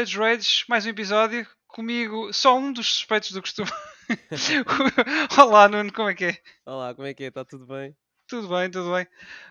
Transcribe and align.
Stage 0.00 0.16
Rage, 0.18 0.64
mais 0.66 0.86
um 0.86 0.88
episódio. 0.88 1.46
Comigo, 1.68 2.32
só 2.32 2.56
um 2.58 2.72
dos 2.72 2.86
suspeitos 2.94 3.32
do 3.32 3.42
costume. 3.42 3.70
Olá, 5.38 5.68
Nuno, 5.68 5.92
como 5.92 6.08
é 6.08 6.14
que 6.14 6.24
é? 6.24 6.38
Olá, 6.64 6.94
como 6.94 7.06
é 7.06 7.12
que 7.12 7.24
é? 7.24 7.26
Está 7.26 7.44
tudo 7.44 7.66
bem? 7.66 7.94
Tudo 8.26 8.48
bem, 8.48 8.70
tudo 8.70 8.92
bem. 8.94 9.04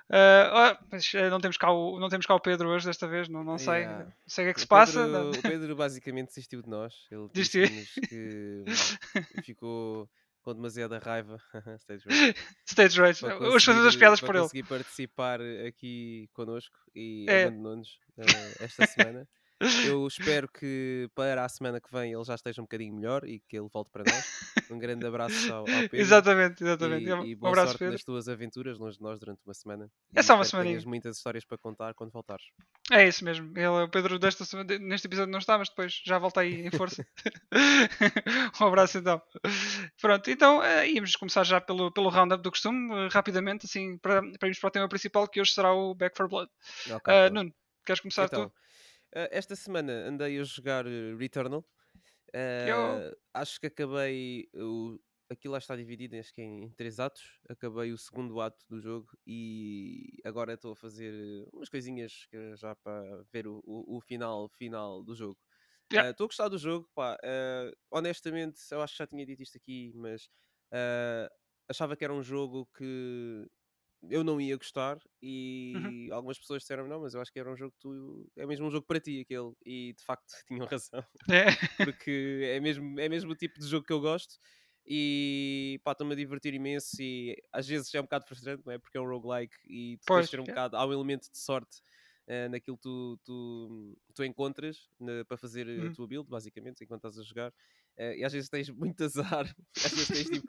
Uh, 0.10 0.50
oh, 0.82 0.86
mas 0.92 1.14
uh, 1.14 1.30
não, 1.30 1.40
temos 1.40 1.56
cá 1.56 1.72
o, 1.72 2.00
não 2.00 2.10
temos 2.10 2.26
cá 2.26 2.34
o 2.34 2.40
Pedro 2.40 2.68
hoje, 2.70 2.88
desta 2.88 3.08
vez, 3.08 3.30
não, 3.30 3.44
não 3.44 3.60
sei. 3.60 3.82
Yeah. 3.82 4.06
Não 4.06 4.14
sei 4.26 4.44
o 4.44 4.48
que 4.48 4.50
é 4.50 4.54
que 4.56 4.60
se 4.62 4.66
O 4.66 4.70
passa. 4.70 5.04
Pedro, 5.04 5.30
o 5.30 5.42
Pedro 5.44 5.76
basicamente 5.76 6.30
desistiu 6.30 6.64
de 6.64 6.70
nós. 6.70 6.94
Ele 7.12 7.30
Desistiu. 7.34 7.66
disse-nos 7.68 8.98
que 9.36 9.42
ficou 9.44 10.10
com 10.42 10.56
demasiada 10.56 10.98
raiva. 10.98 11.38
Stage 11.80 12.06
Rage, 12.08 12.36
Stage 12.66 13.00
Rage. 13.00 13.26
Hoje 13.26 13.66
fazemos 13.68 13.86
as 13.88 13.96
piadas 13.96 14.20
por 14.20 14.34
ele. 14.34 14.42
conseguir 14.44 14.64
participar 14.64 15.40
aqui 15.68 16.28
connosco 16.34 16.76
e 16.96 17.28
É. 17.30 17.44
abandonou-nos 17.44 18.00
eh, 18.18 18.64
esta 18.64 18.88
semana. 18.88 19.28
Eu 19.86 20.08
espero 20.08 20.48
que 20.48 21.10
para 21.14 21.44
a 21.44 21.50
semana 21.50 21.82
que 21.82 21.92
vem 21.92 22.14
ele 22.14 22.24
já 22.24 22.36
esteja 22.36 22.62
um 22.62 22.66
bocadinho 22.66 22.94
melhor 22.96 23.26
e 23.28 23.40
que 23.42 23.58
ele 23.58 23.68
volte 23.72 23.92
para 23.92 24.04
nós. 24.10 24.26
Um 24.72 24.80
grande 24.80 25.06
abraço 25.06 25.52
ao, 25.52 25.60
ao 25.60 25.66
Pedro. 25.92 25.98
Exatamente, 25.98 26.64
exatamente. 26.64 27.06
E, 27.06 27.32
e 27.32 27.36
um 27.36 27.38
boa 27.40 27.50
abraço, 27.52 27.68
sorte 27.70 27.80
Pedro. 27.80 27.92
nas 27.94 28.04
tuas 28.04 28.30
aventuras 28.30 28.78
longe 28.80 28.98
de 28.98 29.04
nós 29.04 29.20
durante 29.20 29.42
uma 29.46 29.54
semana. 29.54 29.92
É 30.16 30.20
E 30.20 30.24
só 30.24 30.34
uma 30.36 30.46
tenhas 30.46 30.50
semaninha. 30.52 30.82
muitas 30.86 31.18
histórias 31.18 31.44
para 31.44 31.58
contar 31.58 31.94
quando 31.94 32.12
voltares. 32.12 32.46
É 32.92 33.08
isso 33.08 33.24
mesmo. 33.26 33.52
Ele, 33.58 33.68
o 33.68 33.90
Pedro 33.90 34.18
desta 34.18 34.46
semana, 34.46 34.78
neste 34.80 35.08
episódio 35.08 35.32
não 35.32 35.40
está, 35.40 35.58
mas 35.58 35.70
depois 35.70 36.02
já 36.06 36.18
volta 36.18 36.42
aí 36.42 36.66
em 36.66 36.72
força. 36.72 37.06
um 38.62 38.66
abraço 38.66 38.98
então. 38.98 39.22
Pronto, 40.02 40.30
então 40.30 40.64
eh, 40.64 40.90
íamos 40.90 41.16
começar 41.16 41.44
já 41.44 41.60
pelo, 41.60 41.92
pelo 41.92 42.10
roundup 42.10 42.42
do 42.42 42.52
costume, 42.52 42.92
eh, 42.94 43.08
rapidamente, 43.12 43.66
assim, 43.66 43.98
para, 43.98 44.22
para 44.22 44.48
irmos 44.48 44.60
para 44.60 44.68
o 44.68 44.72
tema 44.72 44.90
principal, 44.90 45.28
que 45.28 45.42
hoje 45.42 45.54
será 45.54 45.74
o 45.74 45.94
Back 45.94 46.16
for 46.18 46.28
Blood. 46.30 46.50
Ok, 46.92 46.96
Ah, 47.14 47.30
pronto. 47.30 47.34
Nuno, 47.34 47.54
queres 47.86 48.00
começar 48.00 48.26
Então, 48.26 48.48
tu? 48.48 48.54
Eh, 49.16 49.30
esta 49.32 49.56
semana 49.56 49.92
andei 50.08 50.40
a 50.40 50.44
jogar 50.44 50.86
eh, 50.88 51.16
Returnal. 51.18 51.66
Eh, 52.34 53.16
acho 53.34 53.60
que 53.60 53.68
acabei. 53.68 54.50
O, 54.56 55.00
aquilo 55.32 55.54
lá 55.54 55.58
está 55.60 55.76
dividido 55.76 56.18
acho 56.18 56.34
que 56.34 56.42
em 56.42 56.72
três 56.74 57.00
atos. 57.00 57.40
Acabei 57.50 57.92
o 57.94 57.98
segundo 57.98 58.40
ato 58.42 58.66
do 58.70 58.80
jogo 58.82 59.10
e 59.28 60.18
agora 60.26 60.54
estou 60.54 60.74
a 60.74 60.76
fazer 60.76 61.48
umas 61.54 61.70
coisinhas 61.70 62.26
que 62.32 62.56
já 62.58 62.76
para 62.76 63.24
ver 63.34 63.48
o, 63.48 63.62
o, 63.66 63.98
o 63.98 64.02
final, 64.02 64.50
final 64.50 65.04
do 65.04 65.16
jogo. 65.16 65.40
Yeah. 65.92 66.04
Eh, 66.04 66.12
Estou 66.12 66.26
a 66.26 66.28
gostar 66.30 66.50
do 66.50 66.58
jogo, 66.58 66.90
pá. 66.96 67.18
eh, 67.24 67.72
honestamente, 67.92 68.60
eu 68.72 68.82
acho 68.82 68.94
que 68.96 69.00
já 69.00 69.08
tinha 69.08 69.26
dito 69.26 69.44
isto 69.44 69.58
aqui, 69.58 69.92
mas 69.96 70.30
achava 71.70 71.96
que 71.96 72.04
era 72.04 72.14
um 72.14 72.24
jogo 72.24 72.68
que 72.78 73.46
eu 74.10 74.24
não 74.24 74.40
ia 74.40 74.56
gostar 74.58 74.98
e 75.22 76.10
algumas 76.14 76.40
pessoas 76.40 76.62
disseram 76.64 76.88
não, 76.88 77.02
mas 77.02 77.14
eu 77.14 77.22
acho 77.22 77.32
que 77.32 77.40
era 77.40 77.52
um 77.52 77.56
jogo 77.58 77.74
que 77.74 77.80
tu 77.80 78.32
é 78.38 78.46
mesmo 78.46 78.68
um 78.68 78.72
jogo 78.72 78.86
para 78.88 79.00
ti 79.00 79.22
aquele 79.22 79.54
e 79.66 79.94
de 79.94 80.04
facto 80.04 80.32
tinham 80.48 80.66
razão 80.66 81.04
É. 81.30 81.46
porque 81.82 82.42
é 82.46 82.60
mesmo, 82.60 83.00
é 83.00 83.10
mesmo 83.10 83.32
o 83.32 83.36
tipo 83.36 83.60
de 83.60 83.68
jogo 83.68 83.86
que 83.86 83.94
eu 83.94 84.02
gosto 84.02 84.36
e 84.86 85.80
pá, 85.84 85.92
estou-me 85.92 86.14
a 86.14 86.16
divertir 86.16 86.54
imenso 86.54 87.02
e 87.02 87.36
às 87.54 87.68
vezes 87.68 87.94
é 87.94 88.00
um 88.00 88.04
bocado 88.04 88.26
frustrante, 88.28 88.64
não 88.66 88.74
é? 88.74 88.78
Porque 88.80 88.98
é 88.98 89.02
um 89.02 89.08
roguelike 89.08 89.56
e 89.66 89.98
tu 90.02 90.10
Pois, 90.10 90.12
tens 90.12 90.28
de 90.28 90.32
ter 90.32 90.40
um 90.40 90.46
é. 90.50 90.56
bocado, 90.56 90.76
há 90.78 90.86
um 90.86 90.94
elemento 90.94 91.30
de 91.32 91.38
sorte 91.38 91.82
eh, 92.28 92.48
naquilo 92.50 92.78
que 92.78 92.84
tu, 92.84 93.20
tu, 93.24 93.98
tu 94.16 94.24
encontras 94.24 94.90
na- 95.00 95.26
para 95.26 95.38
fazer 95.38 95.68
a 95.86 95.90
Uhum. 95.90 95.96
tua 95.96 96.08
build, 96.08 96.30
basicamente, 96.30 96.84
enquanto 96.84 97.08
estás 97.08 97.20
a 97.20 97.24
jogar. 97.28 97.54
Eh, 97.98 98.18
e 98.20 98.24
às 98.26 98.34
vezes 98.34 98.50
tens 98.50 98.70
muito 98.70 99.04
azar, 99.04 99.56
às 99.84 99.94
vezes 99.94 100.10
tens 100.12 100.30
tipo 100.30 100.48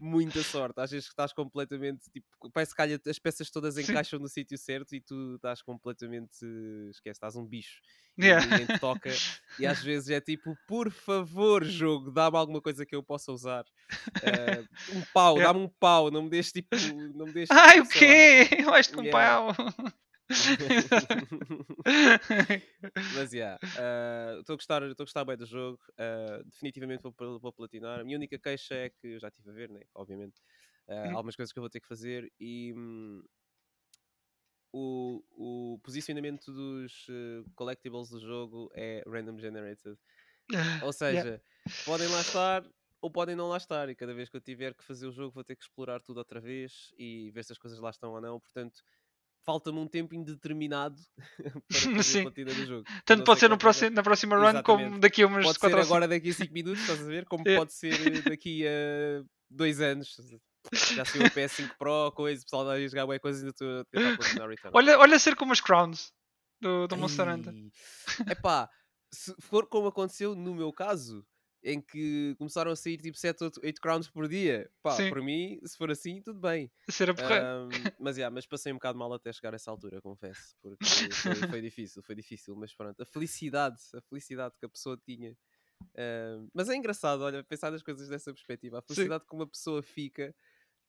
muita 0.00 0.42
sorte, 0.44 0.80
às 0.80 0.90
vezes 0.90 1.08
estás 1.08 1.32
completamente 1.32 2.10
tipo, 2.12 2.26
parece 2.52 2.72
que 2.72 2.76
calha, 2.76 3.00
as 3.06 3.18
peças 3.18 3.50
todas 3.50 3.78
Sim. 3.78 3.78
encaixam 3.78 4.18
no 4.20 4.28
sítio 4.28 4.56
certo 4.58 4.94
e 4.94 5.00
tu 5.00 5.36
estás 5.36 5.62
completamente 5.62 6.44
esquece, 6.90 7.16
estás 7.16 7.36
um 7.36 7.46
bicho 7.46 7.80
e 8.20 8.28
Yeah. 8.28 8.42
ninguém 8.42 8.66
te 8.66 8.74
toca. 8.78 9.22
E 9.58 9.66
às 9.66 9.82
vezes 9.82 10.10
é 10.10 10.20
tipo, 10.20 10.56
por 10.66 10.90
favor, 10.90 11.64
jogo, 11.64 12.10
dá-me 12.12 12.36
alguma 12.36 12.60
coisa 12.62 12.86
que 12.86 12.94
eu 12.94 13.02
possa 13.02 13.32
usar. 13.32 13.64
Eh, 14.22 14.62
um 14.88 15.02
pau, 15.12 15.40
Yeah. 15.40 15.42
dá-me 15.42 15.60
um 15.60 15.68
pau, 15.68 16.10
não 16.10 16.22
me 16.24 16.30
deixes 16.30 16.52
tipo. 16.52 17.12
Não 17.14 17.28
me 17.28 17.32
deixes, 17.32 17.50
Ai, 17.50 17.80
o 17.80 17.86
quê? 17.88 18.48
Vais 18.64 18.88
com 18.88 19.02
um 19.02 19.06
Yeah. 19.06 19.08
pau. 19.08 19.54
Mas 23.10 23.32
yeah, 23.32 23.58
ah, 23.74 24.36
estou 24.40 24.54
a 24.54 24.56
gostar, 24.56 24.82
estou 24.82 25.04
a 25.04 25.06
gostar 25.06 25.24
bem 25.24 25.36
do 25.36 25.46
jogo. 25.46 25.80
ah, 25.98 26.42
definitivamente 26.44 27.02
vou, 27.02 27.14
vou 27.40 27.52
platinar. 27.52 28.00
A 28.00 28.04
minha 28.04 28.16
única 28.18 28.38
queixa 28.38 28.74
é 28.74 28.90
que 28.90 29.06
eu 29.08 29.20
já 29.20 29.28
estive 29.28 29.50
a 29.50 29.52
ver, 29.52 29.70
né? 29.70 29.80
Obviamente. 29.94 30.40
ah, 30.88 31.10
Uhum. 31.10 31.14
algumas 31.14 31.36
coisas 31.36 31.52
que 31.52 31.58
eu 31.58 31.62
vou 31.62 31.70
ter 31.70 31.80
que 31.80 31.88
fazer 31.88 32.32
e 32.38 32.72
hum, 32.76 33.22
o, 34.72 35.22
o 35.74 35.78
posicionamento 35.80 36.52
dos 36.52 37.06
collectibles 37.54 38.10
do 38.10 38.20
jogo 38.20 38.70
é 38.74 39.02
random 39.06 39.38
generated. 39.38 39.98
Ou 40.80 40.92
seja, 40.92 41.42
Yeah. 41.42 41.42
podem 41.84 42.08
lá 42.08 42.22
estar 42.22 42.64
ou 43.00 43.10
podem 43.12 43.36
não 43.36 43.48
lá 43.48 43.56
estar. 43.58 43.88
E 43.90 43.96
cada 43.96 44.14
vez 44.14 44.28
que 44.30 44.36
eu 44.36 44.40
tiver 44.40 44.74
que 44.74 44.84
fazer 44.84 45.06
o 45.06 45.12
jogo, 45.12 45.32
vou 45.34 45.44
ter 45.44 45.56
que 45.56 45.64
explorar 45.64 46.02
tudo 46.02 46.18
outra 46.18 46.40
vez 46.40 46.92
e 46.98 47.30
ver 47.32 47.44
se 47.44 47.52
as 47.52 47.58
coisas 47.58 47.80
lá 47.80 47.90
estão 47.90 48.12
ou 48.12 48.20
não. 48.20 48.40
Portanto, 48.40 48.82
falta-me 49.48 49.78
um 49.78 49.86
tempo 49.88 50.14
indeterminado 50.14 51.00
para 51.66 52.02
Sim. 52.04 52.20
a 52.20 52.22
platina 52.24 52.52
do 52.52 52.66
jogo. 52.66 52.84
Tanto 53.06 53.24
pode 53.24 53.40
ser 53.40 53.48
no 53.48 53.54
é 53.54 53.58
próximo, 53.58 53.90
na 53.92 54.02
próxima 54.02 54.36
run 54.36 54.62
como 54.62 54.80
Exatamente. 54.80 55.00
daqui 55.00 55.22
a 55.22 55.26
umas 55.26 55.46
Pode 55.46 55.54
ser 55.54 55.60
4 55.60 55.78
ou 55.78 55.84
5. 55.84 55.94
agora 55.94 56.08
daqui 56.08 56.28
a 56.28 56.34
5 56.34 56.52
minutos, 56.52 56.80
estás 56.82 57.00
a 57.00 57.04
ver? 57.04 57.24
Como 57.24 57.42
Yeah. 57.46 57.56
pode 57.64 57.72
ser 57.72 57.94
eh, 57.94 58.20
daqui 58.28 58.66
a 58.66 59.24
2 59.48 59.80
anos. 59.80 60.14
Já 60.94 61.02
saiu 61.06 61.22
o 61.24 61.30
PS5 61.30 61.70
Pro, 61.78 62.12
coisa, 62.12 62.42
o 62.42 62.44
pessoal 62.44 62.66
vai 62.66 62.86
jogar 62.86 63.06
bué 63.06 63.18
coisas 63.18 63.40
e 63.40 63.44
ainda 63.44 63.52
estou 63.52 63.80
a 63.80 63.84
tentar 63.86 64.16
platinar 64.18 64.48
Return. 64.50 64.76
Olha, 64.76 64.98
olha 64.98 65.18
ser 65.18 65.34
como 65.34 65.52
as 65.54 65.62
Crowns 65.62 66.12
do, 66.60 66.86
do 66.86 66.96
Monster 66.98 67.26
Hunter. 67.26 67.54
É 68.26 68.34
pá, 68.34 68.68
se 69.10 69.34
for 69.40 69.66
como 69.66 69.88
aconteceu 69.88 70.34
no 70.34 70.54
meu 70.54 70.70
caso, 70.74 71.24
em 71.62 71.80
que 71.80 72.34
começaram 72.38 72.70
a 72.72 72.76
sair 72.76 72.98
tipo 72.98 73.16
7, 73.18 73.42
8, 73.44 73.60
8 73.64 73.80
crowns 73.80 74.08
por 74.08 74.28
dia, 74.28 74.70
pá, 74.82 75.02
Sim. 75.02 75.04
para 75.04 75.22
mim, 75.22 75.58
se 75.64 75.76
for 75.76 75.90
assim, 75.90 76.22
tudo 76.22 76.40
bem. 76.40 76.70
Ser 76.90 77.08
a 77.10 77.14
porra. 77.14 77.48
Ahm, 77.48 77.90
mas, 77.98 78.16
yeah, 78.16 78.32
mas 78.32 78.46
passei 78.46 78.72
um 78.72 78.76
bocado 78.76 78.98
mal 78.98 79.12
até 79.12 79.32
chegar 79.32 79.52
a 79.54 79.56
essa 79.56 79.70
altura, 79.70 80.00
confesso, 80.00 80.54
porque 80.62 81.16
foi, 81.22 81.44
foi 81.44 81.60
difícil, 81.60 82.02
foi 82.02 82.14
difícil, 82.14 82.54
mas 82.56 82.74
pronto, 82.74 83.00
a 83.02 83.06
felicidade, 83.06 83.76
a 83.94 84.00
felicidade 84.02 84.54
que 84.58 84.66
a 84.66 84.68
pessoa 84.68 84.96
tinha. 85.04 85.36
ahm, 85.96 86.48
mas 86.54 86.68
é 86.68 86.76
engraçado, 86.76 87.22
olha, 87.22 87.44
pensar 87.44 87.70
nas 87.72 87.82
coisas 87.82 88.08
dessa 88.08 88.32
perspectiva, 88.32 88.78
a 88.78 88.82
felicidade 88.82 89.24
que 89.26 89.34
uma 89.34 89.46
pessoa 89.48 89.82
fica 89.82 90.34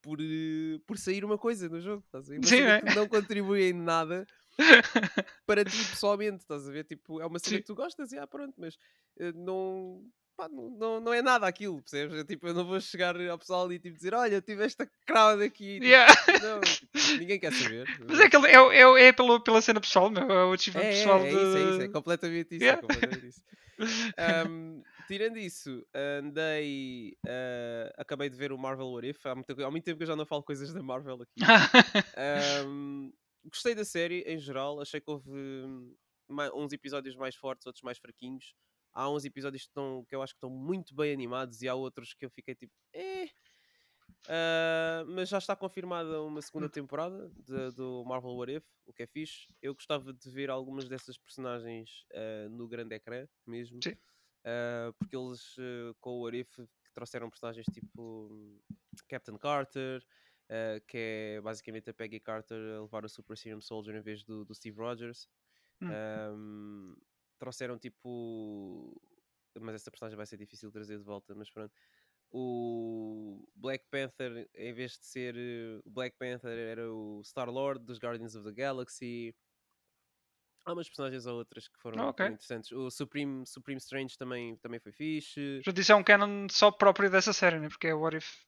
por, 0.02 0.20
eh, 0.22 0.80
por 0.88 0.98
sair 0.98 1.26
uma 1.26 1.38
coisa 1.38 1.70
no 1.70 1.82
jogo, 1.82 2.04
estás 2.06 2.30
a 2.30 2.34
ver? 2.34 2.40
Uma 2.40 2.52
Sim, 2.52 2.62
é? 2.64 2.82
que 2.82 2.90
não 2.90 3.08
contribui 3.10 3.64
em 3.70 3.74
nada 3.74 4.28
para 5.46 5.66
ti 5.66 5.86
pessoalmente, 5.86 6.44
estás 6.44 6.68
a 6.68 6.72
ver? 6.72 6.84
Tipo, 6.86 7.20
é 7.22 7.26
uma 7.26 7.40
cena 7.40 7.60
Sim. 7.60 7.60
que 7.60 7.66
tu 7.66 7.76
gostas 7.76 8.12
e 8.12 8.18
ah, 8.18 8.28
pronto, 8.28 8.54
mas 8.58 8.78
eh, 9.20 9.32
não, 9.34 10.08
pá, 10.40 10.48
não, 10.50 10.70
não, 10.70 11.00
não 11.02 11.14
é 11.14 11.22
nada 11.22 11.46
aquilo, 11.46 11.82
percebes? 11.82 12.18
É, 12.18 12.24
tipo, 12.24 12.48
eu 12.48 12.54
não 12.54 12.66
vou 12.66 12.80
chegar 12.80 13.20
ao 13.30 13.38
pessoal 13.38 13.72
e 13.74 13.78
tipo, 13.80 13.96
dizer, 13.98 14.14
olha, 14.14 14.36
eu 14.36 14.42
tive 14.42 14.64
esta 14.64 14.90
crowd 15.06 15.44
aqui. 15.44 15.74
tipo, 15.76 15.86
Yeah. 15.86 16.14
não, 16.44 16.62
tipo, 16.62 16.88
ninguém 17.20 17.40
quer 17.40 17.52
saber. 17.54 17.86
Mas 18.08 18.20
é, 18.20 18.30
é, 18.54 18.62
o- 18.62 18.72
é, 18.72 18.88
o- 18.88 18.98
é 18.98 19.12
pelo, 19.12 19.42
pela 19.42 19.62
cena 19.62 19.82
pessoal, 19.82 20.10
meu. 20.10 20.24
É 20.32 20.46
o 20.46 20.54
achievement 20.54 20.84
É, 20.84 20.88
é, 20.88 20.92
pessoal 20.92 21.20
é 21.20 21.30
isso, 21.30 21.38
é 21.58 21.62
isso, 21.70 21.82
é 21.82 21.88
de. 21.88 21.94
completamente 21.94 22.56
isso, 22.56 22.64
Yeah. 22.64 22.80
é 22.80 22.82
completamente 22.88 23.28
isso. 23.28 23.42
Ahm, 24.18 24.82
tirando 25.08 25.38
isso, 25.38 25.86
andei, 25.94 27.18
ah, 27.28 27.94
acabei 27.98 28.30
de 28.30 28.36
ver 28.38 28.52
o 28.52 28.58
Marvel 28.58 28.88
What 28.92 29.08
If, 29.10 29.26
há 29.26 29.36
muito, 29.36 29.66
há 29.66 29.72
muito 29.72 29.84
tempo 29.86 29.98
que 29.98 30.04
eu 30.04 30.08
já 30.08 30.16
não 30.16 30.26
falo 30.26 30.44
coisas 30.44 30.74
da 30.74 30.82
Marvel 30.84 31.22
aqui. 31.22 31.36
Ahm, 32.18 33.12
gostei 33.46 33.74
da 33.76 33.86
série 33.86 34.22
em 34.28 34.38
geral, 34.40 34.82
achei 34.82 35.00
que 35.00 35.10
houve 35.10 35.30
hum, 35.32 35.96
uns 36.56 36.72
episódios 36.74 37.16
mais 37.16 37.36
fortes, 37.36 37.66
outros 37.66 37.82
mais 37.84 37.98
fraquinhos. 37.98 38.54
Há 38.94 39.10
uns 39.10 39.26
episódios 39.26 39.64
que, 39.64 39.70
estão, 39.70 40.06
que 40.06 40.16
eu 40.16 40.22
acho 40.22 40.34
que 40.34 40.38
estão 40.38 40.50
muito 40.50 40.96
bem 40.96 41.14
animados 41.14 41.62
e 41.62 41.68
há 41.70 41.76
outros 41.76 42.14
que 42.14 42.26
eu 42.26 42.30
fiquei 42.30 42.56
tipo, 42.56 42.74
eh. 42.94 43.30
Ah, 44.28 45.04
mas 45.08 45.30
já 45.30 45.38
está 45.38 45.56
confirmada 45.56 46.22
uma 46.22 46.42
segunda 46.42 46.68
Hum. 46.68 46.70
temporada 46.70 47.30
de- 47.36 47.72
do 47.72 48.04
Marvel 48.06 48.32
What 48.36 48.52
If, 48.58 48.66
o 48.86 48.94
que 48.94 49.04
é 49.04 49.08
fixe. 49.08 49.48
Eu 49.62 49.74
gostava 49.74 50.14
de 50.14 50.30
ver 50.30 50.50
algumas 50.50 50.88
dessas 50.90 51.18
personagens 51.18 52.06
ah, 52.14 52.48
no 52.50 52.68
grande 52.68 52.96
ecrã 52.96 53.28
mesmo, 53.46 53.84
Sim. 53.84 53.96
Ah, 54.46 54.94
porque 54.98 55.16
eles 55.16 55.56
com 56.00 56.12
o 56.12 56.24
What 56.24 56.38
If 56.40 56.60
trouxeram 56.94 57.30
personagens 57.30 57.68
tipo 57.70 58.62
Captain 59.08 59.38
Carter, 59.38 60.04
uh, 60.50 60.82
que 60.88 60.98
é 61.38 61.42
basicamente 61.42 61.90
a 61.90 61.94
Peggy 61.94 62.20
Carter 62.20 62.58
a 62.78 62.82
levar 62.82 63.06
o 63.06 63.10
Super 63.10 63.38
Serum 63.38 63.62
Soldier 63.62 63.96
em 63.96 64.02
vez 64.02 64.24
do, 64.24 64.46
do 64.46 64.54
Steve 64.56 64.78
Rogers. 64.78 65.30
Hum. 65.82 66.00
Um, 66.36 66.96
trouxeram 67.40 67.78
tipo. 67.80 69.02
Mas 69.60 69.76
essa 69.76 69.90
personagem 69.90 70.16
vai 70.16 70.26
ser 70.26 70.38
difícil 70.38 70.70
de 70.70 70.74
trazer 70.74 70.98
de 70.98 71.04
volta, 71.04 71.34
mas 71.34 71.50
pronto. 71.50 71.74
O 72.32 73.44
Black 73.56 73.86
Panther, 73.90 74.48
em 74.54 74.72
vez 74.72 74.92
de 75.00 75.06
ser 75.06 75.36
uh, 75.36 75.82
o 75.84 75.90
Black 75.90 76.16
Panther, 76.18 76.56
era 76.58 76.94
o 76.94 77.24
Star 77.24 77.50
Lord 77.50 77.84
dos 77.84 77.98
Guardians 77.98 78.36
of 78.36 78.46
the 78.48 78.54
Galaxy. 78.54 79.36
Há 80.66 80.74
umas 80.74 80.88
personagens 80.88 81.26
ou 81.26 81.38
outras 81.38 81.68
que 81.68 81.80
foram, 81.80 82.04
Ah, 82.04 82.10
ok. 82.10 82.26
foram 82.26 82.36
interessantes. 82.36 82.72
O 82.72 82.92
Supreme, 82.92 83.48
Supreme 83.48 83.80
Strange 83.80 84.16
também, 84.16 84.56
também 84.58 84.80
foi 84.80 84.92
fixe. 84.92 85.56
Portanto, 85.64 85.80
isso 85.82 85.92
é 85.92 85.96
um 85.96 86.04
canon 86.04 86.48
só 86.52 86.70
próprio 86.72 87.10
dessa 87.10 87.34
série, 87.34 87.60
né? 87.60 87.68
Porque 87.70 87.88
é 87.88 87.94
What 87.96 88.18
If. 88.18 88.46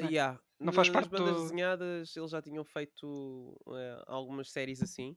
Né? 0.00 0.08
Yeah. 0.08 0.40
Não 0.58 0.72
faz 0.72 0.88
parte 0.88 1.10
bandas 1.10 1.34
do- 1.36 1.42
desenhadas 1.42 2.16
eles 2.16 2.30
já 2.30 2.40
tinham 2.40 2.64
feito 2.64 3.60
eh, 3.68 4.02
algumas 4.06 4.50
séries 4.50 4.80
assim 4.80 5.14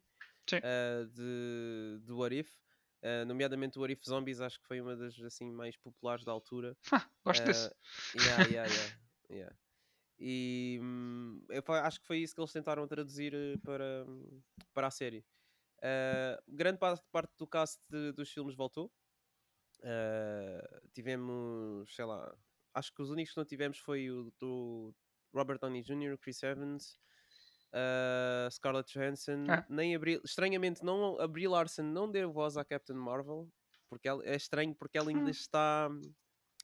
Sim. 0.50 0.58
eh, 0.62 1.06
de, 1.14 2.00
de 2.04 2.12
What 2.12 2.36
If. 2.36 2.52
Uh, 3.06 3.24
nomeadamente 3.24 3.78
o 3.78 3.82
What 3.82 3.94
If 3.94 4.04
Zombies, 4.04 4.42
acho 4.42 4.60
que 4.60 4.66
foi 4.66 4.82
uma 4.82 4.96
das 4.96 5.20
assim, 5.22 5.52
mais 5.52 5.78
populares 5.78 6.26
da 6.26 6.32
altura. 6.32 6.76
Gosto 7.24 7.44
uh, 7.44 7.46
desse. 7.46 7.76
Yeah, 8.16 8.44
yeah, 8.50 8.74
yeah, 8.74 8.98
yeah. 9.30 9.56
E 10.18 10.80
hum, 10.82 11.46
eu 11.50 11.64
acho 11.68 12.00
que 12.00 12.08
foi 12.08 12.18
isso 12.18 12.34
que 12.34 12.42
eles 12.42 12.52
tentaram 12.52 12.88
traduzir 12.88 13.34
eh, 13.36 13.58
para, 13.64 14.08
para 14.74 14.88
a 14.88 14.92
série. 14.92 15.24
Uh, 15.80 16.42
grande 16.48 16.80
parte, 16.80 17.06
parte 17.12 17.34
do 17.38 17.46
cast 17.46 17.80
de, 17.92 18.12
dos 18.14 18.32
filmes 18.32 18.56
voltou. 18.56 18.92
Uh, 19.82 20.90
tivemos, 20.94 21.94
sei 21.94 22.06
lá, 22.06 22.36
acho 22.74 22.92
que 22.92 23.04
os 23.04 23.12
únicos 23.12 23.34
que 23.34 23.38
não 23.38 23.46
tivemos 23.46 23.78
foi 23.78 24.10
o 24.10 24.34
do 24.40 24.96
Robert 25.32 25.60
Downey 25.60 25.84
Jr., 25.84 26.18
Chris 26.18 26.42
Evans, 26.42 26.98
uh, 27.74 28.52
Scarlett 28.52 28.92
Johansson, 28.94 29.46
ah. 29.50 29.66
nem 29.70 29.98
Brie, 29.98 30.22
estranhamente 30.24 30.84
não, 30.84 31.20
a 31.20 31.28
Brie 31.28 31.48
Larson 31.48 31.84
não 31.84 32.10
deu 32.10 32.32
voz 32.32 32.58
à 32.58 32.66
Captain 32.66 32.96
Marvel, 32.96 33.50
porque 33.90 34.08
ela, 34.08 34.26
é 34.26 34.36
estranho 34.36 34.76
porque 34.76 34.98
ela 34.98 35.10
ainda 35.10 35.26
hum. 35.26 35.30
está 35.30 35.90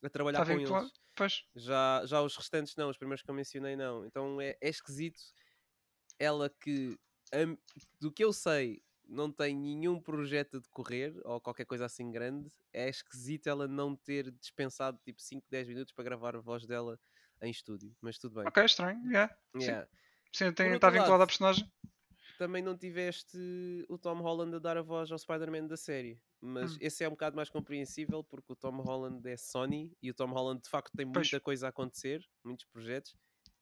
a 0.03 0.09
trabalhar 0.09 0.41
está 0.41 0.53
com 0.53 0.59
eles. 0.59 0.91
Pois. 1.15 1.43
Já, 1.55 2.03
já 2.05 2.21
os 2.21 2.35
restantes 2.35 2.75
não, 2.75 2.89
os 2.89 2.97
primeiros 2.97 3.21
que 3.21 3.29
eu 3.29 3.35
mencionei 3.35 3.75
não. 3.75 4.05
Então 4.05 4.39
é, 4.41 4.57
é 4.61 4.69
esquisito 4.69 5.21
ela 6.17 6.49
que, 6.49 6.97
do 7.99 8.11
que 8.11 8.23
eu 8.23 8.31
sei, 8.31 8.81
não 9.07 9.31
tem 9.31 9.55
nenhum 9.55 9.99
projeto 9.99 10.57
a 10.57 10.59
decorrer 10.59 11.13
ou 11.25 11.41
qualquer 11.41 11.65
coisa 11.65 11.85
assim 11.85 12.11
grande. 12.11 12.51
É 12.73 12.87
esquisito 12.89 13.47
ela 13.47 13.67
não 13.67 13.95
ter 13.95 14.31
dispensado 14.31 14.99
tipo 15.03 15.21
5, 15.21 15.45
10 15.49 15.67
minutos 15.67 15.93
para 15.93 16.05
gravar 16.05 16.35
a 16.35 16.39
voz 16.39 16.65
dela 16.65 16.99
em 17.41 17.51
estúdio, 17.51 17.93
mas 17.99 18.17
tudo 18.17 18.35
bem. 18.35 18.47
Ok, 18.47 18.63
estranho, 18.63 19.03
yeah. 19.05 19.35
yeah. 19.55 19.85
Sim, 19.85 19.89
Sim 20.33 20.51
tem, 20.53 20.73
está 20.73 20.89
vinculado 20.89 21.23
à 21.23 21.27
personagem. 21.27 21.69
Também 22.37 22.63
não 22.63 22.75
tiveste 22.77 23.37
o 23.87 23.97
Tom 23.97 24.19
Holland 24.21 24.55
a 24.55 24.59
dar 24.59 24.77
a 24.77 24.81
voz 24.81 25.11
ao 25.11 25.17
Spider-Man 25.17 25.67
da 25.67 25.77
série, 25.77 26.19
mas 26.39 26.73
hum. 26.73 26.77
esse 26.81 27.03
é 27.03 27.07
um 27.07 27.11
bocado 27.11 27.35
mais 27.35 27.49
compreensível 27.49 28.23
porque 28.23 28.53
o 28.53 28.55
Tom 28.55 28.81
Holland 28.81 29.27
é 29.29 29.37
Sony 29.37 29.95
e 30.01 30.09
o 30.09 30.13
Tom 30.13 30.31
Holland 30.31 30.61
de 30.61 30.69
facto 30.69 30.91
tem 30.95 31.05
muita 31.05 31.19
pois. 31.19 31.43
coisa 31.43 31.67
a 31.67 31.69
acontecer, 31.69 32.27
muitos 32.43 32.65
projetos, 32.65 33.15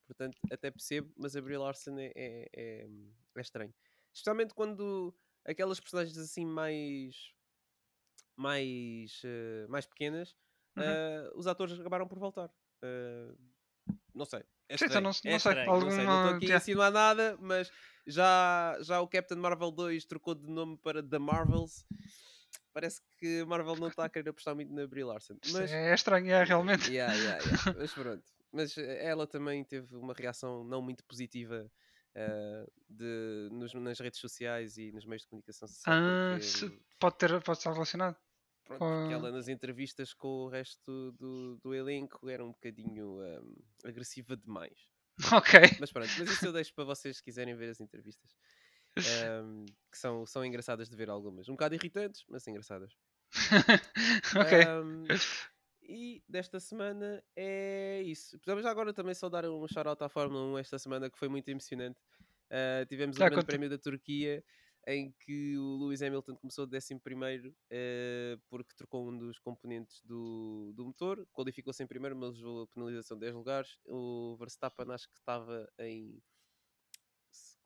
portanto 0.07 0.37
até 0.49 0.71
percebo, 0.71 1.11
mas 1.17 1.35
a 1.35 1.41
Brie 1.41 1.57
Larson 1.57 1.97
é, 1.99 2.11
é, 2.15 2.49
é, 2.55 2.87
é 3.35 3.41
estranho. 3.41 3.73
Especialmente 4.13 4.53
quando 4.53 5.13
aquelas 5.45 5.79
personagens 5.79 6.17
assim 6.17 6.45
mais 6.45 7.33
mais, 8.39 9.21
uh, 9.25 9.69
mais 9.69 9.85
pequenas, 9.85 10.33
uhum. 10.77 10.83
uh, 10.83 11.37
os 11.37 11.45
atores 11.45 11.77
acabaram 11.77 12.07
por 12.07 12.17
voltar. 12.17 12.49
Uh, 12.81 13.37
não 14.15 14.23
sei. 14.23 14.43
É 14.69 14.77
Sim, 14.77 14.85
então 14.85 15.01
não, 15.01 15.09
é 15.09 15.31
não, 15.31 15.39
sei, 15.39 15.59
alguma... 15.61 15.79
não 15.79 15.91
sei. 15.91 16.05
Não 16.05 16.23
estou 16.23 16.37
aqui 16.37 16.53
a 16.53 16.57
insinuar 16.57 16.91
nada, 16.91 17.37
mas 17.41 17.71
já, 18.05 18.77
já 18.81 19.01
o 19.01 19.07
Captain 19.07 19.39
Marvel 19.39 19.71
2 19.71 20.05
trocou 20.05 20.35
de 20.35 20.47
nome 20.47 20.77
para 20.77 21.01
The 21.01 21.17
Marvels. 21.17 21.85
Parece 22.71 23.01
que 23.17 23.43
Marvel 23.45 23.75
não 23.75 23.87
está 23.87 24.05
a 24.05 24.09
querer 24.09 24.29
apostar 24.29 24.53
muito 24.53 24.71
na 24.71 24.85
Brie 24.85 25.03
Larson. 25.03 25.37
Mas... 25.51 25.71
É 25.71 25.93
estranho, 25.93 26.31
é 26.31 26.43
realmente. 26.43 26.91
Yeah, 26.91 27.13
yeah, 27.13 27.43
yeah. 27.43 27.73
mas 27.77 27.93
pronto. 27.93 28.23
Mas 28.51 28.77
ela 28.77 29.25
também 29.25 29.63
teve 29.63 29.95
uma 29.95 30.13
reação 30.13 30.63
não 30.63 30.81
muito 30.81 31.03
positiva 31.03 31.69
uh, 32.15 32.71
de, 32.87 33.49
nos, 33.51 33.73
nas 33.73 33.99
redes 33.99 34.19
sociais 34.19 34.77
e 34.77 34.91
nos 34.91 35.05
meios 35.05 35.23
de 35.23 35.29
comunicação 35.29 35.67
social. 35.67 35.95
Ah, 35.95 36.37
porque, 36.39 36.79
pode, 36.99 37.17
ter, 37.17 37.41
pode 37.41 37.57
estar 37.57 37.73
relacionado. 37.73 38.15
Pronto, 38.69 38.85
porque 38.85 39.13
ela 39.13 39.31
nas 39.31 39.47
entrevistas 39.47 40.13
com 40.13 40.45
o 40.45 40.47
resto 40.47 41.11
do, 41.13 41.57
do 41.57 41.73
elenco 41.73 42.29
era 42.29 42.45
um 42.45 42.51
bocadinho 42.51 43.19
um, 43.19 43.55
agressiva 43.83 44.37
demais. 44.37 44.77
Ok. 45.35 45.59
Mas 45.81 45.91
pronto, 45.91 46.09
mas 46.17 46.29
isso 46.29 46.45
eu 46.45 46.53
deixo 46.53 46.73
para 46.73 46.85
vocês 46.85 47.17
se 47.17 47.23
quiserem 47.23 47.53
ver 47.53 47.69
as 47.69 47.81
entrevistas. 47.81 48.33
Um, 49.43 49.65
que 49.91 49.97
são, 49.97 50.25
são 50.25 50.45
engraçadas 50.45 50.87
de 50.87 50.95
ver 50.95 51.09
algumas. 51.09 51.49
Um 51.49 51.53
bocado 51.53 51.75
irritantes, 51.75 52.23
mas 52.29 52.47
engraçadas. 52.47 52.95
ok. 54.39 54.67
Um, 54.67 55.03
e 55.81 56.23
desta 56.29 56.59
semana 56.59 57.21
é 57.35 58.01
isso. 58.03 58.39
Podemos 58.39 58.65
agora 58.65 58.93
também 58.93 59.13
só 59.13 59.27
dar 59.27 59.43
um 59.45 59.67
shout-out 59.67 60.01
à 60.03 60.07
Fórmula 60.07 60.53
1 60.53 60.57
esta 60.59 60.79
semana 60.79 61.09
que 61.09 61.17
foi 61.17 61.27
muito 61.27 61.49
emocionante. 61.49 61.99
Uh, 62.49 62.85
tivemos 62.87 63.17
o 63.17 63.19
Grande 63.19 63.45
Prémio 63.45 63.69
da 63.69 63.77
Turquia 63.77 64.41
em 64.87 65.13
que 65.19 65.57
o 65.57 65.77
Lewis 65.77 66.01
Hamilton 66.01 66.35
começou 66.35 66.65
de 66.65 66.77
11 66.77 66.99
primeiro 66.99 67.49
uh, 67.49 68.41
porque 68.49 68.73
trocou 68.75 69.07
um 69.09 69.17
dos 69.17 69.39
componentes 69.39 70.01
do, 70.03 70.73
do 70.75 70.85
motor, 70.85 71.27
qualificou-se 71.33 71.83
em 71.83 71.87
primeiro, 71.87 72.15
mas 72.15 72.37
levou 72.37 72.63
a 72.63 72.67
penalização 72.67 73.17
de 73.17 73.21
10 73.21 73.35
lugares. 73.35 73.77
O 73.85 74.35
Verstappen 74.37 74.91
acho 74.91 75.07
que 75.09 75.17
estava 75.17 75.69
em 75.79 76.21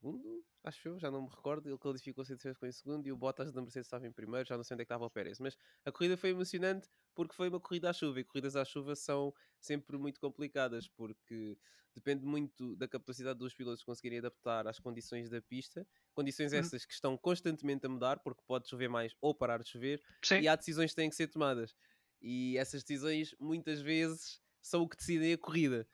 segundo, 0.04 0.44
acho 0.66 0.88
eu, 0.90 1.00
já 1.00 1.10
não 1.10 1.22
me 1.22 1.30
recordo. 1.30 1.70
Ele 1.70 1.78
qualificou-se 1.78 2.34
em 2.34 2.72
segundo 2.72 3.08
e 3.08 3.12
o 3.12 3.16
Bottas 3.16 3.54
da 3.54 3.62
Mercedes 3.62 3.88
estava 3.88 4.06
em 4.06 4.12
primeiro, 4.12 4.48
já 4.48 4.58
não 4.58 4.64
sei 4.64 4.76
onde 4.76 4.82
é 4.82 4.86
que 4.86 4.88
estava 4.88 5.06
o 5.06 5.10
Pérez. 5.10 5.40
Mas 5.40 5.58
a 5.86 5.92
corrida 5.92 6.18
foi 6.18 6.32
emocionante 6.32 6.90
porque 7.16 7.34
foi 7.34 7.48
uma 7.48 7.60
corrida 7.60 7.90
à 7.90 7.94
chuva 7.94 8.20
e 8.20 8.24
corridas 8.24 8.58
à 8.58 8.66
chuva 8.66 8.96
são 8.96 9.34
sempre 9.60 9.98
muito 9.98 10.20
complicadas 10.20 10.90
porque 10.90 11.58
depende 11.96 12.26
muito 12.26 12.76
da 12.76 12.88
capacidade 12.88 13.40
dos 13.40 13.54
pilotos 13.54 13.84
conseguirem 13.84 14.20
adaptar 14.20 14.68
às 14.68 14.78
condições 14.78 15.30
da 15.30 15.42
pista. 15.42 15.88
Condições 16.14 16.52
hum. 16.52 16.58
essas 16.58 16.86
que 16.86 16.94
estão 16.94 17.18
constantemente 17.18 17.86
a 17.86 17.90
mudar 17.90 18.20
porque 18.20 18.42
pode 18.46 18.68
chover 18.68 18.90
mais 18.90 19.16
ou 19.22 19.34
parar 19.34 19.64
de 19.64 19.70
chover 19.70 20.02
Sim. 20.22 20.42
e 20.42 20.48
há 20.50 20.56
decisões 20.56 20.92
que 20.92 20.98
têm 20.98 21.10
que 21.10 21.16
ser 21.16 21.28
tomadas. 21.28 21.74
E 22.22 22.58
essas 22.58 22.84
decisões 22.84 23.34
muitas 23.40 23.82
vezes 23.82 24.42
são 24.62 24.82
o 24.82 24.90
que 24.90 24.98
decidem 24.98 25.34
a 25.34 25.38
corrida. 25.38 25.88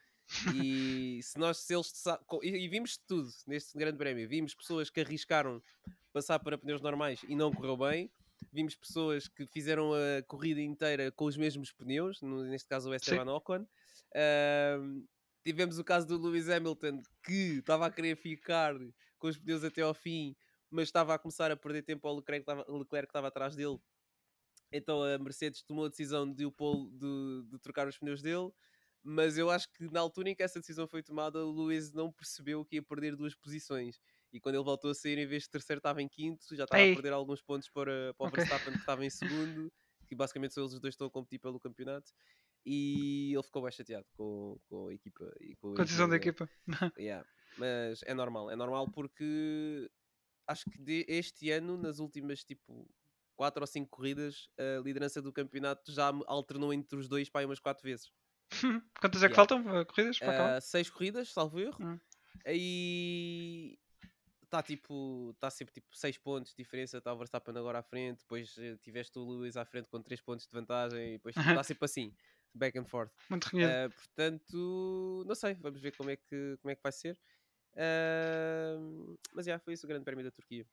E 0.54 1.20
se 1.22 1.38
nós, 1.38 1.58
se 1.58 1.74
eles 1.74 1.92
e, 2.42 2.68
vimos 2.68 2.96
tudo 2.96 3.30
neste 3.46 3.76
grande 3.76 3.98
prémio, 3.98 4.28
vimos 4.28 4.54
pessoas 4.54 4.90
que 4.90 5.00
arriscaram 5.00 5.62
passar 6.12 6.38
para 6.38 6.58
pneus 6.58 6.80
normais 6.80 7.20
e 7.28 7.34
não 7.34 7.52
correu 7.52 7.76
bem, 7.76 8.10
vimos 8.52 8.74
pessoas 8.74 9.28
que 9.28 9.46
fizeram 9.46 9.92
a 9.92 10.22
corrida 10.22 10.60
inteira 10.60 11.10
com 11.12 11.24
os 11.24 11.36
mesmos 11.36 11.72
pneus, 11.72 12.20
neste 12.22 12.68
caso 12.68 12.90
o 12.90 12.94
Esteban 12.94 13.32
Ocon. 13.32 13.66
Uh, 14.12 15.06
tivemos 15.44 15.78
o 15.78 15.84
caso 15.84 16.06
do 16.06 16.18
Lewis 16.18 16.48
Hamilton 16.48 17.02
que 17.24 17.58
estava 17.58 17.86
a 17.86 17.90
querer 17.90 18.16
ficar 18.16 18.74
com 19.18 19.28
os 19.28 19.38
pneus 19.38 19.64
até 19.64 19.82
ao 19.82 19.94
fim, 19.94 20.34
mas 20.70 20.88
estava 20.88 21.14
a 21.14 21.18
começar 21.18 21.50
a 21.50 21.56
perder 21.56 21.82
tempo 21.82 22.06
ao 22.06 22.16
Leclerc, 22.16 22.44
Leclerc 22.68 23.06
que 23.06 23.10
estava 23.10 23.28
atrás 23.28 23.54
dele. 23.54 23.78
Então 24.72 25.02
a 25.02 25.18
Mercedes 25.18 25.62
tomou 25.62 25.86
a 25.86 25.88
decisão 25.88 26.30
de, 26.32 26.44
o 26.46 26.52
polo, 26.52 26.90
de, 26.92 27.50
de 27.50 27.58
trocar 27.58 27.88
os 27.88 27.98
pneus 27.98 28.22
dele 28.22 28.50
mas 29.02 29.38
eu 29.38 29.50
acho 29.50 29.68
que 29.72 29.90
na 29.90 30.00
altura 30.00 30.30
em 30.30 30.34
que 30.34 30.42
essa 30.42 30.60
decisão 30.60 30.86
foi 30.86 31.02
tomada, 31.02 31.44
o 31.44 31.52
Lewis 31.52 31.92
não 31.92 32.12
percebeu 32.12 32.64
que 32.64 32.76
ia 32.76 32.82
perder 32.82 33.16
duas 33.16 33.34
posições. 33.34 34.00
E 34.32 34.38
quando 34.40 34.54
ele 34.54 34.64
voltou 34.64 34.90
a 34.90 34.94
sair, 34.94 35.18
em 35.18 35.26
vez 35.26 35.44
de 35.44 35.50
terceiro, 35.50 35.78
estava 35.78 36.00
em 36.00 36.08
quinto, 36.08 36.54
já 36.54 36.64
estava 36.64 36.82
Ei. 36.82 36.92
a 36.92 36.94
perder 36.94 37.12
alguns 37.12 37.42
pontos 37.42 37.68
para, 37.68 38.14
para 38.14 38.24
o 38.24 38.28
okay. 38.28 38.44
Verstappen, 38.44 38.72
que 38.74 38.78
estava 38.78 39.04
em 39.04 39.10
segundo, 39.10 39.72
que 40.06 40.14
basicamente 40.14 40.54
são 40.54 40.62
eles 40.62 40.74
os 40.74 40.80
dois 40.80 40.92
que 40.92 40.96
estão 40.96 41.08
a 41.08 41.10
competir 41.10 41.40
pelo 41.40 41.58
campeonato. 41.58 42.12
E 42.64 43.32
ele 43.32 43.42
ficou 43.42 43.62
bem 43.62 43.72
chateado 43.72 44.06
com, 44.12 44.58
com 44.68 44.88
a 44.88 44.94
equipa. 44.94 45.32
E 45.40 45.56
com, 45.56 45.74
com 45.74 45.80
a 45.80 45.84
decisão 45.84 46.08
da 46.08 46.16
equipa. 46.16 46.48
yeah. 46.98 47.26
Mas 47.56 48.02
é 48.04 48.14
normal, 48.14 48.50
é 48.50 48.56
normal 48.56 48.88
porque 48.90 49.90
acho 50.46 50.64
que 50.70 51.04
este 51.08 51.50
ano, 51.50 51.76
nas 51.76 51.98
últimas 51.98 52.44
tipo 52.44 52.88
4 53.36 53.62
ou 53.62 53.66
5 53.66 53.88
corridas, 53.88 54.48
a 54.58 54.82
liderança 54.82 55.22
do 55.22 55.32
campeonato 55.32 55.90
já 55.90 56.12
alternou 56.26 56.72
entre 56.72 56.98
os 56.98 57.08
dois 57.08 57.28
para 57.30 57.40
aí 57.40 57.46
umas 57.46 57.58
4 57.58 57.82
vezes. 57.82 58.12
Quantas 59.00 59.22
é 59.22 59.28
que 59.28 59.32
yeah. 59.32 59.34
faltam? 59.34 59.60
Uh, 59.60 59.86
corridas 59.86 60.18
para 60.18 60.32
acabar? 60.32 60.58
Uh, 60.58 60.60
seis 60.60 60.90
corridas, 60.90 61.32
salvo 61.32 61.60
erro. 61.60 61.76
Hum. 61.80 61.98
Aí 62.44 63.78
está 64.50 64.62
tipo, 64.62 65.30
está 65.34 65.48
sempre 65.48 65.72
tipo 65.72 65.96
6 65.96 66.18
pontos 66.18 66.50
de 66.50 66.56
diferença, 66.56 66.98
está 66.98 67.12
o 67.12 67.16
Verstappen 67.16 67.56
agora 67.56 67.78
à 67.78 67.82
frente, 67.82 68.18
depois 68.18 68.56
uh, 68.56 68.76
tiveste 68.78 69.16
o 69.18 69.24
Lewis 69.24 69.56
à 69.56 69.64
frente 69.64 69.88
com 69.88 70.02
3 70.02 70.20
pontos 70.20 70.46
de 70.46 70.52
vantagem, 70.52 71.10
e 71.10 71.12
depois 71.12 71.36
está 71.36 71.62
sempre 71.64 71.84
assim, 71.84 72.12
back 72.52 72.76
and 72.76 72.84
forth. 72.84 73.12
Muito 73.28 73.46
uh, 73.46 73.90
portanto, 73.94 75.24
não 75.26 75.34
sei, 75.34 75.54
vamos 75.54 75.80
ver 75.80 75.96
como 75.96 76.10
é 76.10 76.16
que, 76.16 76.56
como 76.60 76.72
é 76.72 76.74
que 76.74 76.82
vai 76.82 76.92
ser. 76.92 77.16
Uh, 77.74 79.16
mas 79.32 79.46
já, 79.46 79.52
yeah, 79.52 79.64
foi 79.64 79.74
isso 79.74 79.86
o 79.86 79.88
grande 79.88 80.04
prémio 80.04 80.24
da 80.24 80.30
Turquia. 80.32 80.66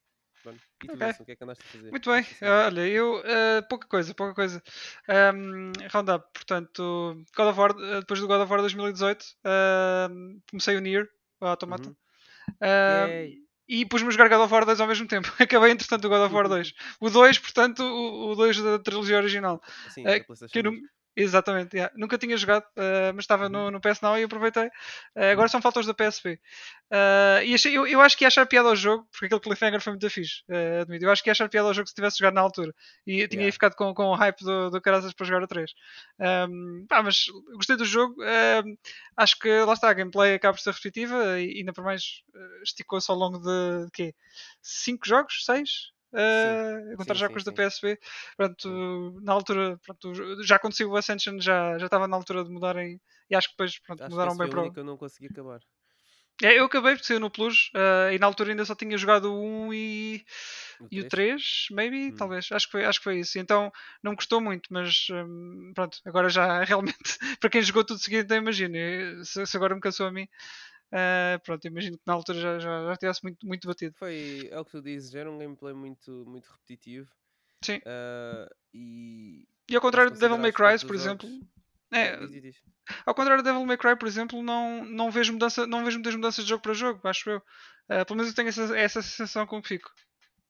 Pronto. 0.43 0.59
E 0.83 0.87
tu, 0.87 0.93
okay. 0.93 1.07
Wilson, 1.07 1.23
o 1.23 1.25
que 1.25 1.31
é 1.31 1.35
que 1.35 1.43
andaste 1.43 1.63
a 1.63 1.71
fazer? 1.71 1.91
Muito 1.91 2.11
bem, 2.11 2.25
olha, 2.65 2.87
eu 2.87 3.19
uh, 3.19 3.67
pouca 3.69 3.87
coisa, 3.87 4.13
pouca 4.13 4.33
coisa. 4.33 4.63
Um, 5.09 5.71
roundup, 5.91 6.25
portanto, 6.33 7.25
God 7.35 7.47
of 7.47 7.59
War, 7.59 7.71
uh, 7.71 7.99
depois 7.99 8.19
do 8.19 8.27
God 8.27 8.41
of 8.41 8.51
War 8.51 8.59
2018, 8.61 9.23
uh, 9.23 10.41
comecei 10.49 10.77
o 10.77 10.81
Nier, 10.81 11.09
o 11.41 11.45
Automata. 11.45 11.89
Uhum. 11.89 13.47
E 13.67 13.85
pus-me 13.85 14.07
a 14.07 14.11
jogar 14.11 14.29
God 14.29 14.45
of 14.45 14.53
War 14.53 14.65
2 14.65 14.79
ao 14.79 14.87
mesmo 14.87 15.07
tempo. 15.07 15.31
Acabei, 15.37 15.71
entretanto, 15.71 16.05
o 16.05 16.09
God 16.09 16.21
of 16.21 16.33
War 16.33 16.47
2. 16.49 16.73
O 17.01 17.09
2, 17.09 17.39
portanto, 17.39 17.83
o, 17.83 18.31
o 18.31 18.35
2 18.35 18.61
da 18.61 18.79
trilogia 18.79 19.17
original. 19.17 19.61
Sim, 19.89 20.03
uh, 20.03 20.47
que 20.47 20.59
eu 20.59 20.63
não, 20.63 20.77
Exatamente, 21.19 21.75
yeah. 21.75 21.91
nunca 21.97 22.15
tinha 22.15 22.37
jogado, 22.37 22.63
uh, 22.77 23.11
mas 23.15 23.23
estava 23.23 23.49
no, 23.49 23.65
uhum. 23.65 23.71
no 23.71 23.81
PS 23.81 24.01
Now 24.01 24.19
e 24.19 24.23
aproveitei. 24.23 24.67
Uh, 24.67 25.31
agora 25.31 25.47
são 25.47 25.59
faltas 25.59 25.87
da 25.87 25.93
PSP. 25.93 26.33
Uh, 26.33 26.37
eh, 26.91 27.45
e 27.47 27.53
achei, 27.55 27.75
eu, 27.75 27.87
eu 27.87 27.99
acho 28.01 28.15
que 28.15 28.23
ia 28.23 28.27
achar 28.27 28.45
piada 28.45 28.69
ao 28.69 28.75
jogo, 28.75 29.07
porque 29.11 29.25
aquele 29.25 29.41
cliffhanger 29.41 29.81
foi 29.81 29.93
muito 29.93 30.07
fixe, 30.11 30.43
admito. 30.79 31.03
Eu 31.03 31.11
acho 31.11 31.23
que 31.23 31.29
ia 31.29 31.31
achar 31.31 31.49
piada 31.49 31.67
ao 31.67 31.73
jogo 31.73 31.87
se 31.87 31.95
tivesse 31.95 32.19
jogado 32.19 32.35
na 32.35 32.41
altura. 32.41 32.71
E 33.05 33.27
tinha 33.27 33.41
yeah. 33.41 33.51
ficado 33.51 33.75
com, 33.75 33.95
com 33.95 34.03
o 34.03 34.15
hype 34.15 34.43
do, 34.43 34.69
do 34.69 34.79
Caraças 34.79 35.11
para 35.11 35.25
jogar 35.25 35.41
o 35.41 35.47
3. 35.47 35.71
Um, 36.19 36.23
ehm, 36.23 36.85
pá, 36.87 37.01
mas 37.01 37.25
gostei 37.55 37.75
do 37.75 37.85
jogo. 37.85 38.23
Ehm, 38.23 38.77
acho 39.17 39.39
que 39.39 39.49
lá 39.61 39.73
está, 39.73 39.89
a 39.89 39.93
gameplay 39.93 40.35
acaba 40.35 40.53
por 40.53 40.61
ser 40.61 40.71
repetitiva 40.71 41.39
e 41.39 41.57
ainda 41.57 41.73
por 41.73 41.83
mais 41.83 42.21
esticou-se 42.63 43.09
ao 43.09 43.17
longo 43.17 43.39
de, 43.39 43.85
de 43.85 43.91
quê? 43.91 44.15
5 44.61 45.07
jogos? 45.07 45.43
6? 45.45 45.96
Uh, 46.13 46.93
encontrar 46.93 47.15
sim, 47.15 47.17
já 47.17 47.29
sim, 47.29 47.29
com 47.29 47.39
os 47.39 47.43
da 47.43 47.51
sim. 47.51 47.53
PSP. 47.53 47.99
Pronto, 48.37 49.19
na 49.21 49.33
altura, 49.33 49.79
pronto, 49.85 50.43
já 50.43 50.55
aconteceu 50.57 50.89
o 50.89 50.97
Ascension, 50.97 51.39
já, 51.39 51.77
já 51.77 51.85
estava 51.85 52.07
na 52.07 52.15
altura 52.17 52.43
de 52.43 52.49
mudarem. 52.51 52.99
E 53.29 53.35
acho 53.35 53.47
que 53.49 53.53
depois 53.55 53.79
pronto, 53.79 54.03
Acho 54.05 54.07
mudaram 54.07 54.37
bem 54.37 54.49
para 54.49 54.63
o. 54.63 54.71
que 54.71 54.79
eu 54.79 54.83
não 54.83 54.97
consegui 54.97 55.27
acabar. 55.27 55.61
É, 56.43 56.59
eu 56.59 56.65
acabei 56.65 56.93
porque 56.93 57.07
saiu 57.07 57.19
no 57.19 57.31
Plus 57.31 57.71
uh, 57.75 58.11
e 58.13 58.19
na 58.19 58.27
altura 58.27 58.51
ainda 58.51 58.63
só 58.63 58.75
tinha 58.75 58.95
jogado 58.97 59.33
o 59.33 59.43
1 59.43 59.73
e, 59.73 60.23
O 60.79 60.89
e 60.91 60.99
o 60.99 61.05
três? 61.05 61.05
3, 61.05 61.65
maybe, 61.71 62.11
Hum. 62.11 62.15
talvez. 62.15 62.51
Acho 62.51 62.67
que, 62.67 62.71
foi, 62.73 62.85
acho 62.85 62.99
que 62.99 63.03
foi 63.05 63.19
isso. 63.19 63.39
Então 63.39 63.71
não 64.03 64.11
me 64.11 64.17
custou 64.17 64.39
muito, 64.39 64.67
mas 64.71 65.07
hum, 65.11 65.71
pronto, 65.73 65.97
agora 66.05 66.29
já 66.29 66.61
realmente, 66.63 67.17
para 67.39 67.49
quem 67.49 67.61
jogou 67.63 67.83
tudo 67.83 67.99
seguido, 67.99 68.23
então 68.25 68.37
imagina, 68.37 68.77
se, 69.23 69.45
se 69.47 69.57
agora 69.57 69.73
me 69.73 69.81
cansou 69.81 70.05
a 70.07 70.11
mim, 70.11 70.27
uh, 70.93 71.39
pronto, 71.43 71.65
imagino 71.67 71.97
que 71.97 72.03
na 72.05 72.13
altura 72.13 72.39
já, 72.39 72.59
já, 72.59 72.85
já 72.87 72.95
tivesse 72.97 73.23
muito, 73.23 73.45
muito 73.45 73.67
batido. 73.67 73.95
Foi, 73.97 74.47
é 74.51 74.59
o 74.59 74.65
que 74.65 74.71
tu 74.71 74.81
dizes, 74.81 75.13
era 75.15 75.29
um 75.31 75.37
gameplay 75.37 75.73
muito, 75.73 76.11
muito 76.27 76.47
repetitivo. 76.51 77.09
Sim. 77.63 77.81
ah, 77.85 78.47
e 78.73 79.47
E 79.69 79.75
ao 79.75 79.81
contrário 79.81 80.11
de 80.11 80.19
Devil 80.19 80.37
May 80.37 80.51
Cry, 80.51 80.77
por 80.85 80.95
exemplo, 80.95 81.29
é. 81.91 82.17
Ao 83.05 83.13
contrário 83.15 83.43
do 83.43 83.45
Devil 83.45 83.65
May 83.65 83.77
Cry, 83.77 83.97
por 83.97 84.07
exemplo, 84.07 84.41
não, 84.43 84.85
não, 84.85 85.11
vejo, 85.11 85.33
mudança, 85.33 85.65
não 85.67 85.83
vejo 85.83 85.97
muitas 85.97 86.15
mudanças 86.15 86.45
de 86.45 86.49
jogo 86.49 86.61
para 86.61 86.73
jogo, 86.73 87.05
acho 87.07 87.29
eu. 87.29 87.37
Uh, 87.89 88.05
pelo 88.05 88.17
menos 88.17 88.27
eu 88.29 88.35
tenho 88.35 88.49
essa, 88.49 88.77
essa 88.77 89.01
sensação 89.01 89.45
com 89.47 89.61
que 89.61 89.67
fico. 89.69 89.89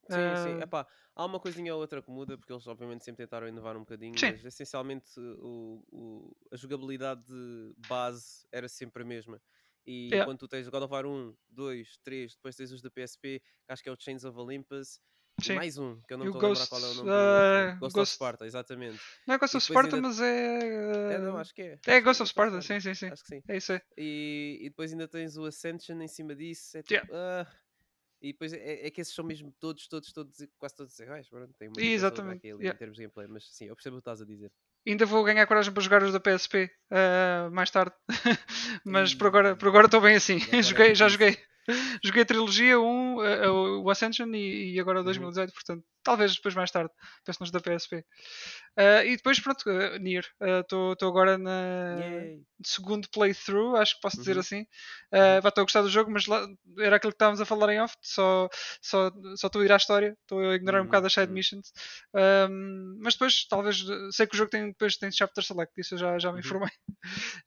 Sim, 0.09 0.35
sim. 0.43 0.61
Epá, 0.61 0.87
há 1.15 1.25
uma 1.25 1.39
coisinha 1.39 1.73
ou 1.73 1.81
outra 1.81 2.01
que 2.01 2.09
muda, 2.09 2.37
porque 2.37 2.51
eles 2.51 2.65
obviamente 2.67 3.03
sempre 3.03 3.25
tentaram 3.25 3.47
inovar 3.47 3.75
um 3.75 3.81
bocadinho, 3.81 4.15
Sim. 4.17 4.31
mas 4.31 4.45
essencialmente 4.45 5.19
o, 5.19 5.83
o- 5.91 6.37
a 6.51 6.55
jogabilidade 6.55 7.23
de 7.25 7.73
base 7.87 8.47
era 8.51 8.67
sempre 8.67 9.03
a 9.03 9.05
mesma. 9.05 9.41
E 9.87 10.09
Yeah. 10.09 10.25
quando 10.25 10.39
tu 10.39 10.47
tens 10.49 10.67
God 10.67 10.83
of 10.83 10.91
War 10.91 11.05
1, 11.05 11.33
2, 11.49 11.97
3, 12.03 12.35
depois 12.35 12.55
tens 12.57 12.71
os 12.73 12.81
da 12.81 12.91
PSP, 12.91 13.39
que 13.65 13.71
acho 13.71 13.81
que 13.81 13.87
é 13.87 13.91
o 13.91 13.95
Chains 13.97 14.25
of 14.25 14.37
Olympus, 14.37 14.99
Sim. 15.41 15.55
mais 15.55 15.77
um, 15.77 16.01
que 16.01 16.13
eu 16.13 16.17
não 16.17 16.25
estou 16.25 16.41
a 16.41 16.47
lembrar 16.49 16.67
qual 16.67 16.81
é 16.81 16.85
o 16.87 16.93
nome 16.95 17.09
ah, 17.09 17.13
do 17.13 17.67
outro. 17.69 17.79
Ghost, 17.79 17.93
Ghost- 17.95 17.97
of 17.99 18.11
Sparta, 18.15 18.45
exatamente. 18.45 18.99
Não 19.25 19.35
é 19.35 19.37
Ghost 19.37 19.55
of 19.55 19.65
Sparta, 19.65 19.95
ainda- 19.95 20.07
mas 20.09 20.19
é. 20.19 21.13
É, 21.13 21.19
não, 21.19 21.35
uh, 21.35 21.37
acho 21.37 21.53
que 21.53 21.61
é. 21.61 21.79
É 21.87 21.93
é 21.95 22.01
Ghost 22.01 22.21
of 22.21 22.29
Sparta, 22.29 22.61
sim, 22.61 22.79
sim, 22.81 22.93
sim. 22.93 23.07
Acho 23.07 23.23
que 23.23 23.29
sim. 23.29 23.43
É 23.47 23.55
isso 23.57 23.71
aí. 23.71 23.81
E, 23.97 24.57
e 24.61 24.69
depois 24.69 24.91
ainda 24.91 25.07
tens 25.07 25.37
o 25.37 25.45
Ascension 25.45 26.01
em 26.01 26.07
cima 26.09 26.35
disso. 26.35 26.77
É 26.77 26.83
tipo, 26.83 26.91
Yeah. 27.09 27.47
ah, 27.47 27.55
e 28.21 28.33
depois 28.33 28.51
é, 28.51 28.87
é 28.87 28.91
que 28.91 28.99
esses 28.99 29.13
são 29.13 29.23
mesmo 29.23 29.53
todos, 29.59 29.87
todos, 29.87 30.11
todos, 30.11 30.45
quase 30.57 30.75
todos 30.75 30.99
iguais. 30.99 31.29
Pronto, 31.29 31.53
tem 31.53 31.69
uma 31.69 31.79
exatamente, 31.81 32.39
aqui 32.39 32.51
ali 32.51 32.63
yeah. 32.63 32.75
em 32.75 32.77
termos 32.77 32.97
de 32.97 33.03
gameplay, 33.03 33.27
mas 33.27 33.47
sim, 33.55 33.65
eu 33.65 33.75
percebo 33.75 33.95
o 33.95 33.99
que 33.99 34.01
estás 34.01 34.21
a 34.21 34.25
dizer. 34.25 34.51
Ainda 34.87 35.05
vou 35.05 35.23
ganhar 35.23 35.45
coragem 35.45 35.73
para 35.73 35.83
jogar 35.83 36.01
os 36.01 36.13
da 36.13 36.19
PSP 36.19 36.71
uh, 36.91 37.51
mais 37.51 37.69
tarde. 37.69 37.91
mas 38.85 39.13
por 39.13 39.27
agora 39.27 39.53
por 39.55 39.67
agora 39.67 39.87
estou 39.87 39.99
bem 39.99 40.15
assim. 40.15 40.39
é 40.51 40.61
joguei, 40.63 40.95
já 40.95 41.09
joguei. 41.09 41.37
Joguei 42.03 42.23
a 42.23 42.25
trilogia, 42.25 42.79
um, 42.79 43.17
uh, 43.17 43.81
o 43.83 43.89
Ascension 43.89 44.27
e, 44.33 44.73
e 44.75 44.79
agora 44.79 44.99
o 45.01 45.03
Uhum. 45.03 45.03
2018, 45.03 45.53
portanto, 45.53 45.83
talvez 46.03 46.35
depois 46.35 46.55
mais 46.55 46.71
tarde, 46.71 46.91
penso 47.25 47.39
nos 47.41 47.51
da 47.51 47.59
PSP. 47.59 47.97
Uh, 48.77 49.03
e 49.05 49.17
depois, 49.17 49.39
pronto, 49.39 49.63
uh, 49.69 49.97
Nier. 49.99 50.25
Estou 50.61 50.95
agora 51.01 51.37
na 51.37 51.51
Yay. 51.89 52.45
segundo 52.63 53.09
playthrough, 53.09 53.75
acho 53.77 53.95
que 53.95 54.01
posso 54.01 54.17
dizer 54.19 54.33
Uhum. 54.35 54.39
assim. 54.39 54.65
Uhum. 55.13 55.41
Uh, 55.43 55.47
Estou 55.47 55.61
a 55.61 55.65
gostar 55.65 55.81
do 55.81 55.89
jogo, 55.89 56.11
mas 56.11 56.25
lá, 56.27 56.45
era 56.79 56.95
aquilo 56.97 57.11
que 57.11 57.15
estávamos 57.15 57.41
a 57.41 57.45
falar 57.45 57.73
em 57.73 57.81
off. 57.81 57.95
Só 58.01 58.49
só 58.81 59.11
só 59.35 59.47
estou 59.47 59.61
a 59.61 59.65
ir 59.65 59.71
à 59.71 59.77
história, 59.77 60.17
estou 60.21 60.39
a 60.39 60.55
ignorar 60.55 60.79
um 60.81 60.83
Uhum, 60.83 60.85
bocado 60.85 61.07
as 61.07 61.13
side 61.13 61.27
uhum. 61.27 61.33
missions. 61.33 61.71
Um, 62.13 62.97
mas 63.01 63.13
depois, 63.15 63.45
talvez, 63.47 63.83
sei 64.11 64.27
que 64.27 64.35
o 64.35 64.37
jogo 64.37 64.49
tem, 64.49 64.67
depois 64.69 64.97
tem 64.97 65.11
chapter 65.11 65.43
select, 65.43 65.73
isso 65.79 65.95
eu 65.95 65.99
já, 65.99 66.19
já 66.19 66.31
me 66.31 66.39
Uhum. 66.39 66.39
informei. 66.39 66.71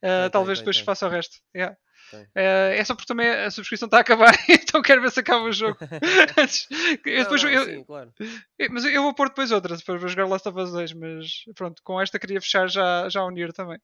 Uh, 0.02 0.30
tem, 0.30 0.30
talvez 0.30 0.58
tem, 0.58 0.60
depois 0.60 0.80
tem. 0.80 0.84
faça 0.84 1.06
o 1.06 1.10
resto. 1.10 1.36
Yeah. 1.54 1.76
Uh, 2.16 2.72
é 2.74 2.84
só 2.84 2.94
porque 2.94 3.06
também 3.08 3.28
a 3.28 3.50
subscrição 3.50 3.86
está 3.86 3.98
a 3.98 4.00
acabar, 4.00 4.32
então 4.48 4.82
quero 4.82 5.00
ver 5.02 5.10
se 5.10 5.20
acaba 5.20 5.44
o 5.44 5.52
jogo. 5.52 5.78
Antes- 6.38 6.66
eu 6.70 7.16
Não, 7.16 7.22
depois, 7.22 7.42
não, 7.42 7.50
eu- 7.50 7.64
sim, 7.64 7.84
claro. 7.84 8.12
eu- 8.58 8.68
mas 8.70 8.84
eu 8.84 9.02
vou 9.02 9.14
pôr 9.14 9.28
depois 9.28 9.50
outra, 9.52 9.76
depois 9.76 10.00
vou 10.00 10.08
jogar 10.08 10.26
Last 10.26 10.48
of 10.48 10.58
Us 10.60 10.70
2, 10.72 10.92
mas 10.94 11.26
pronto, 11.54 11.80
com 11.82 12.00
esta 12.00 12.18
queria 12.18 12.40
fechar 12.40 12.68
já, 12.68 13.08
já 13.08 13.22
o 13.24 13.30
Nier 13.30 13.52
também. 13.52 13.78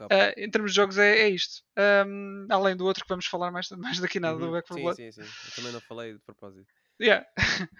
Não. 0.00 0.06
Uh, 0.06 0.32
em 0.38 0.50
termos 0.50 0.70
de 0.72 0.76
jogos 0.76 0.96
é, 0.96 1.18
é 1.20 1.28
isto. 1.28 1.62
Um, 2.06 2.46
além 2.50 2.74
do 2.74 2.86
outro 2.86 3.04
que 3.04 3.08
vamos 3.10 3.26
falar 3.26 3.50
mais, 3.50 3.68
mais 3.70 3.98
daqui 4.00 4.18
nada, 4.18 4.38
do 4.38 4.46
Uhum. 4.46 4.52
Back 4.52 4.68
4 4.68 4.76
Sim, 4.76 4.82
Blood. 4.82 4.96
sim, 4.96 5.12
sim. 5.12 5.20
Eu 5.48 5.54
também 5.56 5.72
não 5.72 5.80
falei 5.82 6.12
de 6.14 6.18
propósito. 6.20 6.66
Yeah. 7.00 7.26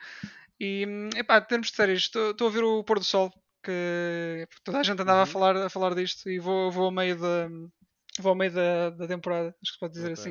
e 0.61 0.87
epá, 1.17 1.39
em 1.39 1.45
termos 1.45 1.71
de 1.71 1.77
séries, 1.77 2.03
estou 2.03 2.49
a 2.49 2.51
ver 2.51 2.63
o 2.65 2.85
Pôr 2.85 2.99
do 2.99 3.05
Sol, 3.05 3.31
que 3.65 4.47
toda 4.63 4.81
a 4.81 4.83
gente 4.83 5.01
andava 5.01 5.21
a, 5.21 5.25
Uhum. 5.25 5.27
falar, 5.27 5.57
a 5.57 5.71
falar 5.71 5.95
disto 5.95 6.29
e 6.29 6.39
vou, 6.39 6.71
vou 6.71 6.85
ao 6.85 6.91
meio 6.91 7.17
da. 7.19 7.49
Vou 8.21 8.31
ao 8.31 8.37
meio 8.37 8.53
da, 8.53 8.91
da 8.91 9.07
temporada, 9.09 9.49
acho 9.49 9.73
que 9.73 9.75
se 9.75 9.79
pode 9.81 9.95
dizer 9.95 10.13
Ok. 10.13 10.13
assim. 10.13 10.31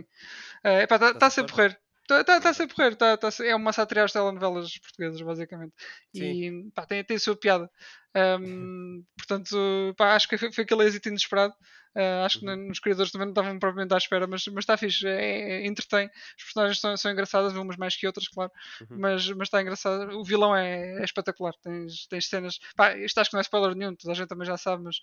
Uh, 0.65 0.81
epá, 0.83 0.95
está 0.95 1.13
Tá-se 1.13 1.41
a 1.41 1.43
sempre 1.43 1.53
a 1.53 1.55
gostar? 1.55 1.55
porrer. 1.55 1.79
Está 2.03 2.23
tá, 2.23 2.41
tá 2.41 2.53
sempre 2.53 2.73
a 2.73 2.75
porrer. 2.75 2.95
Tá, 2.95 3.17
tá, 3.17 3.29
é 3.45 3.55
uma 3.55 3.73
sátira 3.73 4.03
às 4.03 4.11
telenovelas 4.13 4.77
portuguesas, 4.77 5.21
basicamente. 5.21 5.73
E 6.13 6.71
pá, 6.73 6.85
tem, 6.85 7.03
tem 7.03 7.17
a 7.17 7.19
sua 7.19 7.35
piada. 7.35 7.69
Um, 8.15 9.03
portanto, 9.17 9.93
pá, 9.97 10.15
acho 10.15 10.27
que 10.27 10.37
foi, 10.37 10.51
foi 10.51 10.63
aquele 10.63 10.85
êxito 10.85 11.09
inesperado. 11.09 11.53
Uh, 11.95 12.25
acho 12.25 12.39
que 12.39 12.45
Uhum. 12.47 12.67
nos 12.69 12.79
criadores 12.79 13.11
também 13.11 13.27
não 13.27 13.33
estavam 13.33 13.59
propriamente 13.59 13.93
à 13.93 13.97
espera, 13.97 14.25
mas 14.25 14.47
está 14.47 14.75
fixe, 14.75 15.07
é, 15.07 15.61
é, 15.63 15.65
entretém. 15.67 16.09
Os 16.37 16.43
personagens 16.45 16.79
são, 16.79 16.97
são 16.97 17.11
engraçadas, 17.11 17.53
umas 17.53 17.77
mais 17.77 17.95
que 17.95 18.07
outras, 18.07 18.27
claro, 18.27 18.51
Uhum. 18.81 18.97
mas 18.99 19.29
mas 19.29 19.47
está 19.47 19.61
engraçado. 19.61 20.17
O 20.17 20.23
vilão 20.23 20.55
é, 20.55 20.99
é 21.01 21.03
espetacular. 21.03 21.53
Tens, 21.61 22.07
tens 22.07 22.27
cenas. 22.27 22.59
Pá, 22.75 22.97
isto 22.97 23.19
acho 23.19 23.29
que 23.29 23.35
não 23.35 23.41
é 23.41 23.43
spoiler 23.43 23.75
nenhum, 23.75 23.95
toda 23.95 24.11
a 24.11 24.15
gente 24.15 24.27
também 24.27 24.47
já 24.47 24.57
sabe, 24.57 24.83
mas 24.83 24.97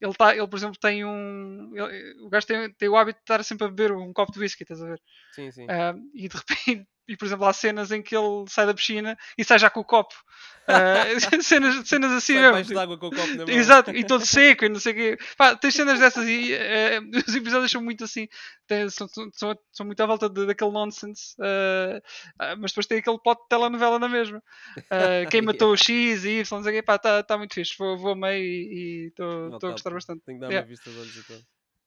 ele, 0.00 0.14
tá, 0.14 0.34
ele 0.36 0.46
por 0.46 0.56
exemplo, 0.56 0.78
tem 0.80 1.04
um. 1.04 1.72
ele- 1.74 2.14
o 2.22 2.28
gajo 2.28 2.46
tem, 2.46 2.72
tem 2.74 2.88
o 2.88 2.96
hábito 2.96 3.18
de 3.18 3.22
estar 3.24 3.42
sempre 3.44 3.66
a 3.66 3.68
beber 3.70 3.92
um 3.92 4.12
copo 4.12 4.32
de 4.32 4.38
whisky, 4.38 4.62
estás 4.62 4.80
a 4.82 4.86
ver? 4.86 5.00
Sim, 5.34 5.50
sim. 5.50 5.66
Ah, 5.68 5.94
e 6.14 6.28
de 6.28 6.36
repente, 6.36 6.88
e 7.08 7.16
por 7.16 7.24
exemplo, 7.24 7.46
há 7.46 7.52
cenas 7.52 7.90
em 7.90 8.02
que 8.02 8.14
ele 8.16 8.44
sai 8.48 8.66
da 8.66 8.74
piscina 8.74 9.16
e 9.36 9.44
sai 9.44 9.58
já 9.58 9.70
com 9.70 9.80
o 9.80 9.84
copo. 9.84 10.14
Ah, 10.70 11.06
cenas, 11.42 11.88
cenas 11.88 12.12
assim 12.12 12.34
Sai 12.34 12.42
mesmo. 12.42 12.56
debaixo 12.58 12.74
d'água 12.74 12.98
com 12.98 13.06
o 13.06 13.10
copo 13.10 13.26
na 13.26 13.46
mão. 13.46 13.48
Exato, 13.48 13.90
e 13.90 14.04
todo 14.04 14.26
seco 14.26 14.66
e 14.66 14.68
não 14.68 14.78
sei 14.78 14.92
o 14.92 14.96
quê. 14.96 15.18
Pá, 15.38 15.56
tens 15.56 15.74
cenas 15.74 15.98
dessas 15.98 16.28
e 16.28 16.52
eh, 16.52 17.00
os 17.26 17.34
episódios 17.34 17.70
são 17.70 17.80
muito 17.82 18.04
assim, 18.04 18.28
tem- 18.66 18.86
são, 18.90 19.08
são, 19.08 19.56
são, 19.72 19.86
muito 19.86 19.98
à 20.02 20.04
volta 20.04 20.28
de- 20.28 20.44
daquele 20.44 20.70
nonsense, 20.70 21.34
ah, 22.38 22.54
mas 22.58 22.70
depois 22.72 22.84
tem 22.86 22.98
aquele 22.98 23.18
pote 23.18 23.40
de 23.44 23.48
telenovela 23.48 23.98
na 23.98 24.10
mesma. 24.10 24.42
Quem 25.30 25.40
matou 25.40 25.72
o 25.72 25.76
X 25.78 26.26
e 26.26 26.40
Y, 26.40 26.56
não 26.58 26.62
sei 26.62 26.78
o 26.78 26.84
quê, 26.84 26.92
está 26.92 27.22
tá 27.22 27.38
muito 27.38 27.54
fixe. 27.54 27.72
Vou, 27.78 27.96
vou 27.96 28.14
meio 28.14 28.44
e 28.44 29.06
estou 29.08 29.54
a 29.54 29.58
tá, 29.58 29.70
gostar 29.70 29.90
bastante. 29.90 30.20
Tenho 30.26 30.36
que 30.38 30.42
dar 30.42 30.48
Yeah. 30.52 30.66
uma 30.66 30.68
vista 30.68 30.90
de 30.90 30.98
olhos 30.98 31.16
então. 31.16 31.40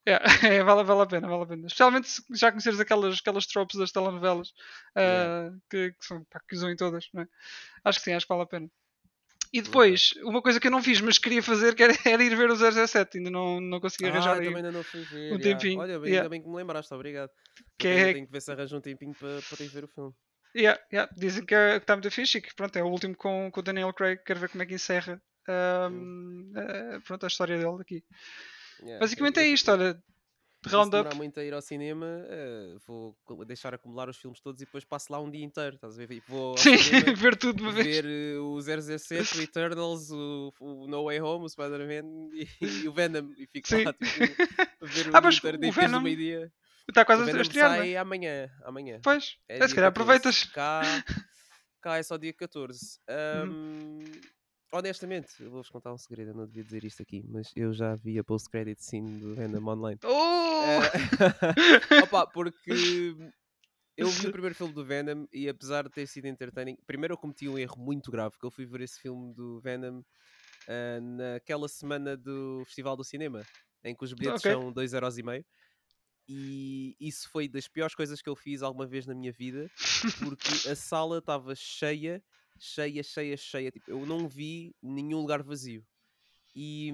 Yeah, 0.07 0.23
é, 0.47 0.63
vale, 0.63 0.83
vale 0.83 1.01
a 1.01 1.05
pena, 1.05 1.27
vale 1.27 1.43
a 1.43 1.47
pena. 1.47 1.67
Especialmente 1.67 2.09
se 2.09 2.23
já 2.31 2.51
conheceres 2.51 2.79
aquelas, 2.79 3.19
aquelas 3.19 3.45
tropes 3.45 3.77
das 3.77 3.91
telenovelas 3.91 4.51
ah, 4.95 5.51
que, 5.69 5.91
que, 5.91 6.05
são, 6.05 6.23
pá, 6.25 6.41
que 6.47 6.55
usam 6.55 6.71
em 6.71 6.75
todas, 6.75 7.07
não 7.13 7.21
é? 7.21 7.27
Acho 7.83 7.99
que 7.99 8.05
sim, 8.05 8.13
acho 8.13 8.25
que 8.25 8.33
vale 8.33 8.43
a 8.43 8.47
pena. 8.47 8.69
E 9.53 9.61
depois, 9.61 10.13
uma 10.23 10.41
coisa 10.41 10.61
que 10.61 10.67
eu 10.67 10.71
não 10.71 10.81
fiz, 10.81 11.01
mas 11.01 11.17
queria 11.17 11.43
fazer, 11.43 11.75
que 11.75 11.83
era, 11.83 11.93
era 12.07 12.23
ir 12.23 12.35
ver 12.35 12.49
o 12.49 12.55
007, 12.55 13.17
ainda 13.17 13.29
não, 13.29 13.59
não 13.59 13.79
consegui 13.81 14.05
Ah, 14.05 14.11
arranjar 14.11 14.35
eu 14.35 14.39
aí. 14.39 14.45
também 14.45 14.65
ainda 14.65 14.71
não 14.71 14.83
fui 14.83 15.01
ver. 15.01 15.33
um 15.33 15.37
yeah. 15.37 15.43
tempinho, 15.43 15.79
Olha, 15.79 15.99
bem, 15.99 16.09
yeah. 16.09 16.21
ainda 16.21 16.29
bem 16.29 16.41
que 16.41 16.47
me 16.47 16.55
lembraste, 16.55 16.93
obrigado. 16.93 17.29
Que 17.77 17.87
ainda 17.89 18.09
é- 18.09 18.13
tenho 18.13 18.25
que 18.25 18.31
ver 18.31 18.41
se 18.41 18.51
arranja 18.51 18.77
um 18.77 18.81
tempinho 18.81 19.13
para, 19.13 19.41
para 19.41 19.65
ir 19.65 19.69
ver 19.69 19.83
o 19.83 19.87
filme. 19.87 20.13
Yeah, 20.55 20.81
yeah, 20.91 21.11
Dizem 21.15 21.45
que 21.45 21.53
é- 21.53 21.79
que 21.79 21.83
está 21.83 21.95
muito 21.95 22.09
fixe 22.11 22.37
e 22.37 22.41
que 22.41 22.55
pronto, 22.55 22.75
é 22.77 22.83
o 22.83 22.87
último 22.87 23.15
com, 23.15 23.51
com 23.51 23.59
o 23.59 23.63
Daniel 23.63 23.93
Craig, 23.93 24.19
quero 24.25 24.39
ver 24.39 24.49
como 24.49 24.63
é 24.63 24.65
que 24.65 24.73
encerra 24.73 25.21
ahm, 25.47 26.51
eh, 26.55 26.99
pronto, 27.05 27.25
a 27.25 27.27
história 27.27 27.57
dele 27.57 27.81
aqui. 27.81 28.03
Yeah. 28.81 28.99
Basicamente 28.99 29.39
é 29.39 29.47
isto, 29.47 29.71
olha, 29.71 30.01
E 30.65 30.69
se 30.69 30.75
roundup. 30.75 30.97
demorar 30.97 31.15
muito 31.15 31.39
a 31.39 31.43
ir 31.43 31.53
ao 31.53 31.61
cinema, 31.61 32.07
eh, 32.27 32.75
vou 32.85 33.15
deixar 33.45 33.73
acumular 33.73 34.09
os 34.09 34.17
filmes 34.17 34.39
todos 34.41 34.61
e 34.61 34.65
depois 34.65 34.85
passo 34.85 35.11
lá 35.11 35.19
um 35.19 35.29
dia 35.29 35.43
inteiro. 35.43 35.75
Estás 35.75 35.95
a 35.95 36.05
ver? 36.05 36.11
E 36.11 36.19
Vou 36.27 36.51
ao 36.51 36.57
Sim, 36.57 36.77
cinema 36.77 37.15
ver 37.17 37.35
tudo 37.35 37.57
de 37.57 37.63
uma 37.63 37.71
vez. 37.71 37.87
ver 37.87 38.05
eh, 38.05 38.37
o 38.39 38.59
007, 38.61 39.37
o 39.37 39.41
Eternals, 39.41 40.11
o, 40.11 40.53
o 40.59 40.87
No 40.87 41.05
Way 41.05 41.21
Home, 41.21 41.45
o 41.45 41.49
Spider-Man 41.49 42.29
e, 42.33 42.47
e 42.83 42.87
o 42.87 42.93
Venom. 42.93 43.31
E 43.37 43.47
fico 43.47 43.67
Sim. 43.67 43.85
lá 43.85 43.93
tipo, 43.93 44.05
a 44.81 44.85
ver 44.85 45.07
o 45.07 45.17
Ah, 45.17 45.21
mas 45.21 45.37
inteiro 45.37 45.57
o 45.67 45.71
Venom 45.71 46.01
meio-dia. 46.01 46.51
Está 46.89 47.05
quase 47.05 47.23
a 47.23 47.41
estrear, 47.41 47.69
não 47.69 47.77
sai 47.77 47.95
é? 47.95 47.97
amanhã. 47.97 48.49
amanhã. 48.63 48.99
Pois, 49.03 49.37
É 49.47 49.57
é, 49.57 49.67
se 49.67 49.73
calhar 49.75 49.91
14. 49.91 49.91
aproveitas. 49.91 50.43
Cá, 50.53 50.81
cá 51.81 51.97
é 51.97 52.03
só 52.03 52.17
dia 52.17 52.33
14. 52.33 52.99
Uhum. 53.09 53.51
Ahm, 53.51 54.03
honestamente, 54.71 55.41
eu 55.43 55.51
vou-vos 55.51 55.69
contar 55.69 55.93
um 55.93 55.97
segredo. 55.97 56.31
Eu 56.31 56.35
não 56.35 56.45
devia 56.47 56.63
dizer 56.63 56.83
isto 56.85 57.01
aqui, 57.01 57.23
mas 57.27 57.51
eu 57.55 57.73
já 57.73 57.95
vi 57.95 58.17
a 58.19 58.23
post-credit 58.23 58.83
scene 58.83 59.19
do 59.19 59.35
Venom 59.35 59.67
online. 59.67 59.99
Oh! 60.03 60.81
Eh, 60.83 60.91
opa, 61.99 62.27
porque 62.27 63.15
eu 63.97 64.13
vi 64.13 64.27
o 64.27 64.31
primeiro 64.31 64.55
filme 64.55 64.73
do 64.73 64.85
Venom 64.85 65.25
e 65.33 65.49
apesar 65.49 65.83
de 65.85 65.91
ter 65.91 66.07
sido 66.07 66.25
entertaining, 66.27 66.77
primeiro 66.87 67.13
eu 67.13 67.17
cometi 67.17 67.47
um 67.49 67.57
erro 67.57 67.77
muito 67.79 68.11
grave, 68.11 68.37
que 68.39 68.45
eu 68.45 68.51
fui 68.51 68.65
ver 68.65 68.81
esse 68.81 68.99
filme 68.99 69.33
do 69.33 69.59
Venom 69.61 70.01
ah, 70.67 70.99
naquela 71.01 71.67
semana 71.69 72.17
do 72.17 72.63
Festival 72.65 72.97
do 72.97 73.03
Cinema, 73.05 73.47
em 73.83 73.95
que 73.95 74.03
os 74.05 74.13
bilhetes 74.13 74.43
Ok. 74.43 74.45
são 74.45 74.71
2,5€ 74.73 75.45
e 76.27 76.95
isso 76.99 77.29
foi 77.29 77.47
das 77.49 77.67
piores 77.67 77.95
coisas 77.95 78.21
que 78.21 78.29
eu 78.29 78.35
fiz 78.35 78.61
alguma 78.63 78.87
vez 78.87 79.05
na 79.07 79.15
minha 79.15 79.31
vida, 79.33 79.71
porque 80.19 80.61
a 80.65 80.75
sala 80.75 81.19
estava 81.19 81.55
cheia, 81.55 82.23
cheia, 82.61 83.01
cheia, 83.01 83.35
cheia, 83.35 83.71
tipo, 83.71 83.89
eu 83.89 84.05
não 84.05 84.27
vi 84.27 84.75
nenhum 84.81 85.19
lugar 85.19 85.41
vazio. 85.41 85.83
E, 86.55 86.91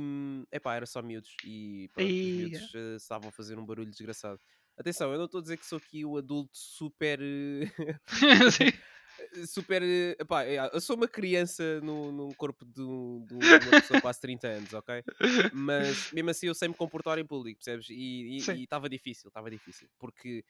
epá, 0.52 0.76
era 0.76 0.86
só 0.86 1.02
miúdos. 1.02 1.36
E 1.44 1.90
pronto, 1.94 2.10
os 2.10 2.22
Ia. 2.22 2.32
miúdos 2.38 2.76
eh, 2.76 2.96
estavam 2.96 3.30
a 3.30 3.32
fazer 3.32 3.58
um 3.60 3.66
barulho 3.66 3.90
desgraçado. 3.90 4.40
Atenção, 4.78 5.12
eu 5.12 5.18
não 5.18 5.26
estou 5.26 5.40
a 5.40 5.42
dizer 5.42 5.58
que 5.58 5.66
sou 5.66 5.80
aqui 5.80 6.06
o 6.06 6.16
adulto 6.18 6.56
super. 6.58 7.20
eh, 7.22 7.98
super. 9.48 9.82
eh, 9.84 10.16
Epá, 10.20 10.46
eu 10.46 10.80
sou 10.80 10.96
uma 10.96 11.08
criança 11.08 11.82
no, 11.82 12.12
num 12.12 12.30
corpo 12.36 12.64
de, 12.66 12.82
um- 12.82 13.26
de 13.26 13.34
um- 13.34 13.40
uma 13.40 13.82
pessoa 13.82 14.00
quase 14.00 14.22
30 14.22 14.48
anos, 14.48 14.72
ok? 14.74 15.04
Mas 15.52 16.12
mesmo 16.14 16.30
assim 16.30 16.48
eu 16.48 16.54
sei 16.56 16.68
me 16.68 16.76
comportar 16.76 17.18
em 17.18 17.26
público, 17.26 17.58
percebes? 17.60 17.88
E 17.90 18.38
estava 18.64 18.88
difícil, 18.88 19.28
estava 19.30 19.50
difícil. 19.50 19.90
Porque 20.00 20.46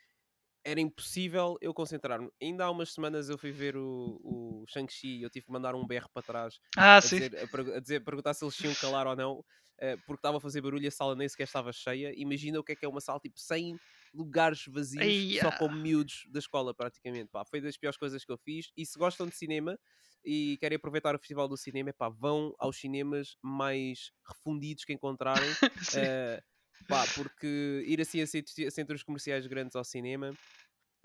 era 0.68 0.82
impossível 0.82 1.58
eu 1.62 1.74
concentrar-me. 1.74 2.30
Ainda 2.42 2.66
há 2.66 2.70
umas 2.72 2.92
semanas 2.94 3.30
eu 3.30 3.38
fui 3.38 3.52
ver 3.52 3.78
o, 3.78 4.20
o 4.22 4.66
Shang-Chi 4.68 5.20
e 5.20 5.24
eu 5.24 5.30
tive 5.30 5.46
que 5.46 5.52
mandar 5.52 5.74
um 5.76 5.88
berro 5.88 6.10
para 6.14 6.22
trás 6.22 6.60
Ah, 6.76 6.98
a, 6.98 7.08
dizer, 7.08 7.32
a, 7.38 7.78
a 7.78 7.80
dizer, 7.80 8.04
perguntar 8.04 8.34
se 8.34 8.44
eles 8.44 8.56
tinham 8.58 8.76
calar 8.76 9.08
ou 9.08 9.16
não, 9.16 9.46
eh, 9.80 9.96
porque 10.06 10.20
estava 10.20 10.38
a 10.38 10.42
fazer 10.42 10.60
barulho 10.62 10.84
e 10.84 10.88
a 10.88 10.92
sala 10.92 11.16
nem 11.16 11.28
sequer 11.30 11.44
estava 11.46 11.72
cheia. 11.72 12.12
Imagina 12.18 12.60
o 12.60 12.64
que 12.64 12.74
é 12.74 12.76
que 12.76 12.86
é 12.86 12.90
uma 12.90 13.00
sala 13.00 13.18
tipo 13.20 13.40
100 13.40 13.80
lugares 14.14 14.66
vazios, 14.68 15.16
só 15.40 15.52
Eia. 15.52 15.58
com 15.58 15.70
miúdos 15.70 16.24
da 16.32 16.40
escola, 16.40 16.74
praticamente. 16.74 17.30
Pá, 17.32 17.46
foi 17.46 17.62
das 17.62 17.78
piores 17.78 17.98
coisas 17.98 18.26
que 18.26 18.32
eu 18.32 18.38
fiz. 18.38 18.68
E 18.76 18.86
se 18.86 19.00
gostam 19.00 19.26
de 19.26 19.36
cinema 19.36 19.80
e 20.26 20.58
querem 20.60 20.76
aproveitar 20.76 21.16
o 21.16 21.20
Festival 21.20 21.48
do 21.48 21.56
Cinema, 21.56 21.94
pá, 21.94 22.10
vão 22.10 22.54
aos 22.60 22.78
cinemas 22.78 23.38
mais 23.42 24.12
refundidos 24.28 24.84
que 24.84 24.92
encontrarem. 24.92 25.58
Pá, 26.88 27.08
porque 27.08 27.84
ir 27.86 28.00
assim 28.02 28.22
a 28.22 28.28
centros, 28.72 29.04
comerciais 29.04 29.46
grandes 29.48 29.76
ao 29.76 29.84
cinema 29.84 30.34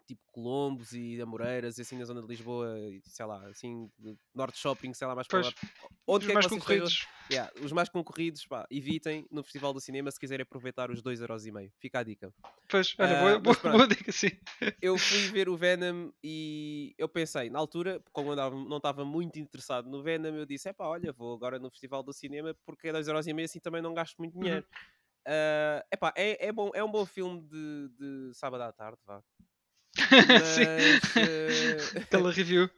tipo 0.06 0.20
Colombos 0.32 0.92
e 0.92 1.20
Amoreiras, 1.20 1.78
e 1.78 1.82
assim 1.82 1.96
na 1.96 2.04
zona 2.04 2.20
de 2.22 2.26
Lisboa, 2.28 2.76
sei 3.04 3.24
lá, 3.24 3.46
assim, 3.48 3.88
Norte 4.34 4.58
Shopping, 4.58 4.92
sei 4.92 5.06
lá, 5.06 5.14
mais 5.14 5.28
para 5.28 5.40
lá. 5.42 5.52
Onde 6.06 6.26
Os 6.26 6.34
mais 6.34 6.46
concorridos. 6.48 7.06
yeah, 7.30 7.50
os 7.56 7.72
mais 7.72 7.88
concorridos, 7.88 8.44
pá, 8.46 8.66
evitem 8.70 9.26
no 9.30 9.42
Festival 9.44 9.72
do 9.72 9.80
Cinema 9.80 10.10
se 10.10 10.18
quiserem 10.18 10.42
aproveitar 10.42 10.90
os 10.90 11.00
2,5€. 11.02 11.72
Fica 11.78 12.00
a 12.00 12.02
dica. 12.02 12.32
Pois, 12.68 12.94
olha, 12.98 13.14
Ah, 13.14 13.18
boa, 13.18 13.38
mas 13.38 13.40
boa, 13.40 13.56
pronto. 13.56 13.76
boa 13.76 13.88
dica, 13.88 14.12
sim. 14.12 14.30
Eu 14.80 14.98
fui 14.98 15.28
ver 15.32 15.48
o 15.48 15.56
Venom 15.56 16.10
e 16.24 16.92
eu 16.98 17.08
pensei, 17.08 17.48
na 17.48 17.58
altura, 17.58 18.02
como 18.12 18.30
eu 18.30 18.32
andava- 18.32 18.56
não 18.56 18.78
estava 18.78 19.04
muito 19.04 19.38
interessado 19.38 19.88
no 19.88 20.02
Venom, 20.02 20.34
eu 20.34 20.44
disse: 20.44 20.68
é 20.68 20.72
pá, 20.72 20.86
olha, 20.86 21.12
vou 21.12 21.34
agora 21.34 21.58
no 21.58 21.70
Festival 21.70 22.02
do 22.02 22.12
Cinema 22.12 22.54
porque 22.66 22.88
é 22.88 22.92
2,5€ 22.92 23.44
assim 23.44 23.60
também 23.60 23.80
não 23.80 23.94
gasto 23.94 24.18
muito 24.18 24.36
Uhum. 24.36 24.62
Ah, 25.26 25.84
epá, 25.92 26.12
é, 26.16 26.46
é, 26.46 26.52
bom, 26.52 26.70
é 26.74 26.82
um 26.82 26.90
bom 26.90 27.06
filme 27.06 27.40
de, 27.42 27.88
de 27.98 28.34
sábado 28.34 28.62
à 28.62 28.72
tarde, 28.72 28.98
vá. 29.04 29.22
sim. 30.54 30.62
Mas, 30.66 31.16
eh, 31.16 31.90
Aquela 31.96 32.32
review. 32.32 32.68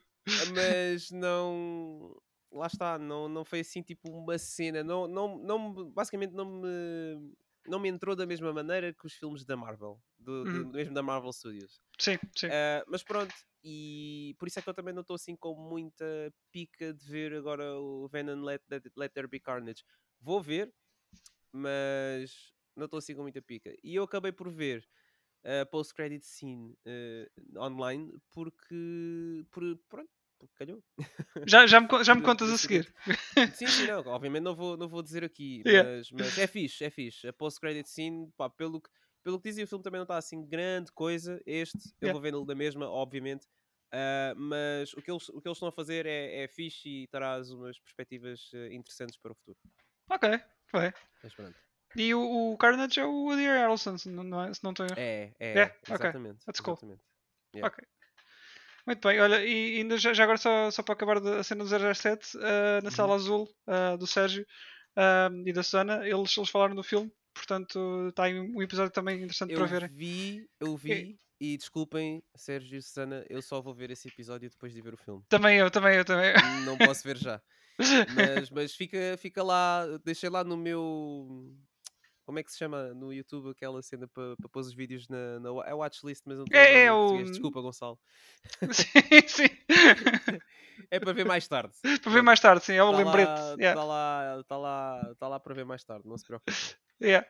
mas 0.54 1.10
não. 1.10 2.16
Lá 2.52 2.66
está, 2.68 2.98
não, 2.98 3.28
não 3.28 3.44
foi 3.44 3.60
assim 3.60 3.82
tipo 3.82 4.08
uma 4.10 4.38
cena. 4.38 4.84
Não, 4.84 5.08
não, 5.08 5.38
não, 5.38 5.72
me- 5.74 5.90
basicamente 5.90 6.32
não 6.32 6.44
me, 6.44 7.34
não 7.66 7.80
me 7.80 7.88
entrou 7.88 8.14
da 8.14 8.24
mesma 8.26 8.52
maneira 8.52 8.92
que 8.94 9.06
os 9.06 9.14
filmes 9.14 9.44
da 9.44 9.56
Marvel, 9.56 9.98
do, 10.18 10.44
do- 10.44 10.50
Uhum. 10.58 10.70
mesmo 10.72 10.94
da 10.94 11.02
Marvel 11.02 11.32
Studios. 11.32 11.80
Sim, 11.98 12.16
sim. 12.36 12.46
Ah, 12.48 12.84
mas 12.86 13.02
pronto, 13.02 13.34
e 13.64 14.36
por 14.38 14.46
isso 14.46 14.58
é 14.58 14.62
que 14.62 14.68
eu 14.68 14.74
também 14.74 14.94
não 14.94 15.00
estou 15.00 15.16
assim 15.16 15.34
com 15.34 15.54
muita 15.56 16.04
pica 16.52 16.94
de 16.94 17.04
ver 17.10 17.34
agora 17.34 17.74
o 17.76 18.06
Venom 18.08 18.42
Let, 18.44 18.62
Let, 18.70 18.84
Let 18.96 19.12
There 19.12 19.26
Be 19.28 19.40
Carnage. 19.40 19.82
Vou 20.20 20.40
ver, 20.40 20.72
mas 21.54 22.54
não 22.76 22.86
estou 22.86 22.98
assim 22.98 23.14
com 23.16 23.22
muita 23.22 23.42
pica. 23.42 23.74
E 23.84 23.94
eu 23.96 24.04
acabei 24.04 24.32
por 24.32 24.50
ver 24.50 24.88
a 25.44 25.66
post-credit 25.66 26.24
scene 26.26 26.76
eh, 26.86 27.30
online 27.58 28.12
porque, 28.32 29.46
por, 29.52 29.62
pronto, 29.88 30.10
porque 30.38 30.54
calhou. 30.56 30.84
Já, 31.46 31.66
já, 31.66 31.80
me, 31.80 31.88
já 32.04 32.14
me 32.14 32.22
contas 32.22 32.50
a 32.50 32.58
seguir. 32.58 32.92
Sim, 33.50 33.72
sim, 33.72 33.84
não, 33.86 34.00
obviamente 34.06 34.42
não 34.42 34.54
vou, 34.54 34.76
não 34.76 34.88
vou 34.88 35.02
dizer 35.02 35.22
aqui, 35.24 35.62
Yeah. 35.64 35.84
mas, 35.86 36.10
mas 36.10 36.36
é 36.38 36.46
fixe, 36.46 36.84
é 36.84 36.90
fixe. 36.90 37.28
A 37.28 37.32
post-credit 37.32 37.88
scene, 37.88 38.30
pá, 38.36 38.50
pelo 38.50 38.80
que, 38.80 38.90
pelo 39.22 39.40
que 39.40 39.48
dizia, 39.48 39.64
o 39.64 39.68
filme 39.68 39.84
também 39.84 39.98
não 39.98 40.04
está 40.04 40.16
assim 40.16 40.44
grande 40.46 40.90
coisa. 40.92 41.40
Este, 41.46 41.94
eu 42.00 42.08
Yeah. 42.08 42.12
vou 42.12 42.20
vê-lo 42.20 42.44
da 42.44 42.54
mesma, 42.54 42.88
obviamente. 42.90 43.46
ah, 43.92 44.34
mas 44.36 44.92
o 44.94 45.02
que, 45.02 45.10
eles, 45.10 45.28
o 45.28 45.40
que 45.40 45.46
eles 45.48 45.56
estão 45.56 45.68
a 45.68 45.72
fazer 45.72 46.04
é, 46.06 46.44
é 46.44 46.48
fixe 46.48 46.88
e 47.04 47.06
traz 47.08 47.50
umas 47.52 47.78
perspectivas 47.78 48.50
eh, 48.54 48.72
interessantes 48.74 49.16
para 49.16 49.32
o 49.32 49.34
futuro. 49.34 49.58
Ok, 50.08 50.24
bem. 50.78 50.92
Mas 51.22 51.34
pronto. 51.34 51.54
E 51.96 52.14
o, 52.14 52.52
o 52.52 52.58
Carnage 52.58 52.98
é 53.00 53.04
o 53.04 53.24
Woody 53.24 53.44
Harrelson, 53.46 53.96
se 53.96 54.08
não, 54.08 54.24
não 54.24 54.42
é, 54.42 54.52
se 54.52 54.62
não 54.64 54.72
estou. 54.72 54.86
É, 54.96 55.32
é, 55.38 55.52
Yeah, 55.52 55.74
ok. 55.82 55.94
exatamente. 55.94 56.44
That's 56.44 56.60
cool. 56.60 56.74
exatamente. 56.74 57.02
yeah. 57.54 57.68
Ok. 57.74 57.84
Muito 58.86 59.08
bem, 59.08 59.18
olha, 59.20 59.42
e 59.44 59.78
ainda 59.78 59.96
já, 59.96 60.12
já 60.12 60.24
agora 60.24 60.36
só, 60.36 60.70
só 60.70 60.82
para 60.82 60.92
acabar 60.94 61.16
a 61.16 61.42
cena 61.42 61.64
do 61.64 61.70
007, 61.94 62.36
ah, 62.38 62.80
na 62.82 62.90
Uhum. 62.90 62.94
sala 62.94 63.14
azul 63.14 63.48
ah, 63.66 63.96
do 63.96 64.06
Sérgio 64.06 64.44
e 65.46 65.52
da 65.52 65.62
Susana, 65.62 66.06
eles, 66.06 66.36
eles 66.36 66.50
falaram 66.50 66.74
do 66.74 66.82
filme, 66.82 67.10
portanto 67.32 68.08
está 68.08 68.24
aí 68.24 68.38
um 68.38 68.60
episódio 68.62 68.92
também 68.92 69.16
interessante 69.22 69.52
Eu 69.52 69.58
para 69.60 69.66
verem. 69.66 69.88
vi, 69.88 70.46
eu 70.60 70.76
vi, 70.76 71.16
e 71.40 71.56
desculpem, 71.56 72.22
Sérgio 72.36 72.76
e 72.78 72.82
Susana, 72.82 73.24
eu 73.30 73.40
só 73.40 73.60
vou 73.62 73.72
ver 73.74 73.90
esse 73.90 74.06
episódio 74.08 74.50
depois 74.50 74.72
de 74.74 74.82
ver 74.82 74.92
o 74.94 74.98
filme. 74.98 75.22
Também 75.30 75.56
eu, 75.58 75.70
também 75.70 75.96
eu, 75.96 76.04
também 76.04 76.30
eu. 76.32 76.64
Não 76.66 76.76
posso 76.76 77.02
ver 77.04 77.16
já. 77.16 77.40
Mas, 77.78 77.78
mas 78.50 78.74
fica, 78.74 79.16
fica 79.18 79.42
lá, 79.42 79.84
deixei 80.04 80.28
lá 80.28 80.44
no 80.44 80.56
meu. 80.56 81.52
Como 82.24 82.38
é 82.38 82.42
que 82.42 82.50
se 82.50 82.58
chama 82.58 82.94
no 82.94 83.12
YouTube 83.12 83.50
aquela 83.50 83.82
cena 83.82 84.08
para 84.08 84.36
pôr 84.50 84.60
os 84.60 84.72
vídeos 84.72 85.06
na, 85.08 85.38
na 85.40 85.48
é 85.66 85.74
watchlist, 85.74 86.22
mas 86.24 86.38
não 86.38 86.44
É- 86.50 86.84
é 86.84 86.92
o-. 86.92 87.22
Desculpa, 87.24 87.60
Gonçalo. 87.60 87.98
sim, 88.72 89.28
sim. 89.28 89.48
É 90.90 90.98
para 90.98 91.12
ver 91.12 91.24
mais 91.24 91.46
tarde. 91.46 91.72
para 92.02 92.12
ver 92.12 92.22
mais 92.22 92.40
tarde, 92.40 92.64
sim, 92.64 92.72
é 92.74 92.82
o 92.82 92.90
Está 92.90 92.98
lembrete. 92.98 93.28
lá, 93.30 93.54
yeah, 93.58 93.80
tá 93.80 93.84
lá, 93.84 94.44
tá 94.44 94.56
lá, 94.56 95.14
tá 95.20 95.28
lá 95.28 95.40
para 95.40 95.54
ver 95.54 95.64
mais 95.64 95.84
tarde, 95.84 96.06
não 96.06 96.18
se 96.18 96.24
preocupe. 96.26 96.52
Yeah. 97.02 97.26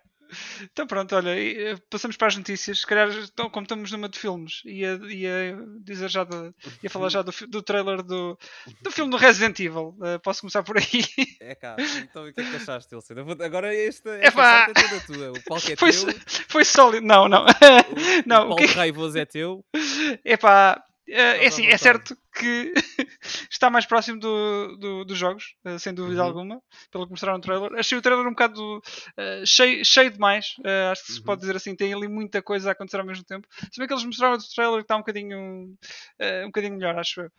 Então 0.63 0.87
pronto, 0.87 1.15
olha, 1.15 1.31
eh, 1.31 1.77
passamos 1.89 2.17
para 2.17 2.27
as 2.29 2.37
notícias. 2.37 2.81
Se 2.81 2.87
calhar, 2.87 3.09
então, 3.11 3.49
como 3.51 3.65
estamos 3.65 3.93
numa 3.93 4.09
de 4.09 4.19
filmes, 4.19 4.63
ia, 4.65 4.99
ia 5.09 5.57
dizer 5.81 6.09
já 6.11 6.25
de, 6.25 6.53
ia 6.83 6.91
falar 6.91 7.09
já 7.11 7.23
do, 7.23 7.31
do 7.47 7.63
trailer 7.63 8.03
do, 8.03 8.37
do 8.83 8.91
filme 8.91 9.11
do 9.13 9.17
Resident 9.17 9.61
Evil. 9.61 9.95
Eh, 10.03 10.19
posso 10.19 10.41
começar 10.41 10.63
por 10.65 10.77
aí? 10.79 11.05
É 11.41 11.55
cá, 11.55 11.77
então 11.99 12.27
o 12.27 12.33
que 12.33 12.41
é 12.41 12.51
que 12.51 12.57
achaste, 12.57 12.91
vou- 12.95 13.37
Agora 13.45 13.73
esta, 13.77 14.11
Epá! 14.17 14.67
esta 14.67 14.73
parte 14.73 14.79
é 14.81 14.89
toda 14.89 15.01
tua. 15.07 15.31
O 15.39 15.45
palco 15.45 15.71
é 15.71 15.77
Foi, 15.77 15.93
teu, 15.93 16.15
foi 16.49 16.65
sólido. 16.65 17.07
Não, 17.07 17.29
não. 17.29 17.45
o, 17.45 17.47
não, 18.27 18.45
o 18.47 18.49
palco 18.49 18.57
que- 18.57 18.67
raivoso 18.75 19.17
é 19.19 19.25
teu. 19.27 19.65
Epá, 20.25 20.83
eh, 20.83 20.94
é 21.09 21.45
à 21.45 21.49
assim, 21.49 21.67
é 21.67 21.77
certo 21.79 22.17
que 22.35 22.73
está 23.51 23.71
mais 23.71 23.87
próximo 23.87 24.19
do, 24.19 24.77
do- 24.77 25.05
dos 25.05 25.19
jogos, 25.19 25.55
eh, 25.65 25.79
sem 25.79 25.95
dúvida 25.95 26.23
Uhum. 26.23 26.29
alguma, 26.29 26.63
pelo 26.91 27.05
que 27.07 27.11
mostraram 27.11 27.39
no 27.39 27.43
trailer. 27.43 27.73
Achei 27.79 27.97
o 27.99 28.03
trailer 28.03 28.27
um 28.27 28.31
bocado 28.31 28.83
eh, 29.17 29.43
cheio, 29.47 29.85
cheio 29.85 30.11
demais, 30.11 30.55
eh, 30.65 30.89
acho 30.91 31.05
que 31.07 31.13
se 31.13 31.19
Uhum. 31.19 31.25
pode 31.25 31.41
dizer 31.41 31.57
assim, 31.57 31.75
tem 31.77 31.93
ali 31.95 32.09
muita 32.09 32.43
coisa 32.43 32.69
a 32.71 32.73
acontecer 32.73 32.99
ao 32.99 33.07
mesmo 33.07 33.25
tempo. 33.25 33.47
Se 33.73 33.79
bem 33.79 33.87
que 33.87 33.93
eles 33.95 34.05
mostraram 34.05 34.33
outro 34.35 34.49
trailer 34.55 34.79
que 34.79 34.85
está 34.85 34.97
um 34.97 35.01
bocadinho, 35.01 35.75
eh, 36.19 36.43
um 36.45 36.49
bocadinho 36.49 36.75
melhor, 36.77 36.99
acho 36.99 37.21
eu. 37.23 37.31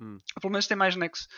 Hum. 0.00 0.20
Pelo 0.40 0.50
menos 0.50 0.66
tem 0.66 0.76
mais 0.76 0.96
nexo. 0.96 1.28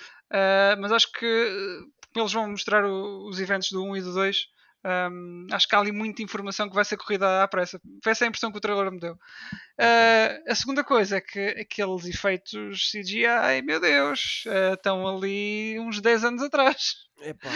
Mas 0.80 0.90
acho 0.92 1.12
que 1.12 1.80
como 2.12 2.22
eles 2.24 2.32
vão 2.32 2.48
mostrar 2.48 2.84
o- 2.84 3.28
os 3.28 3.38
eventos 3.40 3.70
do 3.70 3.84
1 3.84 3.96
e 3.96 4.00
do 4.00 4.12
2. 4.14 4.46
Ehm, 4.84 5.46
acho 5.52 5.68
que 5.68 5.74
há 5.74 5.78
ali 5.80 5.92
muita 5.92 6.22
informação 6.22 6.68
que 6.68 6.74
vai 6.74 6.84
ser 6.84 6.96
corrida 6.96 7.42
à 7.42 7.48
pressa. 7.48 7.80
Foi 8.02 8.12
essa 8.12 8.24
a 8.24 8.28
impressão 8.28 8.52
que 8.52 8.58
o 8.58 8.60
trailer 8.60 8.90
me 8.90 9.00
deu. 9.00 9.14
Uh, 9.14 10.50
a 10.50 10.54
segunda 10.54 10.84
coisa 10.84 11.16
é 11.16 11.20
que 11.20 11.40
aqueles 11.60 12.04
efeitos 12.06 12.90
CGI, 12.90 13.62
meu 13.64 13.80
Deus, 13.80 14.44
uh, 14.46 14.74
estão 14.74 15.06
ali 15.06 15.78
uns 15.80 16.00
10 16.00 16.24
anos 16.24 16.42
atrás. 16.42 16.94
Epá, 17.20 17.50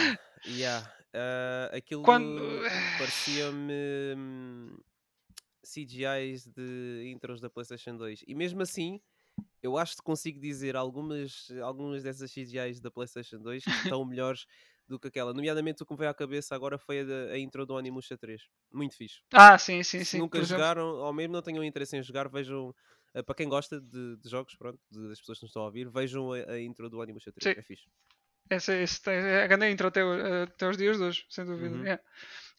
yeah. 0.45 0.91
ah, 1.13 1.69
aquilo 1.75 2.03
Quando- 2.03 2.61
parecia-me 2.97 4.15
hum, 4.17 4.77
CGIs 5.63 6.47
de 6.47 7.11
intros 7.13 7.39
da 7.39 7.49
PlayStation 7.49 7.95
2. 7.95 8.23
E 8.27 8.33
mesmo 8.33 8.61
assim, 8.61 8.99
eu 9.61 9.77
acho 9.77 9.97
que 9.97 10.01
consigo 10.01 10.39
dizer 10.39 10.75
algumas, 10.75 11.47
algumas 11.61 12.03
dessas 12.03 12.31
CGIs 12.31 12.79
da 12.79 12.89
PlayStation 12.89 13.39
2 13.39 13.63
que 13.63 13.69
estão 13.99 14.05
melhores 14.05 14.45
do 14.89 14.99
que 14.99 15.07
aquela. 15.07 15.33
Nomeadamente, 15.33 15.83
o 15.83 15.85
que 15.85 15.93
me 15.93 15.97
veio 15.99 16.09
à 16.11 16.13
cabeça 16.13 16.55
agora 16.55 16.77
foi 16.77 17.01
a, 17.01 17.03
da- 17.03 17.31
a 17.33 17.39
intro 17.39 17.65
do 17.65 17.77
Animusha 17.77 18.17
3. 18.17 18.41
Muito 18.71 18.97
fixe. 18.97 19.19
Ah, 19.31 19.57
sim, 19.57 19.83
sim, 19.83 19.99
Se 19.99 20.05
sim. 20.05 20.17
nunca 20.19 20.37
por 20.39 20.43
exemplo. 20.43 20.61
jogaram, 20.63 20.87
ou 20.87 21.13
mesmo 21.13 21.33
não 21.33 21.41
tenham 21.41 21.63
interesse 21.63 21.95
em 21.95 22.03
jogar, 22.03 22.27
vejam. 22.27 22.73
ah, 23.13 23.23
para 23.23 23.35
quem 23.35 23.47
gosta 23.47 23.79
de, 23.79 24.17
de 24.17 24.29
jogos, 24.29 24.55
pronto, 24.55 24.79
de- 24.91 25.07
das 25.09 25.19
pessoas 25.19 25.37
que 25.39 25.43
nos 25.45 25.49
estão 25.51 25.61
a 25.61 25.65
ouvir, 25.65 25.89
vejam 25.89 26.33
a, 26.33 26.37
a 26.51 26.59
intro 26.59 26.89
do 26.89 27.01
Animusha 27.01 27.31
3. 27.31 27.53
Sim. 27.55 27.59
É 27.59 27.63
fixe. 27.63 27.87
Esse 28.51 29.01
tem, 29.03 29.13
é 29.13 29.43
a 29.43 29.47
grande 29.47 29.69
intro 29.69 29.87
até, 29.89 30.01
até 30.43 30.67
os 30.67 30.75
dias 30.75 30.97
de 30.97 31.03
hoje, 31.03 31.23
sem 31.29 31.45
dúvida. 31.45 31.75
Uhum. 31.75 31.83
yeah. 31.83 32.03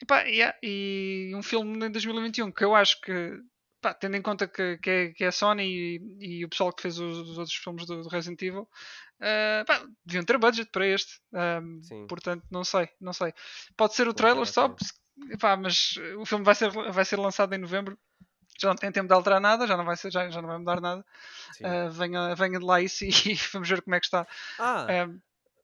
Epá, 0.00 0.22
yeah, 0.22 0.56
E 0.62 1.32
um 1.34 1.42
filme 1.42 1.84
em 1.84 1.90
2021 1.90 2.52
que 2.52 2.62
eu 2.64 2.76
acho 2.76 3.00
que, 3.00 3.40
pá, 3.80 3.92
tendo 3.92 4.16
em 4.16 4.22
conta 4.22 4.46
que, 4.46 4.78
que, 4.78 4.88
é, 4.88 5.08
que 5.12 5.24
é 5.24 5.26
a 5.26 5.32
Sony 5.32 5.64
e, 5.64 6.38
e 6.40 6.44
o 6.44 6.48
pessoal 6.48 6.72
que 6.72 6.82
fez 6.82 6.96
os, 7.00 7.18
os 7.30 7.38
outros 7.38 7.56
filmes 7.56 7.86
do, 7.86 8.02
do 8.02 8.08
Resident 8.08 8.40
Evil, 8.40 8.68
uh, 9.20 9.64
pá, 9.66 9.84
deviam 10.04 10.24
ter 10.24 10.38
budget 10.38 10.70
para 10.70 10.86
este. 10.86 11.20
Um, 11.32 12.06
portanto, 12.06 12.44
não 12.50 12.64
sei, 12.64 12.88
não 13.00 13.12
sei. 13.12 13.32
Pode 13.76 13.94
ser 13.94 14.08
o 14.08 14.14
trailer 14.14 14.46
só, 14.46 14.74
epá, 15.30 15.56
mas 15.56 15.94
o 16.18 16.26
filme 16.26 16.44
vai 16.44 16.54
ser, 16.54 16.70
vai 16.70 17.04
ser 17.04 17.18
lançado 17.18 17.52
em 17.54 17.58
novembro. 17.58 17.98
Já 18.60 18.68
não 18.68 18.76
tem 18.76 18.92
tempo 18.92 19.08
de 19.08 19.14
alterar 19.14 19.40
nada, 19.40 19.66
já 19.66 19.74
não 19.76 19.86
vai, 19.86 19.96
ser, 19.96 20.10
já, 20.12 20.28
já 20.28 20.42
não 20.42 20.48
vai 20.48 20.58
mudar 20.58 20.80
nada. 20.80 21.04
Uh, 21.60 21.90
venha, 21.90 22.34
venha 22.34 22.58
de 22.58 22.64
lá 22.64 22.80
isso 22.80 23.04
e 23.06 23.34
vamos 23.52 23.68
ver 23.68 23.80
como 23.82 23.94
é 23.94 24.00
que 24.00 24.06
está. 24.06 24.26
Ah, 24.58 24.86
Um, 25.08 25.20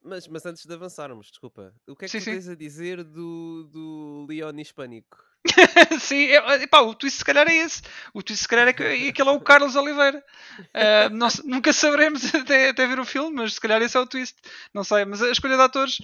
Mas, 0.06 0.28
mas 0.28 0.46
antes 0.46 0.64
de 0.64 0.72
avançarmos, 0.72 1.28
desculpa, 1.28 1.74
o 1.88 1.96
que 1.96 2.04
é 2.04 2.08
que 2.08 2.12
Sim, 2.12 2.20
tu 2.20 2.24
sim. 2.24 2.30
tens 2.32 2.48
a 2.48 2.54
dizer 2.54 3.02
do, 3.02 3.64
do 3.64 4.26
Leon 4.28 4.56
hispânico? 4.58 5.16
Sim, 6.00 6.26
é, 6.26 6.62
epá, 6.62 6.80
o 6.80 6.94
twist 6.94 7.18
se 7.18 7.24
calhar 7.24 7.48
é 7.48 7.54
esse. 7.54 7.82
O 8.14 8.22
twist 8.22 8.42
se 8.42 8.48
calhar 8.48 8.68
é 8.68 8.72
que 8.72 8.82
aquele 9.10 9.28
é 9.28 9.32
o 9.32 9.40
Carlos 9.40 9.76
Oliveira. 9.76 10.22
Ah, 10.74 11.08
não 11.10 11.28
se- 11.30 11.46
nunca 11.46 11.72
saberemos 11.72 12.22
até, 12.34 12.68
até 12.70 12.86
ver 12.86 12.98
o 13.00 13.04
filme, 13.04 13.34
mas 13.36 13.54
se 13.54 13.60
calhar 13.60 13.80
esse 13.82 13.96
é 13.96 14.00
o 14.00 14.06
twist. 14.06 14.36
Não 14.74 14.84
sei, 14.84 15.04
mas 15.04 15.22
a 15.22 15.30
escolha 15.30 15.56
de 15.56 15.62
atores, 15.62 15.98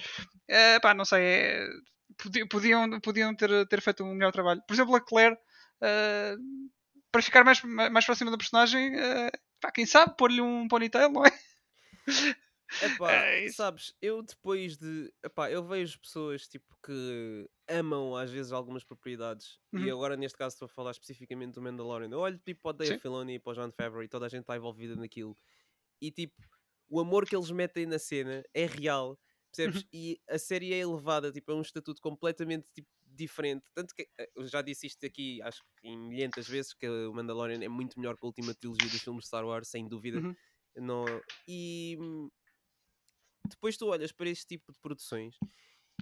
eh, 0.49 0.81
pá, 0.81 0.95
não 0.95 1.05
sei, 1.05 1.23
é- 1.23 1.69
podi- 2.23 2.47
podiam, 2.49 3.01
podiam 3.01 3.35
ter, 3.35 3.67
ter 3.69 3.81
feito 3.81 4.05
um 4.05 4.15
melhor 4.15 4.33
trabalho. 4.33 4.63
Por 4.67 4.75
exemplo, 4.75 4.95
a 4.97 5.01
Claire, 5.01 5.37
ah, 5.81 6.37
para 7.11 7.23
ficar 7.23 7.45
mais, 7.45 7.61
mais 7.63 8.05
próxima 8.05 8.31
da 8.31 8.39
personagem, 8.39 8.95
ah, 8.99 9.31
pá, 9.61 9.71
quem 9.73 9.87
sabe 9.87 10.17
pôr-lhe 10.17 10.41
um 10.41 10.69
ponytail, 10.69 11.11
não 11.11 11.25
é? 11.27 11.33
Epá, 12.81 13.29
É 13.37 13.47
sabes, 13.47 13.95
eu 14.03 14.23
depois 14.23 14.77
de. 14.77 15.13
Epá, 15.25 15.51
eu 15.51 15.63
vejo 15.65 16.01
pessoas 16.01 16.49
tipo 16.49 16.77
que 16.85 17.49
amam 17.69 18.17
às 18.17 18.31
vezes 18.31 18.51
algumas 18.53 18.83
propriedades. 18.85 19.61
E 19.77 19.89
Uhum. 19.89 19.91
agora 19.91 20.17
neste 20.17 20.37
caso 20.37 20.55
estou 20.55 20.67
a 20.67 20.69
falar 20.69 20.91
especificamente 20.93 21.55
do 21.55 21.63
Mandalorian. 21.63 22.09
Eu 22.11 22.19
olho 22.21 22.39
tipo 22.39 22.63
para 22.63 22.71
o 22.71 22.73
Dave. 22.73 23.01
Filoni 23.01 23.35
e 23.35 23.39
para 23.39 23.53
o 23.53 23.55
John 23.55 23.71
Favreau 23.73 24.03
e 24.03 24.09
toda 24.09 24.27
a 24.27 24.29
gente 24.29 24.43
está 24.43 24.57
envolvida 24.57 24.97
naquilo. 24.97 25.37
E 26.01 26.11
tipo, 26.11 26.35
o 26.89 27.01
amor 27.01 27.27
que 27.27 27.37
eles 27.37 27.51
metem 27.51 27.87
na 27.87 27.99
cena 27.99 28.45
é 28.55 28.67
real. 28.67 29.19
Percebes? 29.53 29.83
Uhum. 29.83 29.89
E 29.93 30.21
a 30.29 30.39
série 30.39 30.73
é 30.75 30.79
elevada, 30.79 31.31
tipo, 31.33 31.53
a 31.53 31.55
um 31.57 31.63
estatuto 31.63 32.01
completamente 32.03 32.71
tipo, 32.75 32.89
diferente. 33.07 33.65
Tanto 33.75 33.95
que 33.95 34.09
eh, 34.19 34.31
eu 34.37 34.47
já 34.49 34.63
disse 34.63 34.87
isto 34.87 35.05
aqui, 35.07 35.43
acho 35.43 35.63
que 35.81 35.89
em 35.89 35.99
milhentas 35.99 36.49
vezes, 36.49 36.75
que 36.75 36.89
o 36.89 37.13
Mandalorian 37.15 37.63
é 37.65 37.69
muito 37.69 37.99
melhor 38.01 38.17
que 38.17 38.25
a 38.25 38.29
última 38.29 38.55
trilogia 38.55 38.91
dos 38.91 39.03
filmes 39.03 39.25
de 39.25 39.29
Star 39.29 39.47
Wars, 39.47 39.69
sem 39.69 39.87
dúvida. 39.89 40.25
Uhum. 40.25 40.37
Não, 40.77 41.23
e 41.47 41.99
depois 43.49 43.77
tu 43.77 43.87
olhas 43.89 44.13
para 44.13 44.29
este 44.29 44.47
tipo 44.47 44.73
de 44.73 44.79
produções 44.81 45.37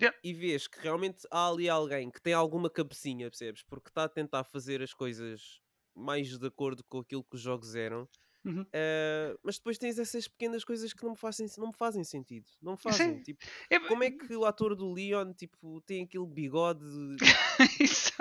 Yeah. 0.00 0.16
e 0.24 0.33
vês 0.33 0.66
que 0.66 0.79
realmente 0.81 1.26
há 1.31 1.48
ali 1.48 1.68
alguém 1.68 2.11
que 2.11 2.22
tem 2.22 2.33
alguma 2.33 2.70
cabecinha, 2.70 3.29
percebes? 3.29 3.62
Porque 3.62 3.90
está 3.90 4.05
a 4.05 4.09
tentar 4.09 4.44
fazer 4.44 4.81
as 4.81 4.94
coisas 4.94 5.61
mais 5.94 6.38
de 6.38 6.46
acordo 6.46 6.83
com 6.85 7.00
aquilo 7.00 7.22
que 7.24 7.35
os 7.37 7.42
jogos 7.42 7.74
eram. 7.74 8.09
Uhum. 8.42 8.64
eh, 8.72 9.37
mas 9.42 9.57
depois 9.59 9.76
tens 9.76 9.98
essas 9.98 10.26
pequenas 10.26 10.64
coisas 10.64 10.94
que 10.94 11.03
não 11.03 11.11
me 11.11 11.16
fazem, 11.18 11.46
não 11.59 11.66
me 11.66 11.74
fazem 11.74 12.03
sentido. 12.03 12.46
Não 12.62 12.72
me 12.72 12.79
fazem. 12.79 13.16
Sim. 13.16 13.22
Tipo, 13.22 13.44
É- 13.68 13.79
como 13.81 14.03
é 14.03 14.11
que 14.11 14.35
o 14.35 14.46
ator 14.46 14.74
do 14.74 14.90
Leon 14.90 15.35
tipo, 15.35 15.83
tem 15.83 16.05
aquele 16.05 16.26
bigode? 16.26 16.87
Isso. 17.81 18.12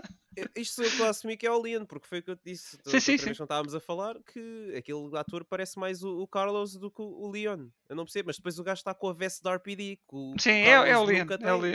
Isto 0.55 0.83
sou 0.93 1.31
a 1.31 1.37
que 1.37 1.47
é 1.47 1.51
o 1.51 1.59
Leon, 1.59 1.85
porque 1.85 2.07
foi 2.07 2.19
o 2.19 2.23
que 2.23 2.31
eu 2.31 2.35
te 2.35 2.51
disse. 2.51 2.77
Sim, 2.85 2.99
sim, 2.99 3.17
sim. 3.17 3.23
quando 3.25 3.41
estávamos 3.41 3.75
a 3.75 3.79
falar 3.79 4.15
que 4.23 4.73
aquele 4.77 5.17
ator 5.17 5.43
parece 5.43 5.77
mais 5.79 6.03
o, 6.03 6.19
o 6.19 6.27
Carlos 6.27 6.75
do 6.75 6.91
que 6.91 7.01
o 7.01 7.05
o 7.05 7.29
Leon. 7.29 7.67
Eu 7.89 7.95
não 7.95 8.05
percebo, 8.05 8.27
mas 8.27 8.37
depois 8.37 8.59
o 8.59 8.63
gajo 8.63 8.79
está 8.79 8.93
com 8.93 9.07
a 9.09 9.13
veste 9.13 9.43
da 9.43 9.53
RPD. 9.53 9.99
O, 10.11 10.35
Sim, 10.39 10.51
é- 10.51 10.89
é 10.89 10.97
o 10.97 11.03
Leon, 11.03 11.25
é 11.41 11.53
o. 11.53 11.57
Leon. 11.59 11.73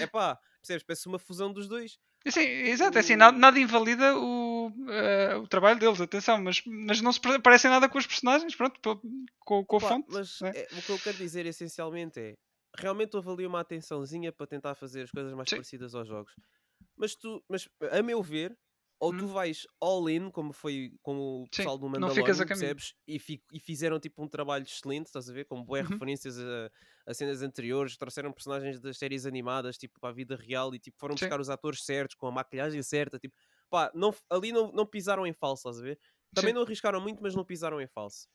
É 0.00 0.06
pá, 0.06 0.38
percebes? 0.60 0.84
Parece 0.84 1.06
uma 1.08 1.18
fusão 1.18 1.52
dos 1.52 1.68
dois. 1.68 1.98
Sim, 2.28 2.40
exato, 2.40 2.96
é 2.96 3.00
assim, 3.00 3.16
nada, 3.16 3.36
nada 3.36 3.58
invalida 3.58 4.16
o, 4.16 4.70
eh, 4.88 5.34
o 5.34 5.48
trabalho 5.48 5.76
deles, 5.80 6.00
atenção, 6.00 6.40
mas, 6.40 6.62
mas 6.64 7.00
não 7.00 7.12
se 7.12 7.20
pare- 7.20 7.40
parecem 7.40 7.68
nada 7.68 7.88
com 7.88 7.98
os 7.98 8.06
personagens, 8.06 8.54
pronto, 8.54 8.78
com, 9.40 9.64
com 9.64 9.76
a 9.76 9.80
Pá, 9.80 9.88
fonte. 9.88 10.06
mas 10.08 10.40
né? 10.40 10.52
é, 10.54 10.68
o 10.78 10.82
que 10.82 10.92
eu 10.92 10.98
quero 11.00 11.16
dizer 11.16 11.46
essencialmente 11.46 12.20
é 12.20 12.34
realmente 12.78 13.16
houve 13.16 13.28
ali 13.28 13.46
uma 13.46 13.60
atençãozinha 13.60 14.30
para 14.32 14.46
tentar 14.46 14.76
fazer 14.76 15.02
as 15.02 15.10
coisas 15.10 15.34
mais 15.34 15.50
Sim. 15.50 15.56
parecidas 15.56 15.96
aos 15.96 16.06
jogos. 16.06 16.32
Mas 17.02 17.16
tu, 17.16 17.44
mas 17.50 17.68
a 17.92 18.02
meu 18.02 18.22
ver, 18.22 18.58
ou 19.00 19.12
tu 19.14 19.26
Uhum. 19.26 19.28
vais 19.28 19.66
all 19.82 20.08
in, 20.10 20.30
como 20.30 20.52
foi 20.54 20.94
com 21.02 21.42
o 21.44 21.48
Sim, 21.52 21.68
pessoal 21.68 21.78
do 21.78 21.90
não 21.96 22.14
Mandalorian, 22.14 22.46
percebes? 22.46 22.94
E, 23.06 23.18
fi- 23.18 23.42
e 23.52 23.60
fizeram 23.60 24.00
tipo 24.00 24.22
um 24.22 24.28
trabalho 24.28 24.64
excelente, 24.64 25.06
estás 25.06 25.28
a 25.28 25.32
ver? 25.32 25.44
Com 25.46 25.62
boas 25.64 25.84
Uhum. 25.84 26.02
referências 26.02 26.38
a, 26.38 26.70
a 27.06 27.14
cenas 27.14 27.42
anteriores, 27.42 27.96
trouxeram 27.96 28.32
personagens 28.32 28.80
das 28.80 28.98
séries 28.98 29.26
animadas 29.26 29.76
tipo 29.76 30.00
para 30.00 30.10
a 30.10 30.12
vida 30.12 30.36
real 30.36 30.74
e 30.74 30.78
tipo 30.78 30.96
foram 31.00 31.16
Sim. 31.18 31.32
buscar 31.32 31.40
os 31.40 31.50
atores 31.50 31.84
certos, 31.84 32.16
com 32.16 32.26
a 32.28 32.32
maquilhagem 32.32 32.82
certa, 32.82 33.18
tipo, 33.18 33.34
pá, 33.70 33.90
não, 33.94 34.14
ali 34.30 34.52
não, 34.52 34.72
não 34.72 34.86
pisaram 34.86 35.26
em 35.26 35.32
falso, 35.32 35.68
estás 35.68 35.80
a 35.80 35.82
ver? 35.82 35.98
Também 36.34 36.52
Sim. 36.52 36.54
não 36.54 36.62
arriscaram 36.62 37.00
muito, 37.00 37.22
mas 37.22 37.34
não 37.34 37.44
pisaram 37.44 37.80
em 37.80 37.86
falso. 37.88 38.28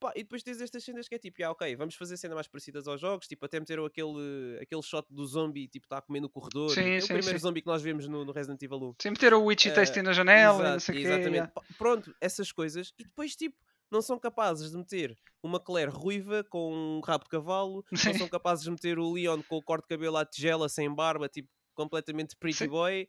Pá, 0.00 0.12
e 0.16 0.22
depois 0.22 0.42
tens 0.42 0.60
estas 0.60 0.84
cenas 0.84 1.08
que 1.08 1.14
é 1.14 1.18
tipo, 1.18 1.42
ah, 1.44 1.50
ok, 1.52 1.76
vamos 1.76 1.94
fazer 1.94 2.16
cenas 2.16 2.34
mais 2.34 2.48
parecidas 2.48 2.86
aos 2.88 3.00
jogos, 3.00 3.26
tipo, 3.26 3.44
até 3.46 3.58
meteram 3.60 3.84
aquele, 3.86 4.58
aquele 4.60 4.82
shot 4.82 5.06
do 5.10 5.24
zombie, 5.26 5.68
tipo, 5.68 5.86
está 5.86 5.98
a 5.98 6.02
comer 6.02 6.20
no 6.20 6.28
corredor, 6.28 6.70
Sim, 6.70 6.82
é 6.94 6.98
o 6.98 7.00
sim, 7.00 7.06
primeiro 7.14 7.38
sim. 7.38 7.38
zombie 7.38 7.60
que 7.62 7.66
nós 7.66 7.80
vemos 7.80 8.06
no, 8.08 8.24
no 8.24 8.32
Resident 8.32 8.60
Evil 8.62 8.78
1. 8.90 8.94
Sem 9.00 9.10
meter 9.12 9.32
o 9.32 9.42
Witchy 9.44 9.68
Eh, 9.70 9.72
Tasty 9.72 10.02
na 10.02 10.12
janela 10.12 10.58
e 10.58 10.62
não 10.62 10.68
Exato, 10.76 10.80
sei 10.80 10.94
o 10.94 10.98
quê. 10.98 11.04
exatamente. 11.04 11.32
yeah. 11.32 11.52
Pá, 11.52 11.62
Pronto, 11.78 12.14
essas 12.20 12.50
coisas, 12.52 12.92
e 12.98 13.04
depois, 13.04 13.34
tipo, 13.36 13.56
não 13.90 14.02
são 14.02 14.18
capazes 14.18 14.70
de 14.72 14.76
meter 14.76 15.16
uma 15.42 15.60
Claire 15.60 15.90
ruiva 15.90 16.42
com 16.44 16.72
um 16.74 17.00
rabo 17.00 17.24
de 17.24 17.30
cavalo, 17.30 17.84
não 17.92 17.98
Sim. 17.98 18.14
são 18.18 18.28
capazes 18.28 18.64
de 18.64 18.70
meter 18.70 18.98
o 18.98 19.12
Leon 19.12 19.42
com 19.42 19.56
o 19.56 19.62
corte 19.62 19.84
de 19.84 19.88
cabelo 19.88 20.16
à 20.16 20.24
tigela, 20.26 20.68
sem 20.68 20.92
barba, 20.92 21.28
tipo, 21.28 21.48
completamente 21.74 22.36
pretty 22.36 22.58
Sim. 22.58 22.68
boy. 22.68 23.08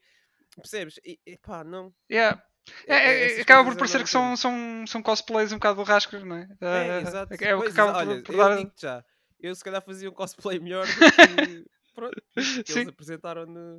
Percebes? 0.55 0.99
E, 1.03 1.19
e 1.25 1.37
pá, 1.37 1.63
não. 1.63 1.93
Yeah. 2.09 2.41
É- 2.87 2.95
É, 2.95 2.97
é- 3.33 3.37
é, 3.37 3.41
acaba 3.41 3.63
por 3.63 3.77
parecer 3.77 4.03
que 4.03 4.09
são, 4.09 4.35
são, 4.35 4.85
são 4.87 5.01
cosplays 5.01 5.51
um 5.51 5.55
bocado 5.55 5.83
rascas, 5.83 6.23
não 6.23 6.35
é? 6.37 6.47
É, 6.61 6.87
Eh, 6.87 7.01
exato. 7.01 7.33
É, 7.43 7.55
o 7.55 7.61
que 7.61 7.69
acaba 7.69 7.93
por, 7.93 7.99
olha, 7.99 8.23
por 8.23 8.33
eu 8.35 8.37
dar. 8.39 8.57
digo-te 8.57 8.81
já. 8.81 9.03
Eu 9.39 9.53
se 9.55 9.63
calhar 9.63 9.81
fazia 9.81 10.09
um 10.09 10.13
cosplay 10.13 10.59
melhor 10.59 10.85
do 10.87 10.93
que, 11.61 11.65
pronto, 11.93 12.15
do 12.15 12.63
que 12.63 12.71
eles 12.71 12.87
apresentaram 12.87 13.45
no, 13.45 13.77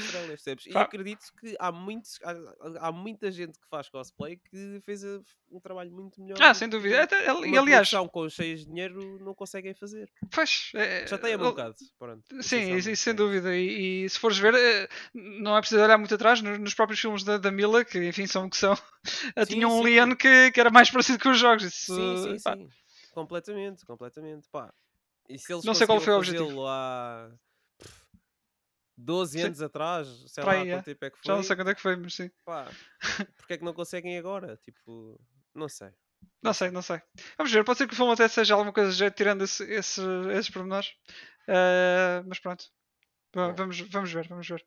percebes? 0.00 0.66
E 0.66 0.76
acredito 0.76 1.24
que 1.40 1.56
há, 1.58 1.70
muitos, 1.72 2.18
há, 2.22 2.88
há 2.88 2.92
muita 2.92 3.30
gente 3.30 3.58
que 3.58 3.68
faz 3.68 3.88
cosplay 3.88 4.36
que 4.50 4.80
fez 4.84 5.04
a- 5.04 5.20
um 5.50 5.60
trabalho 5.60 5.90
muito 5.92 6.20
melhor. 6.20 6.38
Ah, 6.40 6.54
sem 6.54 6.68
dúvida. 6.68 7.02
Até- 7.02 7.24
E 7.26 7.58
aliás, 7.58 7.90
com 8.10 8.28
cheias 8.28 8.60
de 8.60 8.66
dinheiro 8.66 9.18
não 9.24 9.34
conseguem 9.34 9.74
fazer. 9.74 10.10
pois. 10.30 10.70
é, 10.74 11.06
Já 11.06 11.18
tem 11.18 11.30
um 11.30 11.40
ele- 11.40 11.42
bocado, 11.44 11.74
pronto. 11.98 12.42
Sim, 12.42 12.74
isso, 12.76 12.94
sem 12.96 13.14
dúvida. 13.14 13.54
E, 13.56 14.04
e 14.04 14.08
se 14.08 14.18
fores 14.18 14.38
ver, 14.38 14.54
eh, 14.54 14.88
não 15.14 15.56
é 15.56 15.60
preciso 15.60 15.82
olhar 15.82 15.98
muito 15.98 16.14
atrás, 16.14 16.40
nos, 16.42 16.58
nos 16.58 16.74
próprios 16.74 17.00
filmes 17.00 17.22
da, 17.24 17.38
da 17.38 17.50
Mila, 17.50 17.84
que 17.84 17.98
enfim 18.08 18.26
são 18.26 18.46
o 18.46 18.50
que 18.50 18.56
são, 18.56 18.72
eh, 19.36 19.44
Sim, 19.44 19.54
tinham 19.54 19.70
um. 19.70 19.82
Leon 19.82 20.14
que, 20.16 20.50
que 20.52 20.60
era 20.60 20.70
mais 20.70 20.90
parecido 20.90 21.18
com 21.22 21.30
os 21.30 21.38
jogos. 21.38 21.64
Isso, 21.64 21.94
Sim, 21.94 22.16
sim, 22.38 22.42
pá, 22.42 22.56
sim. 22.56 22.68
Completamente, 23.12 23.84
completamente. 23.84 24.48
Pá. 24.50 24.72
E 25.28 25.38
se 25.38 25.52
eles 25.52 25.64
Não 25.64 25.74
sei 25.74 25.86
qual 25.86 26.00
foi 26.00 26.12
o 26.14 26.16
objetivo. 26.18 26.62
12 28.96 29.38
Sim. 29.38 29.46
anos 29.46 29.62
atrás, 29.62 30.08
sei 30.26 30.44
Para 30.44 30.52
lá 30.52 30.60
aí, 30.60 30.70
quanto 30.70 30.80
é. 30.80 30.82
tempo 30.82 31.04
é 31.04 31.10
que 31.10 31.16
foi. 31.16 31.26
Já 31.26 31.36
não 31.36 31.42
sei 31.42 31.56
quando 31.56 31.70
é 31.70 31.74
que 31.74 31.80
foi, 31.80 31.96
mas 31.96 32.14
sim. 32.14 32.30
pá, 32.44 32.70
porque 33.36 33.54
é 33.54 33.58
que 33.58 33.64
não 33.64 33.72
conseguem 33.74 34.18
agora? 34.18 34.56
Tipo, 34.58 35.20
não 35.54 35.68
sei. 35.68 35.90
Não 36.42 36.52
sei, 36.52 36.70
não 36.70 36.82
sei. 36.82 37.00
Vamos 37.36 37.52
ver, 37.52 37.64
pode 37.64 37.78
ser 37.78 37.86
que 37.86 37.94
o 37.94 37.96
filme 37.96 38.12
até 38.12 38.28
seja 38.28 38.54
alguma 38.54 38.72
coisa 38.72 38.90
de 38.90 38.96
jeito, 38.96 39.14
tirando 39.14 39.42
esse, 39.42 39.64
esse, 39.64 40.00
esses 40.32 40.50
pormenores. 40.50 40.92
Eh, 41.48 42.22
mas 42.26 42.38
pronto. 42.38 42.64
Yeah. 43.34 43.54
Vamos, 43.56 43.80
vamos 43.80 44.12
ver, 44.12 44.28
vamos 44.28 44.48
ver. 44.48 44.64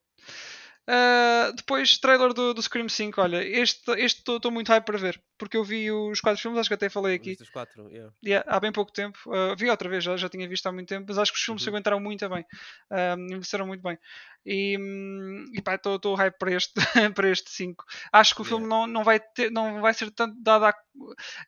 Eh, 0.88 1.52
depois, 1.56 1.98
trailer 1.98 2.32
do, 2.34 2.54
do 2.54 2.62
Scream 2.62 2.88
5. 2.88 3.20
Olha, 3.22 3.44
este 3.44 3.92
estou 3.98 4.52
muito 4.52 4.70
hype 4.70 4.86
para 4.86 4.98
ver. 4.98 5.22
Porque 5.38 5.58
eu 5.58 5.64
vi 5.64 5.92
os 5.92 6.22
quatro 6.22 6.42
filmes, 6.42 6.60
acho 6.60 6.70
que 6.70 6.76
até 6.76 6.90
falei 6.90 7.16
aqui. 7.16 7.36
Os 7.42 7.50
quatro, 7.50 7.90
yeah. 7.90 8.14
Yeah, 8.24 8.46
há 8.50 8.60
bem 8.60 8.72
pouco 8.72 8.92
tempo. 8.92 9.18
Uh, 9.28 9.56
vi 9.58 9.70
outra 9.70 9.90
vez, 9.90 10.04
já, 10.04 10.16
já 10.16 10.30
tinha 10.30 10.48
visto 10.48 10.66
há 10.68 10.72
muito 10.72 10.88
tempo, 10.88 11.06
mas 11.10 11.18
acho 11.18 11.32
que 11.34 11.38
os 11.38 11.44
filmes 11.44 11.62
se 11.64 11.70
Uhum. 11.70 11.76
aguentaram 11.76 12.00
muito 12.00 12.30
bem. 12.30 12.46
Um, 12.92 13.26
envelheceram 13.26 13.68
muito 13.68 13.82
bem. 13.82 13.98
E, 14.46 14.78
hum, 14.80 15.46
e 15.54 15.62
pá, 15.62 15.76
estou 15.76 16.14
hype 16.16 16.38
para 16.38 16.52
este, 16.54 16.74
para 17.16 17.30
este 17.30 17.50
5. 17.52 17.84
Acho 18.14 18.36
que 18.36 18.42
o 18.42 18.46
filme 18.46 18.68
não, 18.68 18.86
não, 18.88 19.04
vai 19.04 19.20
ter, 19.20 19.52
não 19.52 19.82
vai 19.82 19.94
ser 19.94 20.12
tanto 20.12 20.36
dado 20.42 20.66
a, 20.66 20.70
a 20.70 20.74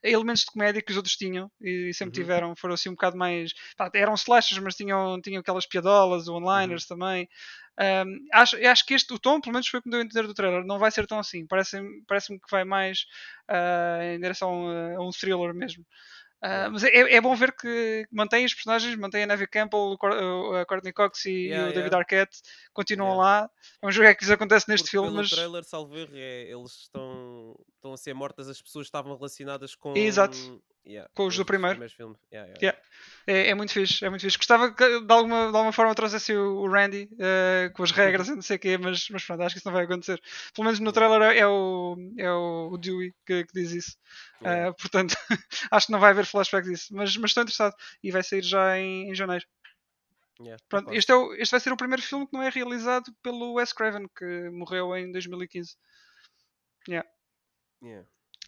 elementos 0.08 0.42
de 0.42 0.46
comédia 0.50 0.82
que 0.82 0.90
os 0.90 0.96
outros 0.96 1.16
tinham 1.16 1.50
e, 1.60 1.92
sempre 1.94 2.18
Uhum. 2.18 2.24
tiveram. 2.24 2.56
Foram 2.56 2.74
assim 2.74 2.88
um 2.88 2.92
bocado 2.92 3.16
mais. 3.16 3.52
pá, 3.76 3.88
eram 3.94 4.14
slashers, 4.14 4.60
mas 4.62 4.74
tinham, 4.74 5.20
tinham 5.22 5.40
aquelas 5.40 5.64
piadolas, 5.64 6.28
one-liners 6.28 6.82
Uhum. 6.90 6.96
também. 6.98 7.28
Um, 7.80 8.26
acho, 8.32 8.56
acho 8.56 8.84
que 8.84 8.94
este, 8.94 9.14
o 9.14 9.18
tom, 9.18 9.40
pelo 9.40 9.52
menos 9.52 9.68
foi 9.68 9.78
o 9.78 9.82
que 9.82 9.88
me 9.88 9.92
deu 9.92 10.00
a 10.00 10.04
entender 10.04 10.26
do 10.26 10.34
trailer, 10.34 10.64
não 10.64 10.80
vai 10.80 10.90
ser 10.90 11.06
tão 11.06 11.18
assim. 11.18 11.46
Parece-me 11.46 12.02
parece 12.08 12.36
que 12.36 12.50
vai 12.50 12.64
mais 12.64 13.06
ah, 13.46 14.00
em 14.02 14.20
direção 14.20 14.68
a, 14.96 15.00
um 15.00 15.10
thriller 15.10 15.54
mesmo. 15.54 15.84
Yeah. 16.42 16.70
Mas 16.70 16.84
é, 16.84 16.88
é 16.90 17.20
bom 17.20 17.34
ver 17.34 17.52
que 17.56 18.06
mantém 18.12 18.44
os 18.44 18.54
personagens, 18.54 18.94
mantém 18.96 19.24
a 19.24 19.26
Neve 19.26 19.46
Campbell, 19.48 19.96
a 20.60 20.64
Courtney 20.66 20.92
Cox 20.92 21.24
e, 21.26 21.48
Yeah, 21.48 21.64
o 21.64 21.72
David 21.72 21.86
yeah. 21.86 21.98
Arquette, 21.98 22.38
continuam 22.72 23.10
Yeah. 23.10 23.22
lá. 23.22 23.50
Vamos 23.82 23.96
ver 23.96 24.02
o 24.02 24.04
que 24.04 24.10
é 24.10 24.14
que 24.14 24.24
lhes 24.24 24.30
acontece 24.30 24.68
neste 24.68 24.84
Porque 24.84 24.96
filme. 24.98 25.16
Mas... 25.16 25.30
trailer, 25.30 25.64
salvo 25.64 25.96
erro, 25.96 26.12
é, 26.14 26.50
eles 26.50 26.72
estão, 26.82 27.56
estão 27.78 27.92
a 27.92 27.96
ser 27.96 28.14
mortas, 28.14 28.48
as 28.48 28.60
pessoas 28.60 28.86
estavam 28.86 29.16
relacionadas 29.16 29.74
com... 29.74 29.96
Exato. 29.96 30.62
Yeah, 30.88 31.10
Com 31.14 31.26
os 31.26 31.36
do 31.36 31.44
primeiro. 31.44 31.84
Yeah, 32.32 32.54
yeah. 32.62 32.78
É, 33.26 33.50
é 33.50 33.54
muito 33.54 33.72
fixe, 33.72 34.02
é 34.02 34.08
muito 34.08 34.22
fixe. 34.22 34.38
Gostava 34.38 34.72
que 34.72 35.00
de 35.02 35.12
alguma, 35.12 35.50
de 35.50 35.56
alguma 35.56 35.72
forma 35.72 35.94
trouxesse 35.94 36.34
o, 36.34 36.60
o 36.60 36.66
Randy 36.66 37.10
eh, 37.18 37.70
com 37.74 37.82
as 37.82 37.90
regras 37.90 38.28
e 38.28 38.34
não 38.34 38.40
sei 38.40 38.56
o 38.56 38.58
quê, 38.58 38.78
mas, 38.78 39.06
mas 39.10 39.22
pronto, 39.22 39.42
acho 39.42 39.54
que 39.54 39.58
isso 39.58 39.68
não 39.68 39.74
vai 39.74 39.84
acontecer. 39.84 40.18
Pelo 40.54 40.64
menos 40.64 40.80
no 40.80 40.90
trailer 40.90 41.20
é, 41.20 41.40
é 41.40 41.46
o, 41.46 41.94
é 42.16 42.32
o, 42.32 42.70
o 42.72 42.78
Dewey 42.78 43.14
que, 43.26 43.44
que 43.44 43.52
diz 43.52 43.72
isso. 43.72 43.98
Eh, 44.40 44.72
portanto, 44.72 45.14
acho 45.70 45.86
que 45.86 45.92
não 45.92 46.00
vai 46.00 46.12
haver 46.12 46.24
flashback 46.24 46.66
disso. 46.66 46.86
Mas, 46.92 47.14
mas 47.18 47.32
estou 47.32 47.42
interessado 47.42 47.74
e 48.02 48.10
vai 48.10 48.22
sair 48.22 48.42
já 48.42 48.78
em, 48.78 49.10
em 49.10 49.14
janeiro. 49.14 49.44
Pronto, 50.70 50.94
este, 50.94 51.12
é 51.12 51.14
o, 51.16 51.34
este 51.34 51.50
vai 51.50 51.60
ser 51.60 51.72
o 51.72 51.76
primeiro 51.76 52.02
filme 52.02 52.26
que 52.26 52.32
não 52.32 52.42
é 52.42 52.48
realizado 52.48 53.12
pelo 53.22 53.54
Wes 53.54 53.74
Craven, 53.74 54.06
que 54.16 54.48
morreu 54.50 54.96
em 54.96 55.12
2015. 55.12 55.76
Yeah. 56.88 57.06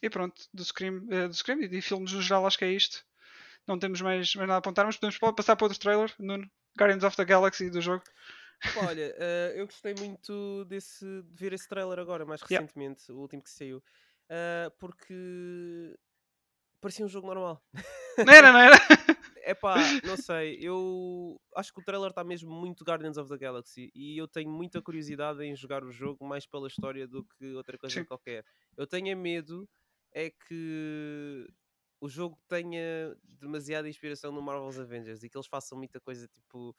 E 0.03 0.09
pronto, 0.09 0.49
do 0.53 0.65
Scream, 0.65 1.07
eh, 1.11 1.29
do 1.29 1.35
Scream 1.35 1.61
e 1.63 1.69
de 1.69 1.81
filmes 1.83 2.13
no 2.13 2.23
geral, 2.23 2.47
acho 2.47 2.59
que 2.59 2.65
é 2.65 2.73
isto. 2.73 3.05
não 3.67 3.79
temos 3.79 4.01
mais, 4.01 4.35
mais 4.35 4.49
nada 4.49 4.55
a 4.55 4.59
apontar, 4.59 4.87
mas 4.87 4.97
podemos 4.97 5.19
passar 5.35 5.57
para 5.57 5.67
outro 5.67 5.79
trailer, 5.79 6.13
Nuno. 6.19 6.51
Guardians 6.79 7.05
of 7.05 7.17
the 7.17 7.25
Galaxy 7.25 7.69
do 7.71 7.81
jogo. 7.81 8.03
Olha, 8.95 9.15
uh, 9.17 9.57
eu 9.57 9.67
gostei 9.67 9.95
muito 9.95 10.65
desse, 10.67 11.05
de 11.05 11.35
ver 11.35 11.53
esse 11.53 11.69
trailer 11.69 11.99
agora, 11.99 12.25
mais 12.25 12.41
Yeah. 12.43 12.65
recentemente, 12.65 13.11
o 13.11 13.19
último 13.19 13.43
que 13.43 13.51
saiu. 13.51 13.79
Uh, 14.29 14.71
porque 14.79 15.97
parecia 16.81 17.05
um 17.05 17.09
jogo 17.09 17.27
normal. 17.27 17.63
Não 18.19 18.33
era, 18.33 18.53
não 18.53 18.61
era? 18.61 18.77
É 19.51 19.55
pá, 19.55 19.97
não 20.05 20.17
sei, 20.17 20.59
eu 20.61 21.37
acho 21.57 21.73
que 21.75 21.81
o 21.81 21.83
trailer 21.83 22.11
está 22.11 22.23
mesmo 22.23 22.49
muito 22.53 22.85
Guardians 22.85 23.17
of 23.17 23.29
the 23.29 23.37
Galaxy 23.37 23.91
e 23.93 24.17
eu 24.17 24.29
tenho 24.29 24.49
muita 24.49 24.81
curiosidade 24.81 25.43
em 25.43 25.57
jogar 25.57 25.83
o 25.83 25.91
jogo 25.91 26.25
mais 26.25 26.47
pela 26.47 26.69
história 26.69 27.05
do 27.09 27.25
que 27.25 27.53
outra 27.57 27.77
coisa 27.77 28.01
Sim. 28.01 28.05
qualquer. 28.05 28.45
Eu 28.77 28.87
tenho 28.87 29.17
medo 29.19 29.69
é 30.13 30.31
que 30.31 31.49
o 32.01 32.09
jogo 32.09 32.39
tenha 32.47 33.17
demasiada 33.25 33.89
inspiração 33.89 34.31
no 34.31 34.41
Marvel's 34.41 34.79
Avengers 34.79 35.25
e 35.25 35.29
que 35.29 35.37
eles 35.37 35.49
façam 35.49 35.77
muita 35.77 36.01
coisa 36.01 36.29
tipo 36.29 36.73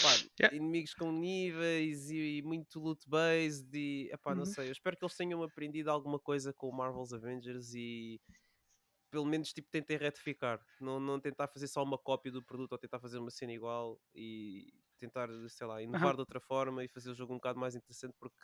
pá, 0.00 0.18
Yeah. 0.40 0.56
inimigos 0.56 0.94
com 0.94 1.12
níveis 1.12 2.10
e, 2.10 2.40
muito 2.42 2.80
loot 2.80 3.06
based 3.06 3.68
e 3.76 4.08
epá, 4.10 4.34
não 4.34 4.44
Uhum. 4.44 4.46
sei, 4.46 4.68
eu 4.68 4.72
espero 4.72 4.96
que 4.96 5.04
eles 5.04 5.16
tenham 5.16 5.42
aprendido 5.42 5.90
alguma 5.90 6.18
coisa 6.18 6.50
com 6.54 6.70
o 6.70 6.74
Marvel's 6.74 7.12
Avengers 7.12 7.74
e 7.74 8.20
pelo 9.16 9.24
menos 9.26 9.50
tipo 9.50 9.70
tentem 9.70 9.96
retificar, 9.96 10.60
não, 10.78 11.00
não 11.00 11.18
tentar 11.18 11.48
fazer 11.48 11.68
só 11.68 11.82
uma 11.82 11.96
cópia 11.96 12.30
do 12.30 12.44
produto 12.44 12.72
ou 12.72 12.78
tentar 12.78 13.00
fazer 13.00 13.18
uma 13.18 13.30
cena 13.30 13.50
igual 13.52 13.98
e 14.14 14.74
tentar, 14.98 15.28
sei 15.48 15.66
lá, 15.66 15.80
inovar 15.82 16.14
de 16.14 16.20
outra 16.20 16.38
forma 16.38 16.84
e 16.84 16.88
fazer 16.88 17.10
o 17.10 17.14
jogo 17.14 17.32
um 17.32 17.36
bocado 17.36 17.58
mais 17.58 17.74
interessante 17.74 18.14
porque 18.20 18.36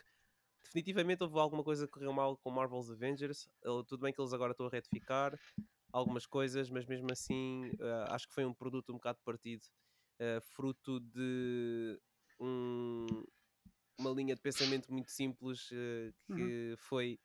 definitivamente 0.64 1.22
houve 1.24 1.38
alguma 1.38 1.64
coisa 1.64 1.86
que 1.86 1.92
correu 1.92 2.12
mal 2.12 2.36
com 2.38 2.50
Marvel's 2.50 2.90
Avengers. 2.90 3.48
Tudo 3.88 3.98
bem 4.00 4.12
que 4.14 4.20
eles 4.20 4.32
agora 4.32 4.52
estão 4.52 4.66
a 4.66 4.70
retificar 4.70 5.38
algumas 5.92 6.26
coisas, 6.26 6.70
mas 6.70 6.86
mesmo 6.86 7.10
assim 7.12 7.72
eh, 7.80 8.06
acho 8.10 8.28
que 8.28 8.34
foi 8.34 8.44
um 8.46 8.54
produto 8.54 8.90
um 8.92 8.96
bocado 8.96 9.20
partido, 9.24 9.64
eh, 10.20 10.40
fruto 10.42 11.00
de 11.00 12.00
um- 12.40 13.24
uma 13.98 14.10
linha 14.10 14.34
de 14.34 14.40
pensamento 14.42 14.92
muito 14.92 15.10
simples 15.12 15.68
Uhum. 16.28 16.54
que 16.54 16.74
foi 16.78 17.20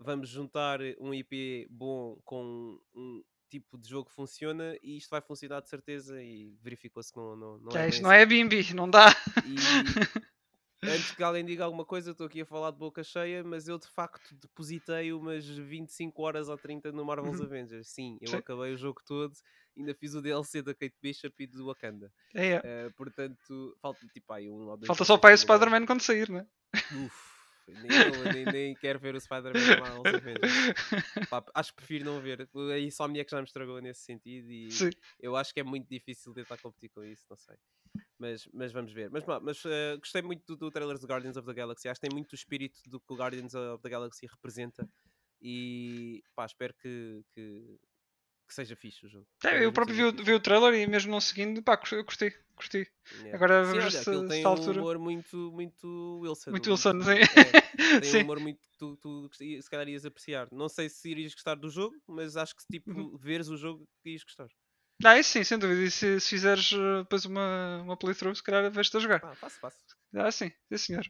vamos 0.00 0.28
juntar 0.30 0.80
um 0.98 1.12
IP 1.12 1.68
bom 1.70 2.18
com 2.24 2.80
um 2.94 3.22
tipo 3.48 3.76
de 3.78 3.88
jogo 3.88 4.08
que 4.08 4.14
funciona 4.14 4.76
e 4.82 4.96
isto 4.96 5.10
vai 5.10 5.20
funcionar 5.20 5.60
de 5.60 5.68
certeza 5.68 6.22
e 6.22 6.56
verificou-se 6.62 7.12
que 7.12 7.18
não, 7.18 7.36
não, 7.36 7.58
não 7.58 7.70
Já, 7.72 7.84
é 7.84 7.88
isto 7.88 7.96
bem 7.96 8.02
não 8.02 8.10
assim. 8.10 8.20
é 8.20 8.26
Bimbi, 8.26 8.74
não 8.74 8.88
dá. 8.88 9.06
E 9.44 9.56
antes 10.84 11.10
que 11.10 11.22
alguém 11.22 11.44
diga 11.44 11.64
alguma 11.64 11.84
coisa, 11.84 12.12
estou 12.12 12.26
aqui 12.26 12.40
a 12.40 12.46
falar 12.46 12.70
de 12.70 12.78
boca 12.78 13.02
cheia, 13.02 13.44
mas 13.44 13.68
eu 13.68 13.78
de 13.78 13.88
facto 13.88 14.34
depositei 14.36 15.12
umas 15.12 15.44
25 15.46 16.22
horas 16.22 16.48
ou 16.48 16.56
30 16.56 16.92
no 16.92 17.04
Marvel's 17.04 17.40
Uhum. 17.40 17.46
Avengers. 17.46 17.88
Sim, 17.88 18.18
eu 18.20 18.30
Sim. 18.30 18.36
acabei 18.36 18.72
o 18.72 18.78
jogo 18.78 19.02
todo, 19.04 19.34
ainda 19.76 19.94
fiz 19.94 20.14
o 20.14 20.22
DLC 20.22 20.62
da 20.62 20.72
Kate 20.72 20.96
Bishop 21.02 21.34
e 21.42 21.46
do 21.46 21.66
Wakanda. 21.66 22.10
É, 22.34 22.52
é. 22.52 22.60
Eh, 22.64 22.90
portanto, 22.96 23.76
falta 23.82 24.06
tipo 24.08 24.32
aí 24.32 24.48
um 24.48 24.68
ou 24.68 24.76
dois 24.76 24.86
Falta 24.86 25.04
só 25.04 25.18
para 25.18 25.34
o 25.34 25.36
que 25.36 25.42
Spider-Man 25.42 25.86
quando 25.86 26.00
sair, 26.02 26.30
né? 26.30 26.46
Uf, 26.74 27.39
nem, 27.74 28.32
nem, 28.32 28.44
nem 28.44 28.74
quero 28.74 28.98
ver 28.98 29.14
o 29.14 29.20
Spider-Man 29.20 30.02
Avengers. 30.04 31.28
Pá, 31.28 31.44
acho 31.54 31.70
que 31.70 31.76
prefiro 31.76 32.04
não 32.04 32.20
ver. 32.20 32.48
A 32.72 32.78
Insomniac 32.78 33.30
já 33.30 33.38
me 33.38 33.44
estragou 33.44 33.80
nesse 33.80 34.02
sentido 34.02 34.50
e 34.50 34.70
Sim. 34.70 34.90
eu 35.20 35.36
acho 35.36 35.52
que 35.52 35.60
é 35.60 35.62
muito 35.64 35.88
difícil 35.88 36.32
tentar 36.32 36.58
competir 36.58 36.90
com 36.90 37.04
isso, 37.04 37.24
não 37.28 37.36
sei. 37.36 37.56
Mas, 38.18 38.48
mas 38.52 38.72
vamos 38.72 38.92
ver. 38.92 39.10
Mas, 39.10 39.24
mas 39.42 39.62
eh, 39.64 39.96
gostei 39.96 40.22
muito 40.22 40.44
do, 40.46 40.56
do 40.56 40.70
trailer 40.70 40.98
de 40.98 41.06
Guardians 41.06 41.36
of 41.36 41.46
the 41.46 41.54
Galaxy. 41.54 41.88
Acho 41.88 42.00
que 42.00 42.08
tem 42.08 42.14
muito 42.14 42.32
o 42.32 42.34
espírito 42.34 42.80
do 42.86 43.00
que 43.00 43.12
o 43.12 43.16
Guardians 43.16 43.54
of 43.54 43.82
the 43.82 43.88
Galaxy 43.88 44.26
representa. 44.26 44.88
E 45.40 46.22
pá, 46.34 46.44
espero 46.44 46.74
que, 46.74 47.22
que, 47.34 47.78
que 48.50 48.54
seja 48.54 48.76
fixe 48.76 49.06
o 49.06 49.08
jogo. 49.08 49.28
É, 49.44 49.64
eu 49.64 49.72
próprio 49.72 49.96
vi, 49.96 50.04
o- 50.04 50.12
fixe. 50.12 50.24
vi 50.24 50.32
o 50.34 50.40
trailer 50.40 50.74
e 50.74 50.86
mesmo 50.86 51.10
não 51.10 51.20
seguindo, 51.20 51.62
pá, 51.62 51.76
gostei, 51.76 52.02
gostei. 52.02 52.34
gostei. 52.56 52.86
Yeah. 53.12 53.36
Agora 53.36 53.62
Sim, 53.62 53.80
vamos 53.80 53.84
olha, 53.84 54.04
ver 54.04 54.20
se, 54.20 54.22
tem 54.24 54.46
esta 54.46 54.48
um 54.48 54.48
altura. 54.48 54.70
humor 54.70 54.98
muito, 54.98 55.50
muito 55.52 56.18
Wilson. 56.22 56.50
Muito 56.50 56.70
Wilson, 56.70 57.00
sim. 57.02 57.20
é, 57.32 57.54
tem 57.98 58.12
Sim. 58.12 58.18
um 58.18 58.22
humor 58.22 58.40
muito 58.40 58.60
que 58.70 58.78
tu, 58.78 58.96
tu 58.96 59.28
se 59.34 59.70
calhar 59.70 59.88
ias 59.88 60.04
apreciar. 60.06 60.48
Não 60.52 60.68
sei 60.68 60.88
se 60.88 61.10
irias 61.10 61.34
gostar 61.34 61.56
do 61.56 61.68
jogo, 61.70 61.96
mas 62.06 62.36
acho 62.36 62.54
que 62.56 62.66
tipo, 62.70 62.86
Uhum. 62.86 63.08
veres 63.18 63.48
o 63.48 63.56
jogo 63.56 63.88
ias 64.04 64.22
gostar. 64.24 64.48
Ah, 65.04 65.18
isso 65.18 65.30
sim, 65.32 65.44
sem 65.44 65.58
dúvida. 65.58 65.82
E 65.82 65.90
se, 65.90 66.20
se 66.20 66.28
fizeres 66.28 66.72
eh, 66.72 66.98
depois 67.02 67.24
uma, 67.24 67.82
uma 67.82 67.96
playthrough, 67.96 68.34
se 68.34 68.42
calhar 68.42 68.70
vais-te 68.70 68.96
a 68.96 69.00
jogar. 69.00 69.22
Ah, 69.22 69.34
faço, 69.36 69.58
faço. 69.58 69.84
Ah, 70.14 70.30
sim, 70.32 70.50
sim 70.70 70.78
senhor. 70.78 71.06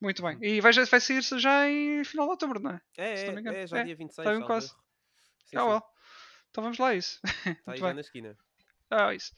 Muito 0.00 0.22
bem. 0.22 0.36
Uhum. 0.36 0.42
E 0.42 0.60
vai, 0.62 0.72
já- 0.74 0.84
vai 0.86 1.00
sair 1.00 1.22
já 1.22 1.68
em 1.68 2.04
final 2.04 2.26
de 2.26 2.32
outubro, 2.32 2.60
não 2.60 2.72
é? 2.72 2.82
É, 2.96 3.04
Se 3.14 3.26
não 3.26 3.34
é, 3.34 3.34
me 3.34 3.40
engano. 3.40 3.58
é, 3.62 3.66
já 3.66 3.78
É, 3.78 3.90
dia 3.94 3.96
26, 3.96 4.16
tá 4.16 4.32
mesmo 4.32 4.44
salvo 4.46 4.46
quase. 4.46 4.74
Sim, 5.46 5.56
Ah, 5.56 5.64
sim. 5.64 5.78
well. 5.78 5.82
Então 6.52 6.62
vamos 6.62 6.78
lá 6.78 6.88
a 6.88 6.94
isso. 6.94 7.18
Está 7.58 7.72
aí 7.72 7.78
já 7.78 7.94
na 7.94 8.00
esquina. 8.02 8.36
Ah, 8.90 9.14
isso. 9.14 9.32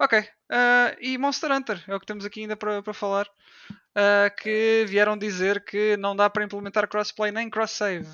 Ok. 0.00 0.26
ah, 0.50 0.96
e 0.98 1.18
Monster 1.18 1.52
Hunter 1.52 1.84
é 1.86 1.94
o 1.94 2.00
que 2.00 2.06
temos 2.06 2.24
aqui 2.24 2.40
ainda 2.40 2.56
para 2.56 2.82
para 2.82 2.94
falar. 2.94 3.28
ah, 3.94 4.30
que 4.30 4.84
vieram 4.88 5.16
dizer 5.16 5.62
que 5.62 5.94
não 5.98 6.16
dá 6.16 6.28
para 6.30 6.42
implementar 6.44 6.88
crossplay 6.88 7.30
nem 7.30 7.50
cross-save. 7.50 8.08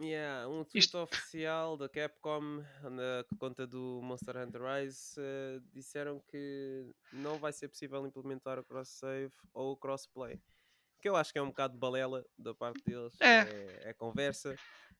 Yeah, 0.00 0.48
um 0.48 0.64
tweet 0.64 0.78
Isto- 0.86 0.96
oficial 1.02 1.76
da 1.76 1.86
Capcom 1.86 2.64
na 2.84 3.22
conta 3.38 3.66
do 3.66 4.00
Monster 4.02 4.34
Hunter 4.38 4.62
Rise 4.62 5.14
eh, 5.18 5.60
disseram 5.74 6.18
que 6.26 6.90
não 7.12 7.36
vai 7.38 7.52
ser 7.52 7.68
possível 7.68 8.06
implementar 8.06 8.58
o 8.58 8.64
cross-save 8.64 9.30
ou 9.52 9.72
o 9.72 9.76
crossplay. 9.76 10.40
Que 11.02 11.08
eu 11.10 11.16
acho 11.16 11.30
que 11.34 11.38
é 11.38 11.42
um 11.42 11.48
bocado 11.48 11.74
de 11.74 11.78
balela 11.80 12.24
da 12.38 12.54
parte 12.54 12.82
deles. 12.82 13.12
É. 13.20 13.40
é, 13.40 13.90
é 13.90 13.92
conversa. 13.92 14.56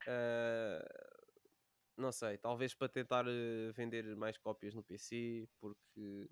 eh, 0.06 1.09
não 2.00 2.12
sei, 2.12 2.38
talvez 2.38 2.74
para 2.74 2.88
tentar 2.88 3.24
eh, 3.26 3.72
vender 3.72 4.16
mais 4.16 4.36
cópias 4.38 4.74
no 4.74 4.82
PC, 4.82 5.48
porque. 5.60 6.28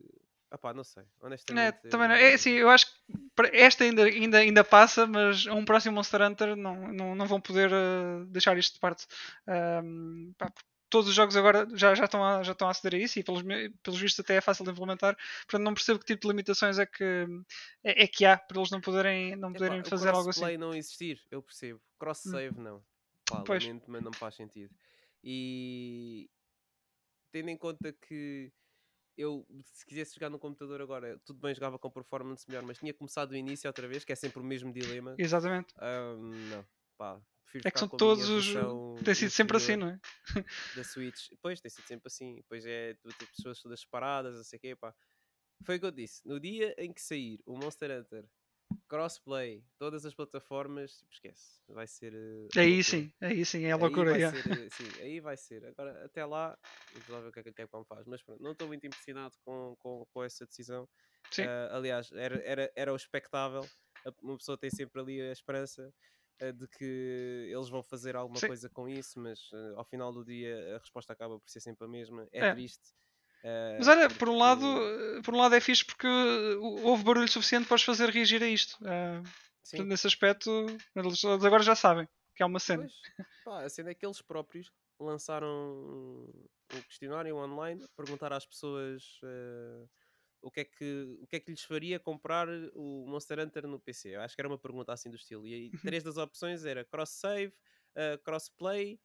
Ah 0.51 0.57
pá, 0.57 0.73
não 0.73 0.83
sei, 0.83 1.03
É, 1.03 1.27
honestamente. 1.27 1.89
também 1.91 2.09
não. 2.09 2.15
É 2.15 2.33
assim, 2.33 2.53
eu 2.53 2.71
acho 2.71 2.87
que 2.87 2.93
esta 3.53 3.85
ainda, 3.85 4.05
ainda, 4.05 4.39
ainda 4.39 4.65
passa, 4.65 5.07
mas 5.07 5.47
um 5.47 5.65
próximo 5.65 5.97
Monster 5.97 6.23
Hunter 6.23 6.57
não, 6.57 6.91
não, 6.91 7.15
não 7.15 7.27
vão 7.27 7.39
poder 7.41 7.71
ah, 7.73 8.25
deixar 8.29 8.57
isto 8.57 8.75
de 8.75 8.81
parte. 8.81 9.07
Ahm, 9.47 10.33
pá, 10.39 10.51
todos 10.91 11.09
os 11.09 11.15
jogos 11.15 11.37
agora 11.37 11.67
já, 11.75 11.95
já, 11.95 12.05
estão 12.05 12.25
a, 12.25 12.43
já 12.43 12.53
estão 12.53 12.69
a 12.69 12.71
aceder 12.71 12.99
a 12.99 13.05
isso 13.05 13.19
e 13.19 13.23
pelos, 13.23 13.43
pelos 13.83 14.01
vistos 14.01 14.21
até 14.21 14.37
é 14.37 14.41
fácil 14.41 14.65
de 14.65 14.71
implementar. 14.71 15.17
Portanto, 15.47 15.63
não 15.63 15.75
percebo 15.75 15.99
que 15.99 16.07
tipo 16.07 16.23
de 16.23 16.29
limitações 16.29 16.79
é 16.79 16.87
que, 16.87 17.27
é, 17.85 18.05
é 18.05 18.07
que 18.07 18.25
há 18.25 18.37
para 18.37 18.59
eles 18.59 18.71
não 18.71 18.81
poderem, 18.81 19.37
não 19.37 19.53
poderem 19.53 19.85
fazer 19.85 20.09
algo 20.09 20.31
assim. 20.31 20.41
crossplay 20.41 20.59
não 20.59 20.75
existir, 20.75 21.21
eu 21.31 21.43
percebo. 21.43 21.81
Cross-save 21.99 22.59
não. 22.59 22.83
Pá, 23.29 23.43
Pois. 23.47 23.65
lamento, 23.65 23.85
mas 23.89 24.03
não 24.03 24.13
faz 24.13 24.35
sentido. 24.35 24.75
E 25.23 26.31
tendo 27.33 27.51
em 27.51 27.57
conta 27.57 27.93
que 27.93 28.53
eu, 29.17 29.47
se 29.65 29.85
quisesse 29.85 30.15
jogar 30.15 30.31
no 30.31 30.39
computador 30.39 30.81
agora, 30.81 31.19
tudo 31.25 31.41
bem, 31.41 31.55
jogava 31.55 31.79
com 31.79 31.91
performance 31.91 32.45
melhor, 32.49 32.63
mas 32.63 32.79
tinha 32.79 32.95
começado 32.95 33.31
do 33.31 33.37
início 33.37 33.69
outra 33.69 33.89
vez, 33.89 34.05
que 34.05 34.13
é 34.13 34.17
sempre 34.17 34.41
o 34.41 34.45
mesmo 34.45 34.73
dilema. 34.73 35.15
Exatamente. 35.19 35.75
Ahm, 35.79 36.51
não, 36.51 36.67
pá, 36.97 37.21
É 37.65 37.71
que 37.71 37.79
são 37.79 37.89
todos 37.89 38.29
os. 38.29 38.55
Tem 39.05 39.15
sido 39.15 39.31
sempre 39.31 39.57
assim, 39.57 39.77
não 39.77 39.89
é? 39.89 40.01
da 40.77 40.85
Switch. 40.85 41.31
Pois, 41.43 41.61
tem 41.61 41.71
sido 41.71 41.87
sempre 41.87 42.07
assim. 42.07 42.37
Depois 42.37 42.65
é 42.65 42.95
tu 42.95 43.09
ter 43.19 43.27
pessoas 43.27 43.61
todas 43.61 43.81
separadas, 43.81 44.37
não 44.37 44.45
sei 44.45 44.57
o 44.57 44.61
quê, 44.61 44.77
pá. 44.77 44.95
Foi 45.65 45.77
o 45.77 45.81
que 45.81 45.87
eu 45.87 45.91
disse. 45.91 46.27
No 46.27 46.39
dia 46.39 46.75
em 46.79 46.93
que 46.93 47.01
sair 47.01 47.41
o 47.45 47.57
Monster 47.57 47.91
Hunter 47.91 48.25
crossplay, 48.89 49.65
todas 49.79 50.05
as 50.07 50.15
plataformas, 50.15 50.97
tipo, 50.99 51.13
esquece. 51.13 51.63
Vai 51.69 51.87
ser. 51.87 52.15
eh, 52.15 52.51
Aí 52.57 52.83
sim, 52.83 53.13
aí 53.21 53.45
sim, 53.45 53.65
é 53.65 53.75
Aí 53.77 53.77
loucura. 53.77 54.11
vai 54.11 54.19
yeah. 54.19 54.33
ser, 54.33 54.45
eh, 54.49 54.69
sim, 54.71 54.97
aí 55.01 55.21
vai 55.21 55.37
ser. 55.37 55.65
Agora, 55.67 56.05
até 56.05 56.25
lá, 56.25 56.59
vamos 56.93 57.09
lá 57.09 57.21
ver 57.21 57.29
o 57.29 57.33
que 57.33 57.41
é 57.41 57.43
que 57.45 57.49
a 57.51 57.53
Capcom 57.55 57.85
faz. 57.85 58.07
Mas 58.07 58.23
pronto, 58.23 58.43
não 58.43 58.53
estou 58.53 58.67
muito 58.69 58.87
impressionado 58.87 59.35
com, 59.45 59.77
com, 59.79 60.05
com 60.13 60.25
essa 60.25 60.47
decisão. 60.47 60.89
Sim. 61.31 61.45
Ah, 61.45 61.77
aliás, 61.77 62.11
era, 62.13 62.43
era, 62.45 62.73
era 62.77 62.93
o 62.93 62.97
expectável. 62.97 63.71
Uma 64.23 64.37
pessoa 64.39 64.59
tem 64.59 64.71
sempre 64.71 65.01
ali 65.01 65.21
a 65.21 65.33
esperança 65.33 65.93
ah, 66.41 66.51
de 66.53 66.67
que 66.69 67.49
eles 67.53 67.69
vão 67.69 67.83
fazer 67.83 68.17
alguma 68.17 68.41
Sim. 68.41 68.49
coisa 68.49 68.69
com 68.71 68.89
isso, 68.89 69.21
mas 69.21 69.39
ao 69.77 69.85
final 69.85 70.13
do 70.13 70.25
dia 70.25 70.77
a 70.77 70.79
resposta 70.79 71.13
acaba 71.13 71.39
por 71.39 71.49
ser 71.51 71.61
sempre 71.61 71.85
a 71.87 71.89
mesma. 71.89 72.27
É, 72.33 72.43
É. 72.43 72.55
triste. 72.55 72.95
Ah, 73.45 73.77
Mas 73.79 73.89
olha, 73.89 74.11
por 74.11 74.29
um 74.29 74.37
lado, 74.37 74.65
eh, 74.65 75.23
por 75.23 75.35
um 75.35 75.39
lado 75.39 75.55
é 75.55 75.61
fixe 75.61 75.85
porque 75.85 76.07
uh, 76.07 76.87
houve 76.87 77.05
barulho 77.05 77.29
suficiente 77.29 77.67
para 77.67 77.77
os 77.77 77.83
fazer 77.83 78.11
reagir 78.11 78.43
a 78.43 78.49
isto. 78.49 78.79
Portanto, 78.79 79.89
nesse 79.89 80.07
aspecto, 80.07 80.67
eles 80.97 81.25
agora 81.25 81.63
já 81.63 81.75
sabem 81.75 82.09
que 82.39 82.43
é 82.45 82.47
uma 82.47 82.61
cena. 82.61 82.85
Pois, 82.85 83.25
pá, 83.45 83.65
a 83.65 83.69
cena 83.69 83.91
é 83.91 83.95
que 83.95 84.07
eles 84.07 84.23
próprios 84.23 84.71
lançaram 85.01 86.31
um 86.73 86.83
questionário 86.87 87.37
online, 87.37 87.85
perguntar 87.97 88.33
às 88.33 88.47
pessoas 88.47 89.19
eh, 89.25 89.87
o, 90.41 90.49
que 90.49 90.61
é 90.61 90.65
que, 90.65 91.19
o 91.21 91.27
que 91.27 91.37
é 91.37 91.41
que 91.41 91.51
lhes 91.51 91.63
faria 91.63 91.99
comprar 91.99 92.47
o 92.75 93.07
Monster 93.09 93.41
Hunter 93.41 93.67
no 93.67 93.81
PC. 93.81 94.11
Eu 94.15 94.21
acho 94.21 94.37
que 94.37 94.41
era 94.41 94.49
uma 94.49 94.59
pergunta 94.59 94.93
assim 94.93 95.11
do 95.11 95.17
estilo. 95.17 95.45
E 95.49 95.55
aí, 95.55 95.71
três 95.83 96.05
das 96.05 96.17
opções 96.17 96.65
era 96.65 96.85
cross-save, 96.85 97.53
eh, 97.97 98.17
cross-play 98.19 99.01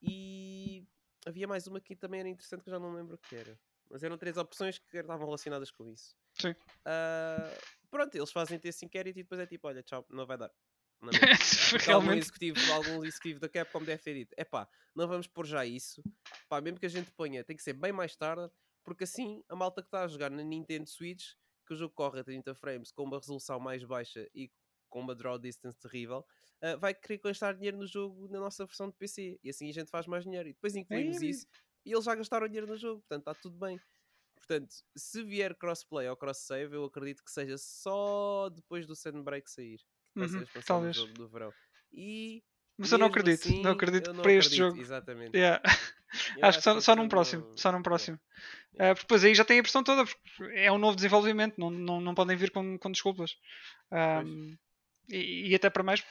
e 0.00 0.86
havia 1.24 1.46
mais 1.46 1.66
uma 1.66 1.80
que 1.80 1.96
também 1.96 2.20
era 2.20 2.28
interessante 2.28 2.62
que 2.62 2.68
eu 2.68 2.74
já 2.74 2.78
não 2.78 2.94
lembro 2.94 3.14
o 3.14 3.18
que 3.18 3.34
era. 3.34 3.58
Mas 3.90 4.02
eram 4.02 4.16
três 4.16 4.36
opções 4.36 4.78
que 4.78 4.96
estavam 4.96 5.26
relacionadas 5.26 5.70
com 5.70 5.88
isso. 5.88 6.16
Sim. 6.32 6.54
Ah, 6.84 7.50
pronto, 7.90 8.14
eles 8.14 8.32
fazem 8.32 8.60
esse 8.62 8.84
inquérito 8.84 9.18
e 9.18 9.22
depois 9.22 9.40
é 9.40 9.46
tipo, 9.46 9.68
olha, 9.68 9.82
tchau, 9.82 10.04
não 10.10 10.26
vai 10.26 10.38
dar. 10.38 10.50
Porque 11.70 11.90
algum 11.90 12.12
executivo, 12.12 12.72
algum 12.72 13.04
executivo 13.04 13.40
da 13.40 13.48
Capcom 13.48 13.82
deve 13.82 14.02
ter 14.02 14.14
dito: 14.14 14.34
é 14.36 14.44
pá, 14.44 14.68
não 14.94 15.06
vamos 15.06 15.26
pôr 15.26 15.46
já 15.46 15.64
isso, 15.66 16.02
pá, 16.48 16.60
mesmo 16.60 16.78
que 16.78 16.86
a 16.86 16.88
gente 16.90 17.10
ponha, 17.10 17.44
tem 17.44 17.56
que 17.56 17.62
ser 17.62 17.74
bem 17.74 17.92
mais 17.92 18.16
tarde, 18.16 18.50
porque 18.82 19.04
assim 19.04 19.42
a 19.48 19.54
malta 19.54 19.82
que 19.82 19.88
está 19.88 20.04
a 20.04 20.08
jogar 20.08 20.30
na 20.30 20.42
Nintendo 20.42 20.88
Switch, 20.88 21.32
que 21.66 21.74
o 21.74 21.76
jogo 21.76 21.92
corre 21.94 22.20
a 22.20 22.24
30 22.24 22.54
frames 22.54 22.90
com 22.90 23.02
uma 23.02 23.18
resolução 23.18 23.60
mais 23.60 23.84
baixa 23.84 24.26
e 24.34 24.50
com 24.88 25.00
uma 25.00 25.14
draw 25.14 25.38
distance 25.38 25.78
terrível, 25.78 26.24
uh, 26.64 26.78
vai 26.78 26.94
querer 26.94 27.20
gastar 27.22 27.54
dinheiro 27.54 27.76
no 27.76 27.86
jogo 27.86 28.28
na 28.28 28.40
nossa 28.40 28.64
versão 28.64 28.88
de 28.88 28.96
PC. 28.96 29.38
E 29.42 29.50
assim 29.50 29.68
a 29.68 29.72
gente 29.72 29.90
faz 29.90 30.06
mais 30.06 30.24
dinheiro. 30.24 30.48
E 30.48 30.52
depois 30.52 30.74
incluímos 30.74 31.22
é. 31.22 31.26
isso 31.26 31.46
e 31.84 31.92
eles 31.92 32.04
já 32.04 32.14
gastaram 32.14 32.48
dinheiro 32.48 32.66
no 32.66 32.76
jogo, 32.76 33.00
portanto 33.02 33.20
está 33.20 33.34
tudo 33.34 33.58
bem. 33.58 33.78
Portanto, 34.36 34.74
se 34.96 35.22
vier 35.22 35.54
crossplay 35.54 36.08
ou 36.08 36.16
cross-save, 36.16 36.74
eu 36.74 36.84
acredito 36.84 37.22
que 37.22 37.30
seja 37.30 37.56
só 37.56 38.48
depois 38.50 38.86
do 38.86 38.96
Sandbreak 38.96 39.50
sair. 39.50 39.78
Que 40.12 40.20
vai 40.20 40.28
uhum, 40.28 40.46
ser 40.46 40.64
talvez. 40.64 40.96
jogo 40.96 41.12
do 41.14 41.28
verão. 41.28 41.52
E 41.92 42.42
mas 42.76 42.90
eu 42.90 42.98
não 42.98 43.06
acredito, 43.06 43.46
assim, 43.46 43.62
não 43.62 43.70
acredito 43.70 44.08
não 44.08 44.22
para 44.22 44.32
acredito, 44.32 44.46
este 44.46 44.56
jogo. 44.56 44.80
Exatamente. 44.80 45.36
Yeah. 45.36 45.62
acho 46.42 46.58
que 46.58 46.64
só, 46.64 46.80
só 46.80 46.96
num 46.96 47.08
próximo. 47.08 47.52
Só 47.56 47.70
num 47.70 47.82
próximo. 47.82 48.18
Yeah. 48.74 48.92
Uh, 48.92 48.94
porque 48.94 49.06
depois 49.06 49.24
aí 49.24 49.34
já 49.34 49.44
tem 49.44 49.60
a 49.60 49.62
pressão 49.62 49.84
toda, 49.84 50.04
porque 50.04 50.58
é 50.58 50.72
um 50.72 50.78
novo 50.78 50.96
desenvolvimento, 50.96 51.54
não, 51.56 51.70
não, 51.70 52.00
não 52.00 52.14
podem 52.14 52.36
vir 52.36 52.50
com, 52.50 52.76
com 52.78 52.90
desculpas. 52.90 53.36
Um, 53.92 54.56
e, 55.08 55.50
e, 55.50 55.54
até 55.54 55.68
para 55.68 55.82
mais, 55.82 56.02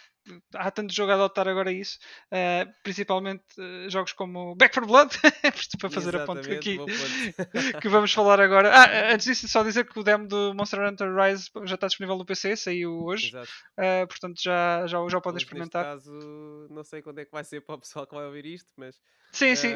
há 0.54 0.70
tanto 0.70 0.94
jogo 0.94 1.12
a 1.12 1.16
adotar 1.16 1.48
agora 1.48 1.72
isso, 1.72 1.98
uh, 2.32 2.72
principalmente 2.84 3.44
uh, 3.58 3.90
jogos 3.90 4.14
como 4.14 4.56
Back 4.56 4.76
for 4.76 4.86
Blood, 4.86 5.10
para 5.80 5.90
fazer 5.90 6.16
a 6.16 6.26
ponte 6.26 6.52
aqui, 6.52 6.78
que 7.82 7.90
vamos 7.90 8.14
falar 8.14 8.40
agora. 8.40 8.72
Ah, 8.72 9.14
antes 9.14 9.26
disso, 9.26 9.48
só 9.48 9.64
dizer 9.64 9.86
que 9.86 10.00
o 10.00 10.04
demo 10.04 10.28
do 10.28 10.54
Monster 10.54 10.80
Hunter 10.82 11.14
Rise 11.14 11.50
já 11.66 11.76
está 11.76 11.88
disponível 11.88 12.18
no 12.18 12.26
PC, 12.26 12.56
saiu 12.56 13.04
hoje, 13.04 13.36
uh, 13.36 14.08
portanto 14.08 14.42
já, 14.42 14.86
já, 14.86 14.98
já 15.10 15.22
podem 15.22 15.40
experimentar. 15.40 15.84
Caso, 15.84 16.68
não 16.70 16.84
sei 16.84 17.02
quando 17.02 17.20
é 17.20 17.26
que 17.26 17.32
vai 17.32 17.44
ser 17.44 17.62
para 17.62 17.76
o 17.76 17.80
pessoal 17.80 18.06
que 18.06 18.16
vai 18.16 18.26
ouvir 18.26 18.46
isto, 18.46 18.72
mas. 18.78 18.96
Sim, 19.32 19.56
sim, 19.56 19.74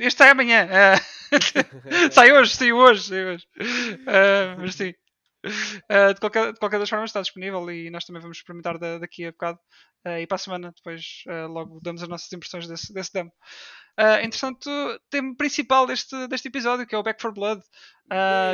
este 0.00 0.18
sai 0.18 0.30
amanhã. 0.30 0.66
sai 2.10 2.32
hoje, 2.32 2.56
saiu 2.56 2.76
hoje, 2.76 3.04
saiu 3.04 3.28
hoje. 3.28 3.46
mas 4.58 4.74
sim. 4.74 4.92
Uh, 5.44 6.14
de, 6.14 6.20
qualquer, 6.20 6.52
de 6.52 6.58
qualquer 6.58 6.78
das 6.78 6.88
formas 6.88 7.10
está 7.10 7.20
disponível 7.20 7.70
e 7.70 7.90
nós 7.90 8.04
também 8.04 8.20
vamos 8.20 8.38
experimentar 8.38 8.78
da, 8.78 8.98
daqui 8.98 9.24
a 9.24 9.30
bocado 9.30 9.58
uh, 10.06 10.18
e 10.18 10.26
para 10.26 10.34
a 10.36 10.38
semana 10.38 10.72
depois 10.74 11.22
uh, 11.28 11.46
logo 11.46 11.80
damos 11.82 12.02
as 12.02 12.08
nossas 12.08 12.32
impressões 12.32 12.66
desse, 12.66 12.92
desse 12.92 13.12
demo. 13.12 13.32
Uh, 13.98 14.22
entretanto, 14.22 14.70
tema 15.10 15.34
principal 15.36 15.86
deste, 15.86 16.28
deste 16.28 16.48
episódio 16.48 16.86
que 16.86 16.94
é 16.94 16.98
o 16.98 17.02
Back 17.02 17.20
for 17.20 17.32
Blood. 17.32 17.60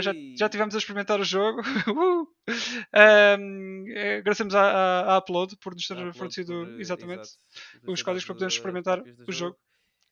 já, 0.03 0.13
já 0.39 0.49
tivemos 0.49 0.75
a 0.75 0.79
experimentar 0.79 1.21
o 1.21 1.25
jogo. 1.25 1.63
agradecemos 4.19 4.55
à, 4.55 5.19
Upload 5.19 5.57
por 5.59 5.75
nos 5.75 5.87
ter 5.87 6.15
fornecido 6.15 6.81
exatamente 6.81 7.21
exato, 7.21 7.93
os 7.93 8.03
códigos 8.03 8.25
para 8.25 8.35
podermos 8.35 8.55
experimentar 8.55 9.03
o 9.29 9.33
jogo. 9.33 9.57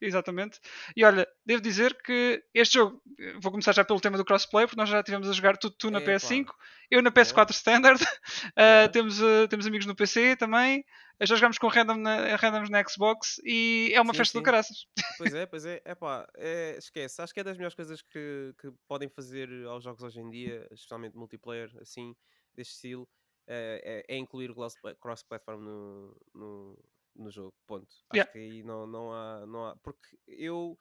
Exatamente. 0.02 0.58
E 0.96 1.04
olha, 1.04 1.26
devo 1.46 1.62
dizer 1.62 1.94
que 2.02 2.42
este 2.52 2.74
jogo, 2.74 3.00
vou 3.40 3.52
começar 3.52 3.72
já 3.72 3.84
pelo 3.84 4.00
tema 4.00 4.18
do 4.18 4.24
crossplay, 4.24 4.66
porque 4.66 4.80
nós 4.80 4.88
já 4.88 5.00
tivemos 5.02 5.28
a 5.30 5.32
jogar 5.32 5.56
tudo 5.56 5.76
tu 5.78 5.90
na 5.90 6.00
é, 6.00 6.04
PS5, 6.04 6.46
pá. 6.46 6.54
eu 6.90 7.00
na 7.00 7.12
PS4 7.12 7.48
é. 7.48 7.52
Standard, 7.52 8.02
é. 8.02 8.06
Uh, 8.86 8.90
temos, 8.90 9.20
uh, 9.20 9.46
temos 9.48 9.66
amigos 9.66 9.86
no 9.86 9.94
PC 9.94 10.36
também, 10.36 10.84
já 11.20 11.36
jogamos 11.36 11.56
com 11.56 11.68
random 11.68 11.96
na, 11.96 12.36
randoms 12.36 12.68
na 12.68 12.82
Xbox 12.86 13.40
e 13.44 13.92
é 13.94 14.00
uma 14.00 14.12
sim, 14.12 14.18
festa 14.18 14.32
sim. 14.32 14.38
do 14.38 14.44
caraças. 14.44 14.86
Pois 15.16 15.32
é, 15.32 15.46
pois 15.46 15.64
é, 15.64 15.80
é 15.84 15.94
pá, 15.94 16.28
é, 16.36 16.76
esquece, 16.76 17.22
acho 17.22 17.32
que 17.32 17.40
é 17.40 17.44
das 17.44 17.56
melhores 17.56 17.76
coisas 17.76 18.02
que, 18.02 18.54
que 18.60 18.72
podem 18.88 19.08
fazer 19.08 19.48
aos 19.66 19.84
jogos 19.84 20.02
hoje 20.02 20.20
em 20.20 20.28
dia, 20.30 20.66
especialmente 20.72 21.16
multiplayer, 21.16 21.70
assim, 21.80 22.14
deste 22.54 22.74
estilo, 22.74 23.08
é, 23.46 24.04
é, 24.08 24.16
é 24.16 24.18
incluir 24.18 24.50
o 24.50 24.56
cross-platform 25.00 25.60
no, 25.60 26.16
no 26.34 26.78
no 27.14 27.30
jogo, 27.30 27.54
ponto. 27.66 27.88
Acho 28.10 28.14
yeah. 28.14 28.32
que 28.32 28.38
aí 28.38 28.62
não, 28.62 28.86
não, 28.86 29.12
há, 29.12 29.46
não 29.46 29.66
há. 29.66 29.76
Porque 29.76 30.18
eu 30.26 30.78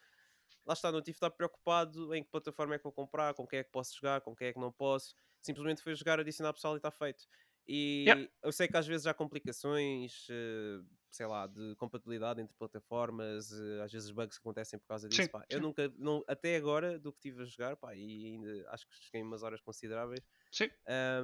lá 0.66 0.74
está, 0.74 0.92
não 0.92 1.02
tive 1.02 1.14
de 1.14 1.18
estar 1.18 1.32
preocupado 1.32 2.14
em 2.14 2.24
que 2.24 2.30
plataforma 2.30 2.76
é 2.76 2.78
que 2.78 2.84
vou 2.84 2.94
comprar, 2.94 3.34
com 3.34 3.48
quem 3.48 3.60
é 3.60 3.64
que 3.64 3.72
posso 3.72 3.96
jogar, 3.96 4.22
com 4.22 4.36
quem 4.36 4.48
é 4.48 4.54
que 4.54 4.60
não 4.60 4.72
posso. 4.72 5.14
Simplesmente 5.42 5.82
fui 5.82 5.96
jogar, 5.96 6.20
adicionar 6.20 6.54
pessoal 6.54 6.76
e 6.76 6.78
está 6.78 6.92
feito. 6.92 7.24
E 7.68 8.06
yeah. 8.08 8.30
eu 8.44 8.52
sei 8.52 8.68
que 8.68 8.78
às 8.78 8.88
vezes 8.88 9.08
há 9.08 9.14
complicações, 9.14 10.28
eh, 10.30 10.82
sei 11.12 11.26
lá, 11.26 11.48
de 11.48 11.76
compatibilidade 11.76 12.42
entre 12.42 12.56
plataformas, 12.56 13.52
eh, 13.52 13.82
às 13.84 13.92
vezes 13.92 14.12
bugs 14.12 14.38
que 14.38 14.42
acontecem 14.42 14.80
por 14.80 14.88
causa 14.88 15.10
disso. 15.10 15.28
Sim, 15.28 15.30
pá. 15.30 15.46
Eu 15.50 15.60
nunca, 15.60 15.94
não, 15.98 16.24
até 16.28 16.56
agora, 16.56 16.98
do 17.00 17.12
que 17.12 17.18
estive 17.20 17.44
a 17.44 17.46
jogar, 17.46 17.76
pá, 17.78 17.96
e 17.96 18.26
ainda 18.28 18.70
acho 18.72 18.88
que 18.88 18.96
cheguei 18.96 19.22
umas 19.22 19.44
horas 19.44 19.62
consideráveis, 19.62 20.26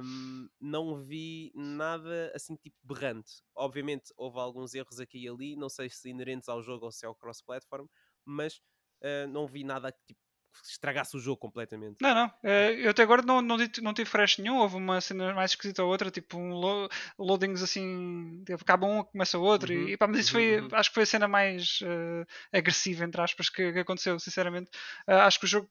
um, 0.02 0.48
não 0.60 0.96
vi 0.96 1.52
nada 1.54 2.32
assim 2.34 2.56
tipo 2.56 2.76
berrante. 2.82 3.42
Obviamente 3.54 4.12
houve 4.16 4.38
alguns 4.38 4.74
erros 4.74 5.00
aqui 5.00 5.24
e 5.24 5.28
ali, 5.28 5.56
não 5.56 5.68
sei 5.68 5.90
se 5.90 6.08
inerentes 6.10 6.48
ao 6.48 6.62
jogo 6.62 6.86
ou 6.86 6.92
se 6.92 7.04
é 7.06 7.08
o 7.08 7.14
cross-platform, 7.14 7.86
mas 8.24 8.58
uh, 9.02 9.26
não 9.28 9.46
vi 9.46 9.64
nada 9.64 9.92
tipo 10.06 10.20
estragasse 10.66 11.16
o 11.16 11.20
jogo 11.20 11.38
completamente. 11.38 11.96
Não, 12.00 12.14
não. 12.14 12.32
Eh, 12.42 12.86
eu 12.86 12.90
até 12.90 13.02
agora 13.02 13.22
não, 13.22 13.40
não, 13.40 13.56
não 13.82 13.94
tive 13.94 14.08
fresh 14.08 14.38
nenhum. 14.38 14.58
Houve 14.58 14.76
uma 14.76 15.00
cena 15.00 15.32
mais 15.34 15.52
esquisita 15.52 15.82
ou 15.82 15.90
outra, 15.90 16.10
tipo 16.10 16.38
um 16.38 16.54
lo 16.54 16.88
loadings 17.18 17.62
assim. 17.62 18.42
Tipo, 18.46 18.62
acaba 18.62 18.86
um, 18.86 19.04
começa 19.04 19.38
o 19.38 19.42
outro. 19.42 19.72
Uhum. 19.72 19.88
E, 19.88 19.96
pá, 19.96 20.06
mas 20.06 20.20
isso 20.20 20.32
foi, 20.32 20.60
uhum. 20.60 20.68
acho 20.72 20.90
que 20.90 20.94
foi 20.94 21.02
a 21.02 21.06
cena 21.06 21.28
mais 21.28 21.80
uh, 21.82 22.26
agressiva, 22.52 23.04
entre 23.04 23.20
aspas, 23.20 23.48
que, 23.48 23.72
que 23.72 23.78
aconteceu, 23.78 24.18
sinceramente. 24.18 24.70
Uh, 25.06 25.12
acho 25.22 25.38
que 25.38 25.44
o 25.44 25.48
jogo 25.48 25.68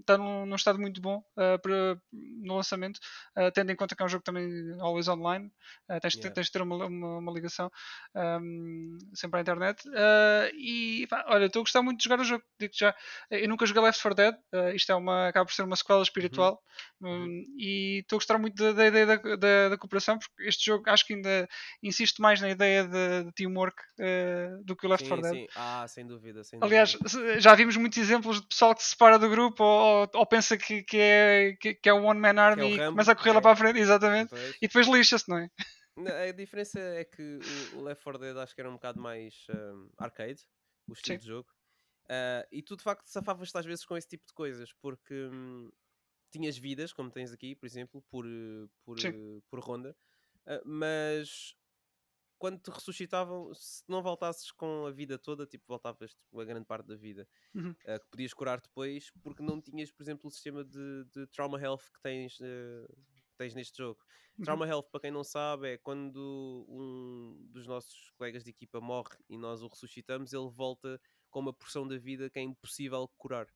está 0.00 0.18
num, 0.18 0.46
num, 0.46 0.56
estado 0.56 0.78
muito 0.78 1.00
bom 1.00 1.18
uh, 1.36 1.58
para, 1.60 2.00
no 2.12 2.56
lançamento, 2.56 3.00
tendo 3.54 3.70
em 3.70 3.76
conta 3.76 3.94
que 3.94 4.02
é 4.02 4.06
um 4.06 4.08
jogo 4.08 4.24
também 4.24 4.46
always 4.80 5.08
online. 5.08 5.50
tens, 6.00 6.14
yeah. 6.14 6.34
tens 6.34 6.46
de 6.46 6.52
ter 6.52 6.62
uma, 6.62 6.86
uma, 6.86 7.18
uma 7.18 7.32
ligação 7.32 7.70
um, 8.14 8.98
sempre 9.14 9.38
à 9.38 9.42
internet. 9.42 9.82
e 10.54 11.06
pá, 11.08 11.24
olha, 11.28 11.46
estou 11.46 11.60
a 11.60 11.64
gostar 11.64 11.82
muito 11.82 11.98
de 11.98 12.04
jogar 12.04 12.20
o 12.20 12.24
jogo. 12.24 12.42
Digo 12.58 12.72
já, 12.74 12.94
eu 13.30 13.48
nunca 13.48 13.66
joguei 13.66 13.82
Left 13.82 14.02
4 14.02 14.15
Dead. 14.16 14.34
Uh, 14.52 14.74
isto 14.74 14.90
é 14.90 14.94
uma, 14.94 15.28
acaba 15.28 15.46
por 15.46 15.52
ser 15.52 15.62
uma 15.62 15.76
sequela 15.76 16.02
espiritual. 16.02 16.60
Uhum. 17.00 17.24
Um, 17.24 17.46
e 17.58 18.00
estou 18.00 18.16
a 18.16 18.18
gostar 18.18 18.38
muito 18.38 18.56
da, 18.56 18.72
da 18.72 18.86
ideia 18.86 19.06
da, 19.06 19.16
da, 19.16 19.68
da, 19.70 19.78
cooperação, 19.78 20.18
porque 20.18 20.48
este 20.48 20.66
jogo 20.66 20.88
acho 20.88 21.06
que 21.06 21.14
ainda 21.14 21.48
insiste 21.82 22.20
mais 22.20 22.40
na 22.40 22.50
ideia 22.50 22.84
de, 22.84 23.24
de 23.24 23.32
teamwork 23.32 23.76
uh, 24.00 24.64
do 24.64 24.74
que 24.74 24.86
o 24.86 24.90
Left 24.90 25.08
4 25.08 25.22
Dead. 25.22 25.34
Sim. 25.34 25.46
Ah, 25.54 25.86
sem 25.88 26.06
dúvida. 26.06 26.42
Sem 26.42 26.58
Aliás, 26.62 26.94
dúvida. 26.94 27.40
já 27.40 27.54
vimos 27.54 27.76
muitos 27.76 27.98
exemplos 27.98 28.40
de 28.40 28.48
pessoal 28.48 28.74
que 28.74 28.82
se 28.82 28.90
separa 28.90 29.18
do 29.18 29.28
grupo 29.28 29.62
ou, 29.62 30.00
ou, 30.00 30.10
ou 30.14 30.26
pensa 30.26 30.56
que, 30.56 30.82
que, 30.82 30.98
é, 30.98 31.56
que, 31.60 31.74
que 31.74 31.88
é 31.88 31.94
um 31.94 32.06
one-man 32.06 32.40
army 32.40 32.80
é 32.80 32.86
e 32.86 32.88
começa 32.88 33.12
a 33.12 33.16
correr 33.16 33.30
é. 33.30 33.34
lá 33.34 33.40
para 33.40 33.52
a 33.52 33.56
frente, 33.56 33.78
exatamente, 33.78 34.30
depois. 34.30 34.56
e 34.56 34.66
depois 34.66 34.86
lixa-se, 34.88 35.28
não 35.28 35.38
é? 35.38 35.50
A 36.28 36.32
diferença 36.32 36.78
é 36.78 37.04
que 37.04 37.38
o 37.72 37.80
Left 37.80 38.04
4 38.04 38.20
Dead 38.20 38.36
acho 38.36 38.54
que 38.54 38.60
era 38.60 38.68
um 38.68 38.74
bocado 38.74 39.00
mais 39.00 39.34
um, 39.48 39.88
arcade, 39.96 40.42
o 40.86 40.92
estilo 40.92 41.18
Sim. 41.18 41.22
de 41.22 41.26
jogo. 41.26 41.55
Uh, 42.06 42.46
e 42.52 42.62
tu 42.62 42.76
de 42.76 42.84
facto 42.84 43.06
safavas-te 43.08 43.58
às 43.58 43.66
vezes 43.66 43.84
com 43.84 43.96
esse 43.96 44.06
tipo 44.06 44.24
de 44.26 44.32
coisas, 44.32 44.72
porque 44.74 45.26
hum, 45.26 45.70
tinhas 46.30 46.56
vidas, 46.56 46.92
como 46.92 47.10
tens 47.10 47.32
aqui, 47.32 47.56
por 47.56 47.66
exemplo, 47.66 48.00
por, 48.08 48.24
por, 48.84 48.96
por 49.50 49.60
ronda, 49.60 49.96
uh, 50.46 50.62
mas 50.64 51.56
quando 52.38 52.60
te 52.60 52.70
ressuscitavam, 52.70 53.52
se 53.54 53.82
não 53.88 54.02
voltasses 54.02 54.52
com 54.52 54.86
a 54.86 54.92
vida 54.92 55.18
toda, 55.18 55.46
tipo, 55.46 55.64
voltavas 55.66 56.14
tipo, 56.14 56.40
a 56.40 56.44
grande 56.44 56.66
parte 56.66 56.86
da 56.86 56.94
vida, 56.94 57.28
uhum. 57.52 57.70
uh, 57.70 58.00
que 58.00 58.08
podias 58.08 58.32
curar 58.32 58.60
depois, 58.60 59.10
porque 59.22 59.42
não 59.42 59.60
tinhas, 59.60 59.90
por 59.90 60.02
exemplo, 60.02 60.28
o 60.28 60.30
sistema 60.30 60.64
de, 60.64 61.04
de 61.12 61.26
trauma 61.28 61.60
health 61.60 61.90
que 61.92 62.00
tens, 62.02 62.38
tens 63.36 63.54
neste 63.54 63.78
jogo. 63.78 64.00
Uhum. 64.38 64.44
Trauma 64.44 64.66
health, 64.66 64.90
para 64.92 65.00
quem 65.00 65.10
não 65.10 65.24
sabe, 65.24 65.72
é 65.72 65.78
quando 65.78 66.66
um 66.68 67.48
dos 67.50 67.66
nossos 67.66 68.10
colegas 68.12 68.44
de 68.44 68.50
equipa 68.50 68.80
morre 68.80 69.16
e 69.28 69.36
nós 69.36 69.62
o 69.62 69.66
ressuscitamos, 69.66 70.32
ele 70.32 70.48
volta 70.50 71.00
com 71.36 71.40
uma 71.40 71.52
porção 71.52 71.86
da 71.86 71.98
vida 71.98 72.30
que 72.30 72.38
é 72.38 72.42
impossível 72.42 73.06
curar. 73.18 73.46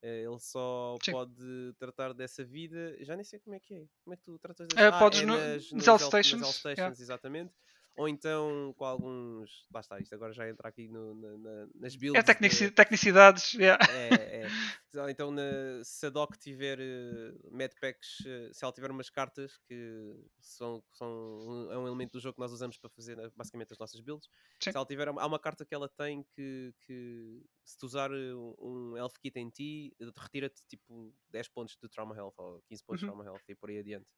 Eh, 0.00 0.22
ele 0.22 0.38
só 0.38 0.96
Sim. 1.04 1.12
pode 1.12 1.74
tratar 1.78 2.14
dessa 2.14 2.42
vida. 2.42 2.96
Já 3.04 3.14
nem 3.14 3.24
sei 3.24 3.38
como 3.40 3.54
é 3.54 3.60
que 3.60 3.74
é. 3.74 3.86
Como 4.02 4.14
é 4.14 4.16
que 4.16 4.22
tu 4.22 4.38
tratas 4.38 4.66
dessa 4.66 4.82
uh, 4.82 4.94
ah, 4.94 4.98
Podes 4.98 5.20
é 5.20 5.26
no, 5.26 5.36
nas, 5.36 5.70
nos 5.70 5.86
Health 5.86 5.98
Stations. 5.98 6.40
Nas 6.40 6.54
Stations 6.54 6.78
yeah. 6.78 6.98
Exatamente 6.98 7.52
ou 7.96 8.08
então 8.08 8.74
com 8.76 8.84
alguns. 8.84 9.66
Lá 9.72 9.80
está, 9.80 9.98
isto 9.98 10.14
agora 10.14 10.32
já 10.32 10.48
entra 10.48 10.68
aqui 10.68 10.88
no, 10.88 11.14
na, 11.14 11.38
na, 11.38 11.68
nas 11.74 11.96
builds. 11.96 12.18
É 12.18 12.22
tecnici, 12.22 12.66
de... 12.66 12.70
tecnicidades, 12.70 13.54
yeah. 13.54 13.82
é, 13.90 14.42
é. 14.42 14.46
Então, 15.10 15.30
na, 15.30 15.42
se 15.84 16.06
a 16.06 16.10
doc 16.10 16.36
tiver 16.38 16.78
uh, 16.78 17.54
medpacks, 17.54 18.20
uh, 18.20 18.54
se 18.54 18.64
ela 18.64 18.72
tiver 18.72 18.90
umas 18.90 19.10
cartas 19.10 19.58
que 19.68 20.14
são, 20.38 20.82
são 20.90 21.06
um, 21.08 21.70
é 21.70 21.78
um 21.78 21.86
elemento 21.86 22.12
do 22.12 22.20
jogo 22.20 22.34
que 22.34 22.40
nós 22.40 22.50
usamos 22.50 22.78
para 22.78 22.88
fazer 22.88 23.18
uh, 23.18 23.30
basicamente 23.36 23.72
as 23.72 23.78
nossas 23.78 24.00
builds, 24.00 24.26
Sim. 24.62 24.70
se 24.70 24.76
ela 24.76 24.86
tiver. 24.86 25.08
Há 25.08 25.26
uma 25.26 25.38
carta 25.38 25.66
que 25.66 25.74
ela 25.74 25.88
tem 25.88 26.24
que, 26.34 26.74
que 26.86 27.42
se 27.62 27.76
tu 27.76 27.84
usar 27.84 28.10
um, 28.10 28.54
um 28.58 28.96
Elf 28.96 29.12
Kit 29.18 29.38
em 29.38 29.50
ti, 29.50 29.94
retira-te 30.16 30.62
tipo 30.66 31.14
10 31.30 31.48
pontos 31.48 31.76
de 31.76 31.88
Trauma 31.90 32.16
Health 32.16 32.34
ou 32.38 32.62
15 32.68 32.84
pontos 32.84 33.02
uhum. 33.02 33.08
de 33.08 33.14
Trauma 33.14 33.24
Health 33.30 33.44
e 33.48 33.54
por 33.54 33.68
aí 33.68 33.78
adiante. 33.78 34.12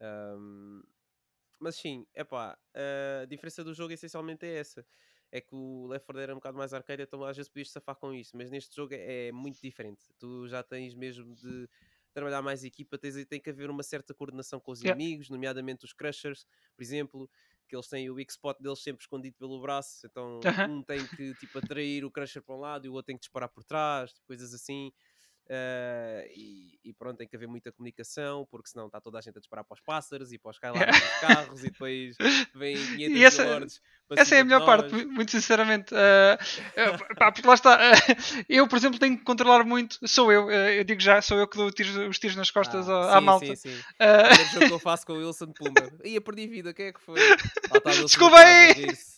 Um, 0.00 0.82
mas 1.60 1.76
sim, 1.76 2.06
é 2.14 2.24
pá, 2.24 2.58
a 3.22 3.24
diferença 3.26 3.64
do 3.64 3.74
jogo 3.74 3.92
essencialmente 3.92 4.46
é 4.46 4.56
essa. 4.58 4.86
É 5.30 5.40
que 5.40 5.54
o 5.54 5.86
Left 5.88 6.06
4 6.06 6.18
Dead 6.20 6.24
era 6.24 6.32
um 6.34 6.36
bocado 6.38 6.56
mais 6.56 6.72
arcade, 6.72 7.02
então 7.02 7.22
às 7.24 7.36
vezes 7.36 7.50
podias 7.50 7.70
safar 7.70 7.96
com 7.96 8.14
isso, 8.14 8.36
mas 8.36 8.50
neste 8.50 8.74
jogo 8.74 8.94
é, 8.94 9.28
é 9.28 9.32
muito 9.32 9.60
diferente. 9.60 10.06
Tu 10.18 10.48
já 10.48 10.62
tens 10.62 10.94
mesmo 10.94 11.34
de 11.34 11.68
trabalhar 12.14 12.40
mais 12.42 12.64
equipa, 12.64 12.96
tens, 12.98 13.26
tem 13.26 13.40
que 13.40 13.50
haver 13.50 13.68
uma 13.70 13.82
certa 13.82 14.14
coordenação 14.14 14.58
com 14.58 14.72
os 14.72 14.82
yeah. 14.82 14.96
inimigos, 14.96 15.28
nomeadamente 15.28 15.84
os 15.84 15.92
Crushers, 15.92 16.46
por 16.74 16.82
exemplo. 16.82 17.30
que 17.68 17.76
eles 17.76 17.86
têm 17.88 18.08
o 18.08 18.14
weak 18.14 18.30
spot 18.32 18.56
deles 18.60 18.82
sempre 18.82 19.02
escondido 19.02 19.36
pelo 19.36 19.60
braço, 19.60 20.06
então 20.06 20.26
Aham. 20.44 20.70
um 20.70 20.82
tem 20.82 21.06
que 21.06 21.34
tipo 21.34 21.58
atrair 21.58 22.04
o 22.04 22.10
Crusher 22.10 22.42
para 22.42 22.54
um 22.54 22.58
lado 22.60 22.86
e 22.86 22.88
o 22.88 22.92
outro 22.94 23.06
tem 23.08 23.16
que 23.16 23.20
disparar 23.20 23.50
por 23.50 23.62
trás, 23.64 24.14
coisas 24.26 24.54
assim. 24.54 24.90
Uh, 25.50 26.28
e, 26.36 26.78
e, 26.84 26.92
pronto, 26.92 27.16
tem 27.16 27.26
que 27.26 27.34
haver 27.34 27.48
muita 27.48 27.72
comunicação, 27.72 28.46
porque 28.50 28.68
senão 28.68 28.86
está 28.86 29.00
toda 29.00 29.18
a 29.18 29.20
gente 29.22 29.38
a 29.38 29.40
disparar 29.40 29.64
para 29.64 29.74
os 29.74 29.80
pássaros 29.80 30.30
e 30.32 30.38
para 30.38 30.50
os 30.50 30.58
carros 31.20 31.64
e 31.64 31.70
depois 31.70 32.16
vem 32.54 32.76
500 32.76 32.98
E 33.16 33.24
essa- 33.24 33.66
Essa 34.16 34.36
é 34.36 34.40
a 34.40 34.44
melhor 34.44 34.64
parte, 34.64 34.94
muito 35.06 35.30
sinceramente. 35.30 35.92
Uh, 35.94 37.14
pá, 37.16 37.30
porque 37.30 37.46
lá 37.46 37.54
está. 37.54 37.76
uh, 37.76 38.44
eu, 38.48 38.66
por 38.66 38.76
exemplo, 38.76 38.98
tenho 38.98 39.18
que 39.18 39.24
controlar 39.24 39.64
muito. 39.64 39.98
Sou 40.08 40.32
eu, 40.32 40.46
uh, 40.46 40.50
eu 40.50 40.84
digo 40.84 41.00
já, 41.00 41.20
sou 41.20 41.38
eu 41.38 41.46
que 41.46 41.56
dou 41.56 41.70
tiros- 41.70 41.96
os 42.08 42.18
tiros 42.18 42.36
nas 42.36 42.50
costas 42.50 42.88
Ah, 42.88 43.16
à, 43.16 43.18
sim, 43.18 43.24
malta. 43.24 43.46
Sim, 43.46 43.56
sim. 43.56 43.68
Uh, 43.74 44.28
Primeiro 44.28 44.50
jogo 44.52 44.66
que 44.66 44.72
eu 44.72 44.78
faço 44.80 45.06
com 45.06 45.12
o 45.12 45.16
Wilson 45.18 45.52
Pumba. 45.52 45.90
Ia 46.04 46.20
perdi 46.20 46.46
vida, 46.46 46.72
quem 46.72 46.86
é 46.86 46.92
que 46.92 47.00
foi? 47.00 47.20
O 47.20 47.88
Wilson 47.88 48.04
Desculpa 48.06 48.38
aí! 48.38 48.74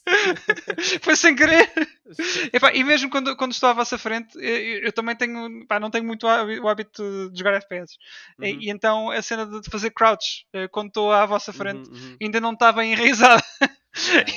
foi 1.03 1.15
sem 1.17 1.37
querer. 1.37 1.71
Epá, 2.53 2.73
e 2.75 2.83
mesmo 2.83 3.09
quando, 3.11 3.37
quando 3.37 3.53
estou 3.53 3.69
à 3.69 3.73
vossa 3.73 3.97
frente, 3.97 4.37
eu, 4.37 4.79
eu 4.85 4.93
também 4.93 5.15
tenho, 5.15 5.65
pá, 5.69 5.79
não 5.79 5.91
tenho 5.91 6.05
muito 6.05 6.27
o 6.27 6.69
hábito 6.69 7.31
de 7.31 7.39
jogar 7.39 7.55
FPS. 7.55 7.97
E, 8.41 8.53
Uhum. 8.53 8.59
e 8.63 8.71
então 8.71 9.11
a 9.11 9.23
cena 9.23 9.47
de 9.47 9.71
fazer 9.71 9.91
crouch 9.91 10.45
quando 10.73 10.89
estou 10.89 11.13
à 11.13 11.25
vossa 11.27 11.53
frente 11.53 11.89
Uhum, 11.89 11.95
uhum. 11.97 12.17
ainda 12.21 12.41
não 12.41 12.53
bem 12.73 12.93
enraizada. 12.93 13.43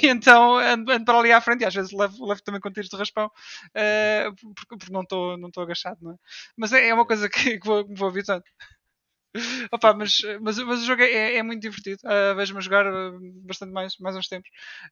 E 0.04 0.08
então 0.08 0.58
ando, 0.58 0.92
ando 0.92 1.06
para 1.06 1.20
ali 1.20 1.32
à 1.32 1.40
frente 1.42 1.62
e 1.62 1.66
às 1.66 1.74
vezes 1.74 1.92
levo, 1.92 2.26
levo 2.26 2.42
também 2.44 2.60
com 2.62 2.72
tiros 2.72 2.90
de 2.90 2.96
raspão 2.98 3.32
eh, 3.76 4.28
Uhum. 4.44 4.54
porque, 4.56 4.78
porque 4.78 4.94
não 4.94 5.02
estou 5.02 5.38
não 5.38 5.50
agachado, 5.58 5.98
não 6.02 6.12
é? 6.14 6.16
Mas 6.58 6.74
é, 6.74 6.88
é 6.90 6.94
uma 6.94 7.06
coisa 7.06 7.30
que, 7.30 7.60
que 7.60 7.66
vou, 7.68 7.86
que 7.86 7.94
vou 7.94 8.10
habituando. 8.10 8.44
Opa, 9.72 9.94
mas, 9.94 10.18
mas, 10.42 10.58
mas 10.60 10.82
o 10.82 10.86
jogo 10.86 11.02
é, 11.02 11.36
é 11.38 11.44
muito 11.44 11.62
divertido. 11.62 12.00
Ah, 12.06 12.34
Vejo-me 12.34 12.62
jogar 12.62 12.86
ah, 12.88 13.12
bastante 13.46 13.72
mais, 13.74 13.98
mais 14.00 14.16
uns 14.16 14.28
tempos. 14.28 14.50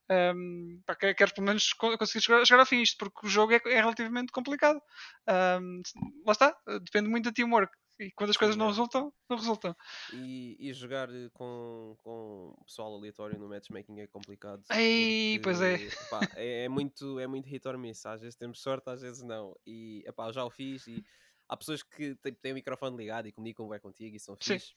Ahm, 0.10 0.82
pá, 0.86 0.96
que- 0.96 1.14
quero 1.14 1.34
pelo 1.34 1.48
menos 1.48 1.74
co- 1.74 1.98
conseguir 1.98 2.24
chegar, 2.26 2.46
chegar 2.46 2.60
ao 2.62 2.66
fim 2.66 2.82
isto, 2.82 2.98
porque 2.98 3.26
o 3.28 3.30
jogo 3.30 3.54
é, 3.54 3.62
é 3.66 3.76
relativamente 3.82 4.32
complicado. 4.32 4.82
Ahm, 5.28 5.82
lá 6.26 6.32
está, 6.34 6.56
depende 6.84 7.10
muito 7.10 7.26
da 7.26 7.32
teamwork. 7.34 7.72
E 8.02 8.12
quando 8.12 8.32
as 8.32 8.36
Sim, 8.36 8.40
coisas 8.40 8.58
não 8.58 8.68
resultam, 8.68 9.14
não 9.30 9.38
resultam. 9.38 9.76
E, 10.12 10.58
e 10.60 10.74
jogar 10.74 11.08
eh, 11.14 11.30
com, 11.34 11.96
com 12.04 12.56
pessoal 12.66 12.96
aleatório 12.96 13.38
no 13.38 13.48
matchmaking 13.48 14.00
é 14.00 14.08
complicado. 14.08 14.64
Ei, 14.72 15.40
pois 15.44 15.62
é. 15.62 15.78
porque, 15.78 15.96
pá, 16.10 16.20
é, 16.36 16.66
é 16.66 16.70
muito, 16.70 17.20
é 17.20 17.28
muito 17.28 17.48
hit 17.48 17.68
or 17.68 17.78
miss. 17.78 18.04
Às 18.06 18.22
vezes 18.22 18.36
temos 18.36 18.60
sorte, 18.60 18.90
às 18.90 19.02
vezes 19.02 19.22
não. 19.22 19.56
E 19.68 20.04
epá, 20.08 20.28
eu 20.28 20.34
já 20.34 20.44
o 20.44 20.50
fiz 20.50 20.88
e 20.88 21.06
há 21.48 21.56
pessoas 21.56 21.84
que 21.84 22.16
têm, 22.16 22.34
têm 22.34 22.52
o 22.54 22.56
microfone 22.56 22.98
ligado 22.98 23.28
e 23.28 23.32
comunicam 23.32 23.70
bem 23.70 23.80
contigo 23.80 24.16
e 24.16 24.20
são 24.20 24.36
Sim. 24.42 24.58
fixe. 24.58 24.74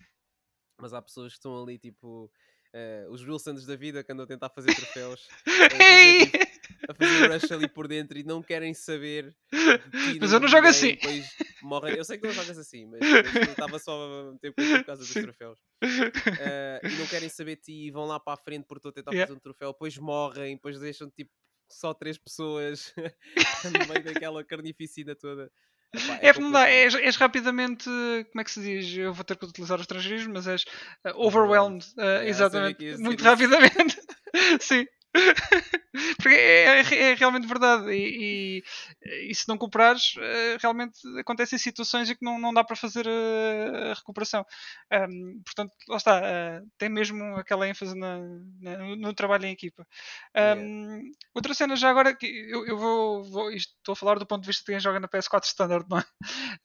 Mas 0.78 0.92
há 0.92 1.00
pessoas 1.00 1.32
que 1.32 1.38
estão 1.38 1.62
ali 1.62 1.78
tipo 1.78 2.30
eh, 2.74 3.06
os 3.08 3.22
Wilsons 3.22 3.64
da 3.64 3.76
vida 3.76 4.04
que 4.04 4.12
andam 4.12 4.24
a 4.24 4.28
tentar 4.28 4.50
fazer 4.50 4.74
troféus. 4.74 5.26
fazer, 5.46 5.80
Ei! 5.80 6.44
A 6.88 6.94
fazer 6.94 7.30
rush 7.30 7.52
ali 7.52 7.68
por 7.68 7.88
dentro 7.88 8.18
e 8.18 8.22
não 8.24 8.42
querem 8.42 8.74
saber 8.74 9.34
Mas 10.20 10.32
eu 10.32 10.40
não 10.40 10.48
jogo 10.48 10.66
assim. 10.66 10.92
Depois 10.96 11.26
morrem. 11.62 11.96
Eu 11.96 12.04
sei 12.04 12.18
que 12.18 12.26
não 12.26 12.32
jogas 12.34 12.58
assim, 12.58 12.86
mas, 12.86 13.00
eu 13.48 13.52
estava 13.52 13.78
só 13.78 13.92
a 14.28 14.32
meter 14.32 14.52
por 14.52 14.64
por 14.64 14.84
causa 14.84 15.02
dos 15.02 15.10
Sim. 15.12 15.22
troféus. 15.22 15.58
Eh, 16.38 16.80
e 16.84 16.88
não 16.98 17.06
querem 17.06 17.28
saber 17.28 17.56
de 17.56 17.62
ti 17.62 17.72
e 17.86 17.90
vão 17.90 18.04
lá 18.06 18.18
para 18.18 18.34
a 18.34 18.36
frente 18.36 18.64
porque 18.66 18.78
estou 18.78 18.90
a 18.90 18.92
tentar 18.92 19.12
Yeah. 19.12 19.26
fazer 19.26 19.36
um 19.38 19.40
troféu, 19.40 19.72
depois 19.72 19.96
morrem, 19.98 20.56
depois 20.56 20.78
deixam 20.78 21.10
tipo 21.10 21.30
só 21.70 21.94
três 21.94 22.18
pessoas 22.18 22.92
no 23.84 23.88
meio 23.88 24.02
daquela 24.04 24.44
carnificina 24.44 25.14
toda. 25.14 25.50
Epá, 25.94 26.18
É 26.20 26.32
porque 26.32 26.40
não 26.40 26.50
dá, 26.50 26.68
és, 26.68 26.94
és 26.94 27.16
rapidamente, 27.16 27.84
como 27.84 28.40
é 28.40 28.44
que 28.44 28.50
se 28.50 28.60
diz? 28.60 28.96
Eu 28.96 29.12
vou 29.14 29.24
ter 29.24 29.36
que 29.36 29.44
utilizar 29.46 29.76
os 29.76 29.82
estrangeirismos, 29.82 30.32
mas 30.34 30.46
és 30.48 30.62
uh, 31.06 31.14
overwhelmed, 31.16 31.84
uh, 31.86 31.94
sabia 31.94 32.28
exatamente, 32.28 32.96
muito 32.98 33.22
rapidamente. 33.22 34.00
Sim. 34.60 34.86
Porque 36.20 36.34
é, 36.34 36.80
é- 36.80 37.12
é 37.12 37.14
realmente 37.14 37.46
verdade. 37.46 37.90
E, 37.92 38.62
e- 39.02 39.30
e 39.30 39.34
se 39.34 39.46
não 39.48 39.56
cooperares, 39.58 40.14
eh, 40.18 40.56
realmente 40.60 40.98
acontecem 41.18 41.58
situações 41.58 42.10
em 42.10 42.16
que 42.16 42.24
não, 42.24 42.38
não 42.38 42.52
dá 42.52 42.64
para 42.64 42.76
fazer 42.76 43.06
eh, 43.06 43.90
a 43.92 43.94
recuperação. 43.94 44.44
Ahm, 44.90 45.40
portanto, 45.44 45.72
lá 45.88 45.96
está, 45.96 46.20
eh, 46.24 46.62
tem 46.78 46.88
mesmo 46.88 47.36
aquela 47.36 47.68
ênfase 47.68 47.96
na- 47.96 48.18
na- 48.60 48.96
no, 48.96 49.14
trabalho 49.14 49.46
em 49.46 49.52
equipa. 49.52 49.86
Yeah. 50.36 50.60
Ahm, 50.60 51.12
outra 51.34 51.54
cena 51.54 51.76
já 51.76 51.90
agora 51.90 52.14
que 52.16 52.26
eu, 52.26 52.66
eu 52.66 52.76
vou, 52.78 53.24
vou- 53.24 53.50
isto 53.52 53.72
estou 53.84 53.92
a 53.92 53.96
falar 53.96 54.18
do 54.18 54.26
ponto 54.26 54.42
de 54.42 54.46
vista 54.48 54.62
de 54.64 54.72
quem 54.72 54.80
joga 54.80 54.98
na 54.98 55.08
PS4 55.08 55.48
Standard, 55.48 55.86
não 55.88 55.98
é? 55.98 56.04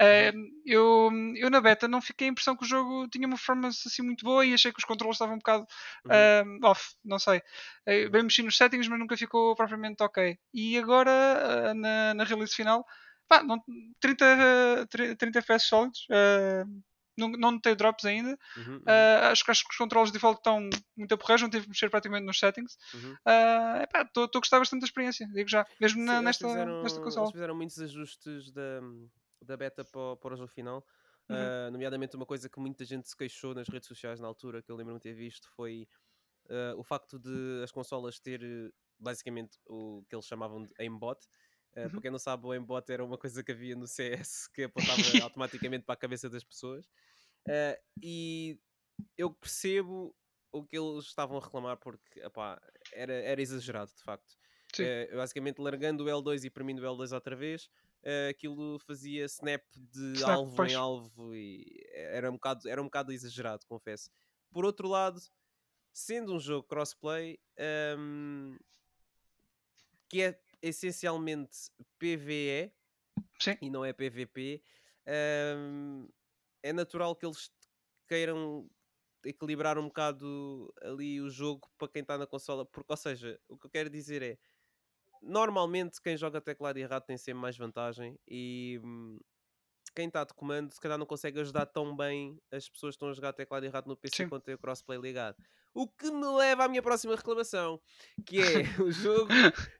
Ahm, 0.01 0.49
eu, 0.65 1.09
eu 1.35 1.49
na 1.49 1.61
beta 1.61 1.87
não 1.87 2.01
fiquei 2.01 2.27
a 2.27 2.31
impressão 2.31 2.55
que 2.55 2.63
o 2.63 2.67
jogo 2.67 3.07
tinha 3.09 3.27
uma 3.27 3.35
performance 3.35 3.87
assim 3.87 4.01
muito 4.01 4.23
boa 4.25 4.45
e 4.45 4.53
achei 4.53 4.71
que 4.71 4.79
os 4.79 4.85
controles 4.85 5.15
estavam 5.15 5.35
um 5.35 5.39
bocado 5.39 5.65
Uhum. 6.05 6.11
ahm, 6.11 6.59
off, 6.63 6.95
não 7.03 7.19
sei. 7.19 7.41
Eh, 7.85 8.09
Bem 8.09 8.23
mexi 8.23 8.41
nos 8.43 8.57
settings, 8.57 8.87
mas 8.87 8.99
nunca 8.99 9.17
ficou 9.17 9.55
propriamente 9.55 10.01
ok. 10.03 10.37
E 10.53 10.77
agora, 10.77 11.11
ah, 11.71 11.73
na, 11.73 12.13
na 12.13 12.23
release 12.23 12.55
final, 12.55 12.85
pá, 13.27 13.43
não, 13.43 13.61
30, 13.99 14.25
eh, 14.25 14.85
30 14.87 15.15
30 15.17 15.39
FPS 15.39 15.65
sólidos. 15.67 16.07
ah, 16.11 16.65
não, 17.19 17.29
não 17.31 17.51
notei 17.51 17.75
drops 17.75 18.05
ainda. 18.05 18.37
Uhum, 18.55 18.73
uhum, 18.75 18.81
Ah, 18.87 19.29
acho, 19.31 19.43
que- 19.45 19.51
acho 19.51 19.63
que 19.63 19.71
os 19.71 19.77
controles 19.77 20.09
de 20.09 20.13
default 20.13 20.39
estão 20.39 20.69
muito 20.97 21.13
aporreiros, 21.13 21.41
não 21.43 21.49
tive 21.49 21.63
que 21.63 21.69
mexer 21.69 21.89
praticamente 21.89 22.25
nos 22.25 22.39
settings. 22.39 22.77
uhum. 22.93 23.15
Estou 24.05 24.23
a 24.23 24.39
gostar 24.39 24.59
bastante 24.59 24.81
da 24.81 24.85
experiência, 24.85 25.27
digo 25.33 25.49
já. 25.49 25.65
Mesmo 25.79 25.99
Sim, 25.99 26.05
na- 26.05 26.13
eles 26.15 26.25
nesta, 26.25 26.47
fizeram, 26.47 26.83
nesta 26.83 26.99
eles 26.99 27.03
consola. 27.03 27.31
fizeram 27.31 27.55
muitos 27.55 27.79
ajustes 27.79 28.51
da, 28.51 28.81
da 29.41 29.57
beta 29.57 29.83
para, 29.85 29.99
o- 29.99 30.17
para 30.17 30.33
o 30.33 30.37
jogo 30.37 30.49
final. 30.49 30.85
Ah, 31.29 31.69
nomeadamente 31.71 32.15
uma 32.15 32.25
coisa 32.25 32.49
que 32.49 32.59
muita 32.59 32.83
gente 32.85 33.07
se 33.07 33.15
queixou 33.15 33.53
nas 33.53 33.67
redes 33.69 33.87
sociais 33.87 34.19
na 34.19 34.27
altura, 34.27 34.63
que 34.63 34.71
eu 34.71 34.75
lembro-me 34.75 34.99
de 34.99 35.03
ter 35.03 35.13
visto, 35.13 35.47
foi 35.55 35.87
ah, 36.49 36.73
o 36.77 36.83
facto 36.83 37.19
de 37.19 37.61
as 37.63 37.71
consolas 37.71 38.19
ter 38.19 38.41
basicamente 38.99 39.57
o 39.67 40.03
que 40.09 40.15
eles 40.15 40.25
chamavam 40.25 40.63
de 40.65 40.73
aimbot. 40.79 41.19
Uh, 41.77 41.81
Uhum. 41.83 41.91
Para 41.91 42.01
quem 42.01 42.11
não 42.11 42.17
sabe, 42.19 42.47
o 42.47 42.51
aimbot 42.51 42.91
era 42.91 43.05
uma 43.05 43.17
coisa 43.17 43.43
que 43.43 43.51
havia 43.51 43.75
no 43.75 43.87
CS 43.87 44.51
que 44.51 44.63
apontava 45.13 45.21
automaticamente 45.23 45.85
para 45.85 45.93
a 45.93 45.97
cabeça 45.97 46.27
das 46.29 46.43
pessoas. 46.43 46.89
Uh, 47.49 47.81
e 48.03 48.59
eu 49.17 49.31
percebo 49.33 50.15
o 50.51 50.63
que 50.63 50.77
eles 50.77 51.05
estavam 51.05 51.37
a 51.37 51.41
reclamar 51.41 51.77
porque 51.77 52.19
epá, 52.19 52.61
era, 52.93 53.13
era 53.13 53.41
exagerado, 53.41 53.91
de 53.95 54.03
facto. 54.03 54.37
Eh, 54.77 55.09
basicamente, 55.15 55.59
largando 55.59 56.03
o 56.03 56.07
L2 56.07 56.43
e 56.43 56.49
premindo 56.49 56.81
o 56.81 56.85
L2 56.85 57.11
outra 57.11 57.35
vez, 57.35 57.69
eh, 58.03 58.29
aquilo 58.29 58.77
fazia 58.79 59.25
snap 59.25 59.63
de 59.73 60.13
Snap, 60.13 60.29
alvo 60.29 60.55
pois. 60.55 60.71
em 60.71 60.75
alvo 60.75 61.35
e 61.35 61.65
era 61.93 62.29
um, 62.29 62.33
bocado, 62.33 62.69
era 62.69 62.81
um 62.81 62.85
bocado 62.85 63.11
exagerado, 63.11 63.65
confesso. 63.65 64.11
Por 64.51 64.65
outro 64.65 64.87
lado, 64.87 65.19
sendo 65.91 66.35
um 66.35 66.39
jogo 66.39 66.67
crossplay, 66.67 67.39
ehm, 67.57 68.57
que 70.07 70.21
é 70.21 70.39
essencialmente 70.61 71.71
PVE 71.97 72.71
Sim. 73.39 73.57
e 73.61 73.69
não 73.69 73.83
é 73.83 73.91
PVP, 73.91 74.61
ehm, 75.05 76.07
é 76.63 76.73
natural 76.73 77.15
que 77.15 77.25
eles 77.25 77.51
queiram 78.07 78.69
equilibrar 79.25 79.77
um 79.77 79.87
bocado 79.87 80.73
ali 80.81 81.21
o 81.21 81.29
jogo 81.29 81.69
para 81.77 81.89
quem 81.89 82.01
está 82.01 82.17
na 82.17 82.27
consola, 82.27 82.65
porque, 82.65 82.91
ou 82.91 82.97
seja, 82.97 83.39
o 83.49 83.57
que 83.57 83.67
eu 83.67 83.71
quero 83.71 83.89
dizer 83.89 84.21
é 84.21 84.37
normalmente 85.21 86.01
quem 86.01 86.17
joga 86.17 86.41
teclado 86.41 86.77
e 86.79 86.85
rato 86.85 87.07
tem 87.07 87.17
sempre 87.17 87.41
mais 87.41 87.57
vantagem 87.57 88.17
e 88.27 88.79
hum, 88.83 89.19
quem 89.95 90.07
está 90.07 90.23
de 90.23 90.33
comando 90.33 90.71
se 90.71 90.79
calhar 90.79 90.97
não 90.97 91.05
consegue 91.05 91.39
ajudar 91.41 91.65
tão 91.65 91.95
bem 91.95 92.39
as 92.51 92.69
pessoas 92.69 92.93
que 92.93 92.97
estão 92.97 93.09
a 93.09 93.13
jogar 93.13 93.33
teclado 93.33 93.65
e 93.65 93.69
rato 93.69 93.89
no 93.89 93.97
PC 93.97 94.25
Sim. 94.25 94.29
quando 94.29 94.43
tem 94.43 94.55
o 94.55 94.59
crossplay 94.59 94.99
ligado. 94.99 95.37
O 95.73 95.87
que 95.87 96.09
me 96.11 96.25
leva 96.37 96.65
à 96.65 96.67
minha 96.67 96.81
próxima 96.81 97.15
reclamação, 97.15 97.79
que 98.25 98.39
é 98.41 98.43
o 98.83 98.91
jogo 98.91 99.31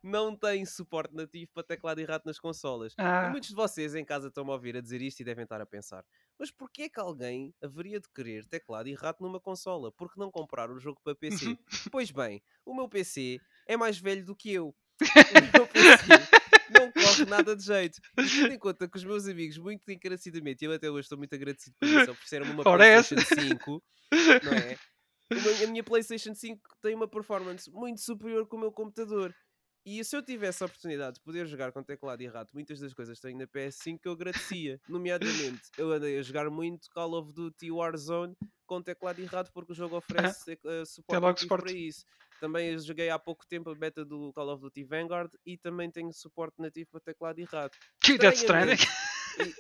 não 0.04 0.36
tem 0.36 0.66
suporte 0.66 1.14
nativo 1.16 1.52
para 1.54 1.64
teclado 1.64 2.00
e 2.00 2.06
rato 2.06 2.26
nas 2.26 2.40
consolas. 2.40 2.94
E 2.94 2.96
Ah, 3.02 3.30
muitos 3.32 3.50
de 3.50 3.56
vocês 3.56 3.96
em 3.96 4.06
casa 4.06 4.28
estão 4.28 4.50
a 4.50 4.54
ouvir 4.54 4.78
a 4.78 4.82
dizer 4.82 5.02
isto 5.02 5.20
e 5.20 5.24
devem 5.24 5.44
estar 5.44 5.60
a 5.60 5.66
pensar: 5.66 6.06
mas 6.38 6.52
porquê 6.52 6.84
é 6.84 6.90
que 6.90 7.00
alguém 7.00 7.54
haveria 7.62 8.00
de 8.00 8.08
querer 8.10 8.46
teclado 8.46 8.88
e 8.88 8.94
rato 8.94 9.24
numa 9.24 9.40
consola? 9.40 9.92
Por 9.92 10.12
que 10.12 10.20
não 10.20 10.32
comprar 10.32 10.70
o 10.72 10.80
jogo 10.80 11.00
para 11.04 11.16
PC? 11.16 11.58
Pois 11.92 12.12
bem, 12.12 12.42
o 12.66 12.74
meu 12.76 12.88
PC 12.88 13.40
é 13.68 13.76
mais 13.76 13.98
velho 14.00 14.24
do 14.26 14.36
que 14.36 14.54
eu. 14.54 14.76
O 15.54 15.58
meu 15.58 15.68
PC 15.68 16.06
não 16.72 16.92
corre 16.92 17.26
nada 17.26 17.56
de 17.56 17.64
jeito. 17.64 18.00
E 18.18 18.30
tendo 18.30 18.54
em 18.54 18.60
conta 18.60 18.88
que 18.88 18.98
os 18.98 19.04
meus 19.04 19.28
amigos, 19.28 19.58
muito 19.58 19.90
encarecidamente, 19.92 20.64
e 20.64 20.68
eu 20.68 20.72
até 20.74 20.90
hoje 20.90 21.02
estou 21.06 21.18
muito 21.18 21.34
agradecido 21.34 21.76
por 21.80 21.88
isso, 21.88 22.12
ofereceram-me 22.12 22.52
uma. 22.52 22.64
PlayStation 22.64 23.16
5, 23.42 23.84
não 24.44 24.54
é? 24.54 24.78
A 25.32 25.68
minha 25.68 25.84
PlayStation 25.84 26.34
5 26.34 26.62
tem 26.82 26.96
uma 26.96 27.08
performance 27.08 27.70
muito 27.72 28.02
superior 28.02 28.48
que 28.48 28.56
o 28.56 28.60
meu 28.60 28.72
computador. 28.72 29.34
E 29.86 30.04
se 30.04 30.16
eu 30.16 30.22
tivesse 30.22 30.62
a 30.62 30.66
oportunidade 30.66 31.16
de 31.16 31.22
poder 31.22 31.48
jogar 31.48 31.72
com 31.72 31.82
teclado 31.82 32.22
e 32.22 32.28
rato, 32.28 32.54
muitas 32.54 32.80
das 32.80 32.94
coisas 32.94 33.18
que 33.18 33.28
tenho 33.28 33.38
na 33.38 33.48
PS5 33.48 34.00
eu 34.04 34.12
agradecia. 34.12 34.80
Nomeadamente, 34.90 35.62
eu 35.78 35.92
andei 35.92 36.18
a 36.20 36.22
jogar 36.22 36.50
muito 36.50 36.90
Call 36.92 37.14
of 37.14 37.34
Duty 37.34 37.72
Warzone 37.72 38.36
com 38.66 38.82
teclado 38.82 39.20
e 39.22 39.26
rato 39.26 39.52
porque 39.54 39.72
o 39.72 39.76
jogo 39.76 39.98
oferece 39.98 40.60
eh, 40.64 40.86
suporte 40.86 41.48
para 41.48 41.72
isso. 41.72 42.06
Também 42.40 42.72
eu 42.72 42.80
joguei 42.80 43.10
há 43.10 43.18
pouco 43.18 43.46
tempo 43.48 43.70
a 43.70 43.76
beta 43.76 44.06
do 44.06 44.32
Call 44.34 44.54
of 44.54 44.62
Duty 44.62 44.84
Vanguard 44.84 45.32
e 45.46 45.58
também 45.58 45.90
tenho 45.90 46.14
suporte 46.14 46.62
nativo 46.62 46.90
para 46.92 47.02
teclado 47.02 47.40
e 47.40 47.44
rato. 47.44 47.78
que 48.00 48.18
Death 48.18 48.36
Stranding. 48.36 48.78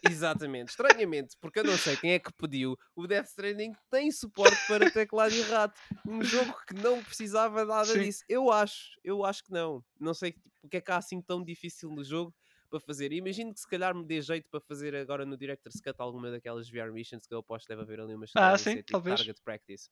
Exatamente, 0.03 0.69
estranhamente, 0.69 1.35
porque 1.39 1.59
eu 1.59 1.63
não 1.63 1.77
sei 1.77 1.95
quem 1.97 2.11
é 2.13 2.19
que 2.19 2.31
pediu, 2.33 2.77
o 2.95 3.07
Death 3.07 3.27
Stranding 3.27 3.73
tem 3.89 4.11
suporte 4.11 4.57
para 4.67 4.89
teclado 4.89 5.33
e 5.33 5.41
rato. 5.41 5.79
Um 6.05 6.23
jogo 6.23 6.53
que 6.67 6.73
não 6.73 7.03
precisava 7.03 7.63
nada 7.65 7.85
Sim. 7.85 8.01
disso. 8.01 8.23
Eu 8.27 8.51
acho, 8.51 8.91
eu 9.03 9.23
acho 9.25 9.43
que 9.43 9.51
não. 9.51 9.83
Não 9.99 10.13
sei 10.13 10.31
tipo, 10.31 10.49
o 10.63 10.69
que 10.69 10.77
é 10.77 10.81
que 10.81 10.91
há 10.91 10.97
assim 10.97 11.21
tão 11.21 11.43
difícil 11.43 11.89
no 11.89 12.03
jogo 12.03 12.33
para 12.69 12.79
fazer. 12.79 13.11
Imagino 13.11 13.53
que 13.53 13.59
se 13.59 13.67
calhar 13.67 13.95
me 13.95 14.05
dê 14.05 14.21
jeito 14.21 14.47
para 14.49 14.59
fazer 14.59 14.95
agora 14.95 15.25
no 15.25 15.35
Director's 15.37 15.79
Cut 15.81 15.95
alguma 15.99 16.29
daquelas 16.31 16.69
VR 16.69 16.91
missions 16.91 17.25
que 17.25 17.33
eu 17.33 17.39
aposto 17.39 17.67
deve 17.67 17.81
haver 17.81 17.99
ali 17.99 18.13
umas 18.13 18.31
Ah, 18.35 18.57
sim, 18.57 18.71
ser, 18.75 18.83
tipo, 18.83 19.01
target 19.01 19.41
practice. 19.43 19.89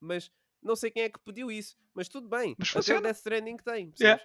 Mas 0.00 0.30
não 0.62 0.76
sei 0.76 0.90
quem 0.90 1.02
é 1.04 1.08
que 1.08 1.18
pediu 1.20 1.50
isso, 1.50 1.76
mas 1.94 2.08
tudo 2.08 2.28
bem. 2.28 2.54
Mas 2.58 2.76
Até 2.76 2.98
o. 2.98 3.02
Death 3.02 3.16
Stranding 3.16 3.56
tem, 3.56 3.92
Yeah. 4.00 4.22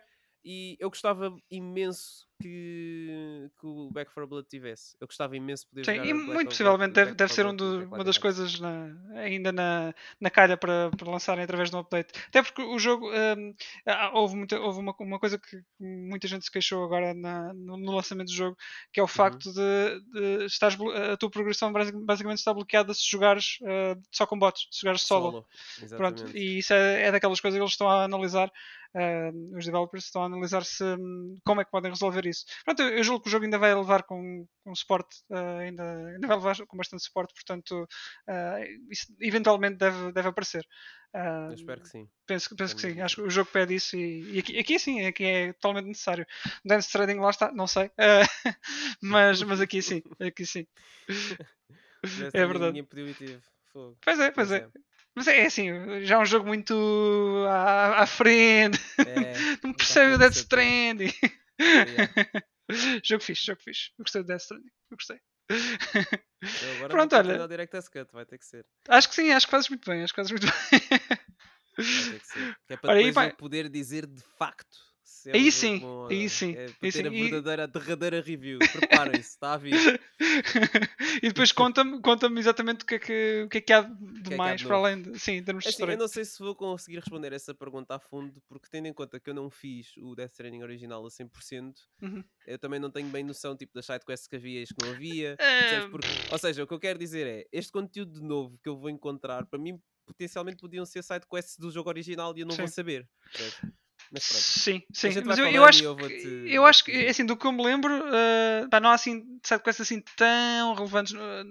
E 0.47 0.77
eu 0.79 0.89
gostava 0.89 1.35
imenso 1.49 2.27
que, 2.39 3.49
que 3.59 3.65
o 3.65 3.89
Back 3.91 4.13
4 4.13 4.27
Blood 4.27 4.47
tivesse. 4.47 4.95
Eu 5.01 5.07
gostava 5.07 5.35
imenso 5.35 5.63
de 5.63 5.69
poder 5.69 5.85
Sim, 5.85 5.91
jogar 5.95 6.05
e 6.05 6.13
Black 6.13 6.33
muito 6.33 6.49
possivelmente 6.49 6.93
deve, 6.93 7.11
deve 7.15 7.33
4 7.33 7.35
ser 7.35 7.45
um 7.47 7.55
do- 7.55 7.85
uma 7.85 8.03
das 8.03 8.17
coisas 8.17 8.59
na- 8.59 8.93
ainda 9.15 9.51
na, 9.51 9.93
na 10.19 10.29
calha 10.29 10.55
para, 10.57 10.91
para 10.95 11.09
lançarem 11.09 11.43
através 11.43 11.69
de 11.71 11.75
um 11.75 11.79
update. 11.79 12.11
Até 12.27 12.43
porque 12.43 12.61
o 12.61 12.77
jogo 12.77 13.09
ah, 13.87 14.11
houve, 14.13 14.35
muita, 14.35 14.59
houve 14.59 14.79
uma, 14.79 14.93
uma 14.99 15.19
coisa 15.19 15.39
que 15.39 15.61
muita 15.79 16.27
gente 16.27 16.45
se 16.45 16.51
queixou 16.51 16.83
agora 16.83 17.13
na- 17.13 17.53
no, 17.53 17.77
no 17.77 17.95
lançamento 17.95 18.27
do 18.27 18.33
jogo, 18.35 18.57
que 18.93 18.99
é 18.99 19.03
Uhum. 19.03 19.05
o 19.05 19.07
facto 19.07 19.51
de, 19.51 19.99
de 20.11 20.45
estares 20.45 20.75
blo- 20.75 20.91
a 20.91 21.17
tua 21.17 21.29
progressão 21.31 21.71
basi- 21.73 21.91
basicamente 21.91 22.39
está 22.39 22.53
bloqueada 22.53 22.93
se 22.93 23.09
jogares 23.09 23.57
ah, 23.63 23.97
só 24.11 24.27
com 24.27 24.37
bots, 24.37 24.67
se 24.71 24.81
jogares 24.81 25.01
solo. 25.01 25.45
Pronto, 25.97 26.21
Exatamente. 26.23 26.37
e 26.37 26.59
isso 26.59 26.73
é, 26.73 27.03
é 27.07 27.11
daquelas 27.11 27.39
coisas 27.39 27.57
que 27.57 27.61
eles 27.63 27.71
estão 27.71 27.89
a 27.89 28.03
analisar, 28.03 28.51
eh, 28.95 29.31
os 29.53 29.65
developers 29.65 30.05
estão 30.05 30.23
a 30.23 30.25
analisar 30.25 30.63
se, 30.63 30.83
hum, 30.83 31.35
como 31.45 31.59
é 31.59 31.65
que 31.65 31.71
podem 31.71 31.91
resolver 31.91 32.25
isso. 32.25 32.45
Pronto, 32.63 32.81
eu, 32.81 32.89
eu 32.89 33.03
julgo 33.03 33.21
que 33.23 33.27
o 33.27 33.31
jogo 33.31 33.43
ainda 33.43 33.57
vai 33.57 33.75
levar 33.75 34.03
com, 34.03 34.47
com 34.63 34.73
suporte, 34.73 35.17
eh, 35.29 35.59
ainda, 35.67 35.83
ainda 36.07 36.27
vai 36.27 36.37
levar 36.37 36.55
com 36.65 36.77
bastante 36.77 37.03
suporte, 37.03 37.33
portanto, 37.33 37.87
eh, 38.27 38.67
isso 38.89 39.13
eventualmente 39.19 39.77
deve, 39.77 40.11
deve 40.13 40.29
aparecer. 40.29 40.65
Eu 41.13 41.53
espero 41.53 41.79
que 41.79 41.87
sim. 41.87 42.09
penso, 42.27 42.53
penso 42.57 42.75
que 42.75 42.81
sim, 42.81 42.99
acho 42.99 43.15
que 43.15 43.21
o 43.21 43.29
jogo 43.29 43.49
pede 43.49 43.75
isso 43.75 43.95
e, 43.95 44.35
e 44.35 44.39
aqui, 44.39 44.59
aqui 44.59 44.77
sim, 44.77 45.05
aqui 45.05 45.23
é 45.23 45.53
totalmente 45.53 45.85
necessário. 45.87 46.25
Dance 46.63 46.91
Trading 46.91 47.19
lá 47.19 47.29
está, 47.29 47.51
não 47.53 47.67
sei, 47.67 47.89
eh, 47.97 48.23
mas, 49.01 49.41
mas 49.43 49.61
aqui 49.61 49.81
sim, 49.81 50.01
aqui 50.19 50.45
sim. 50.45 50.67
É 52.33 52.45
verdade. 52.45 52.73
Ninguém 52.73 52.83
pediu 52.83 53.09
e 53.09 53.13
tive. 53.13 53.41
Fogo. 53.71 53.97
Pois 54.03 54.19
é, 54.19 54.31
pois 54.31 54.51
é. 54.51 54.69
Mas 55.15 55.27
é 55.27 55.45
assim, 55.45 55.69
já 56.03 56.15
é 56.15 56.19
um 56.19 56.25
jogo 56.25 56.45
muito 56.45 56.73
à, 57.49 58.01
à 58.03 58.05
frente, 58.07 58.79
É, 58.99 59.33
não 59.63 59.71
à 59.71 59.73
percebe 59.73 60.15
o 60.15 60.17
Death 60.17 60.35
Stranding. 60.35 61.13
Jogo 63.03 63.23
fixe, 63.23 63.45
jogo 63.45 63.61
fixe. 63.61 63.91
Eu 63.97 64.03
gostei 64.03 64.23
do 64.23 64.27
Death 64.27 64.41
Stranding, 64.41 64.71
eu 64.91 64.97
gostei. 64.97 65.19
Eu 65.49 66.75
agora 66.77 66.89
Pronto, 66.89 67.15
olha. 67.15 67.47
Director's 67.47 67.87
Cut, 67.87 68.11
vai 68.11 68.25
ter 68.25 68.39
que 68.39 68.45
ser. 68.45 68.65
Acho 68.89 69.07
que 69.07 69.15
sim, 69.15 69.31
acho 69.31 69.45
que 69.45 69.51
fazes 69.51 69.69
muito 69.69 69.89
bem, 69.89 70.03
acho 70.03 70.11
que 70.13 70.17
fazes 70.21 70.31
muito 70.31 70.47
bem. 70.47 70.79
Vai 71.77 72.11
ter 72.11 72.19
que 72.19 72.27
ser. 72.27 72.57
Que 72.67 72.73
é 72.73 72.77
para 72.77 72.89
Olha, 72.89 72.97
depois 72.99 73.15
vai- 73.15 73.29
eu 73.29 73.35
poder 73.35 73.69
dizer 73.69 74.07
de 74.07 74.23
facto 74.37 74.77
é 75.27 75.31
Aí 75.35 75.51
sim, 75.51 75.81
aí 76.09 76.29
sim, 76.29 76.53
É 76.55 76.65
aí 76.81 76.91
sim. 76.91 77.07
a 77.07 77.11
E- 77.11 77.21
verdadeira, 77.29 77.63
a 77.63 77.67
derradeira 77.67 78.21
review. 78.21 78.59
Preparem-se, 78.59 79.29
está 79.29 79.53
a 79.53 79.57
vir. 79.57 79.99
e 81.21 81.27
depois 81.27 81.51
conta-me 81.51 82.01
conta 82.01 82.27
exatamente 82.37 82.83
o 82.83 82.85
que, 82.85 82.95
é 82.95 82.99
que, 82.99 83.43
o 83.45 83.49
que 83.49 83.57
é 83.57 83.61
que 83.61 83.73
há 83.73 83.81
de 83.81 84.21
que 84.23 84.33
há 84.33 84.37
mais 84.37 84.61
de 84.61 84.67
para 84.67 84.77
além 84.77 85.01
de. 85.01 85.19
Sim, 85.19 85.33
em 85.33 85.43
termos 85.43 85.63
de 85.63 85.69
Assim, 85.69 85.77
eu 85.81 85.85
história. 85.85 85.97
não 85.97 86.07
sei 86.07 86.25
se 86.25 86.39
vou 86.39 86.55
conseguir 86.55 86.97
responder 86.99 87.33
essa 87.33 87.53
pergunta 87.53 87.95
a 87.95 87.99
fundo, 87.99 88.41
porque 88.47 88.67
tendo 88.69 88.87
em 88.87 88.93
conta 88.93 89.19
que 89.19 89.29
eu 89.29 89.33
não 89.33 89.49
fiz 89.49 89.95
o 89.97 90.15
Death 90.15 90.31
Stranding 90.31 90.63
original 90.63 91.05
a 91.05 91.09
100%, 91.09 91.73
Uhum. 92.01 92.23
eu 92.47 92.57
também 92.59 92.79
não 92.79 92.89
tenho 92.91 93.09
bem 93.09 93.23
noção 93.23 93.55
tipo, 93.55 93.73
das 93.73 93.85
sidequests 93.85 94.27
que 94.27 94.35
havia 94.35 94.59
e 94.59 94.63
as 94.63 94.69
que 94.69 94.85
não 94.85 94.91
havia. 94.91 95.35
Porque- 95.91 96.07
ou 96.31 96.37
seja, 96.37 96.63
o 96.63 96.67
que 96.67 96.73
eu 96.73 96.79
quero 96.79 96.99
dizer 96.99 97.25
é, 97.27 97.45
este 97.51 97.71
conteúdo 97.71 98.13
de 98.19 98.21
novo 98.25 98.57
que 98.61 98.69
eu 98.69 98.77
vou 98.77 98.89
encontrar, 98.89 99.45
para 99.45 99.59
mim, 99.59 99.79
potencialmente 100.05 100.57
podiam 100.57 100.85
ser 100.85 101.03
sidequests 101.03 101.57
do 101.57 101.71
jogo 101.71 101.89
original 101.89 102.33
e 102.37 102.41
eu 102.41 102.45
não 102.45 102.55
vou 102.55 102.67
Sim. 102.67 102.73
saber. 102.73 103.07
percebes? 103.31 103.75
Mas 104.11 104.27
pronto. 104.27 104.43
Sim, 104.43 104.81
sim. 104.93 105.09
Mas 105.25 105.37
eu, 105.37 105.47
eu 105.47 105.65
acho 105.65 105.83
eu 105.83 105.95
que, 105.95 106.01
vou-te- 106.01 106.53
eu 106.53 106.65
acho 106.65 106.83
que, 106.83 106.91
dizer. 106.91 107.09
assim, 107.09 107.25
do 107.25 107.37
que 107.37 107.45
eu 107.47 107.51
me 107.51 107.63
lembro, 107.63 107.93
uh, 107.93 108.69
pá, 108.69 108.79
não 108.79 108.89
há 108.89 108.93
assim 108.93 109.23
sidequests 109.43 109.81
assim 109.81 110.01
tão 110.15 110.73
relevantes. 110.73 111.13
uh, 111.13 111.43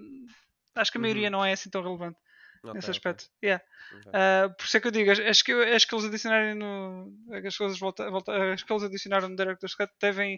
acho 0.77 0.91
que 0.91 0.99
a 0.99 1.01
maioria 1.01 1.27
Uhum. 1.27 1.33
não 1.33 1.45
é 1.45 1.53
assim 1.53 1.71
tão 1.71 1.83
relevante 1.83 2.19
Ok, 2.65 2.75
nesse 2.75 2.91
aspecto. 2.91 3.27
Yeah. 3.43 3.63
ok. 3.93 4.13
Uh, 4.13 4.55
por 4.57 4.65
isso 4.65 4.77
é 4.77 4.81
que 4.81 4.87
eu 4.87 4.91
digo, 4.93 5.11
as 5.11 5.43
que, 5.43 5.53
as 5.53 5.85
que 5.85 5.95
eles 5.95 6.05
adicionarem 6.07 6.55
no. 6.55 7.13
As 7.47 7.57
coisas 7.57 7.79
volta, 7.79 8.11
volta, 8.11 8.53
as 8.53 8.63
que 8.63 8.73
eles 8.73 8.83
adicionaram 8.85 9.29
no 9.29 9.37
Director's 9.37 9.75
Cut 9.75 9.93
devem, 10.01 10.37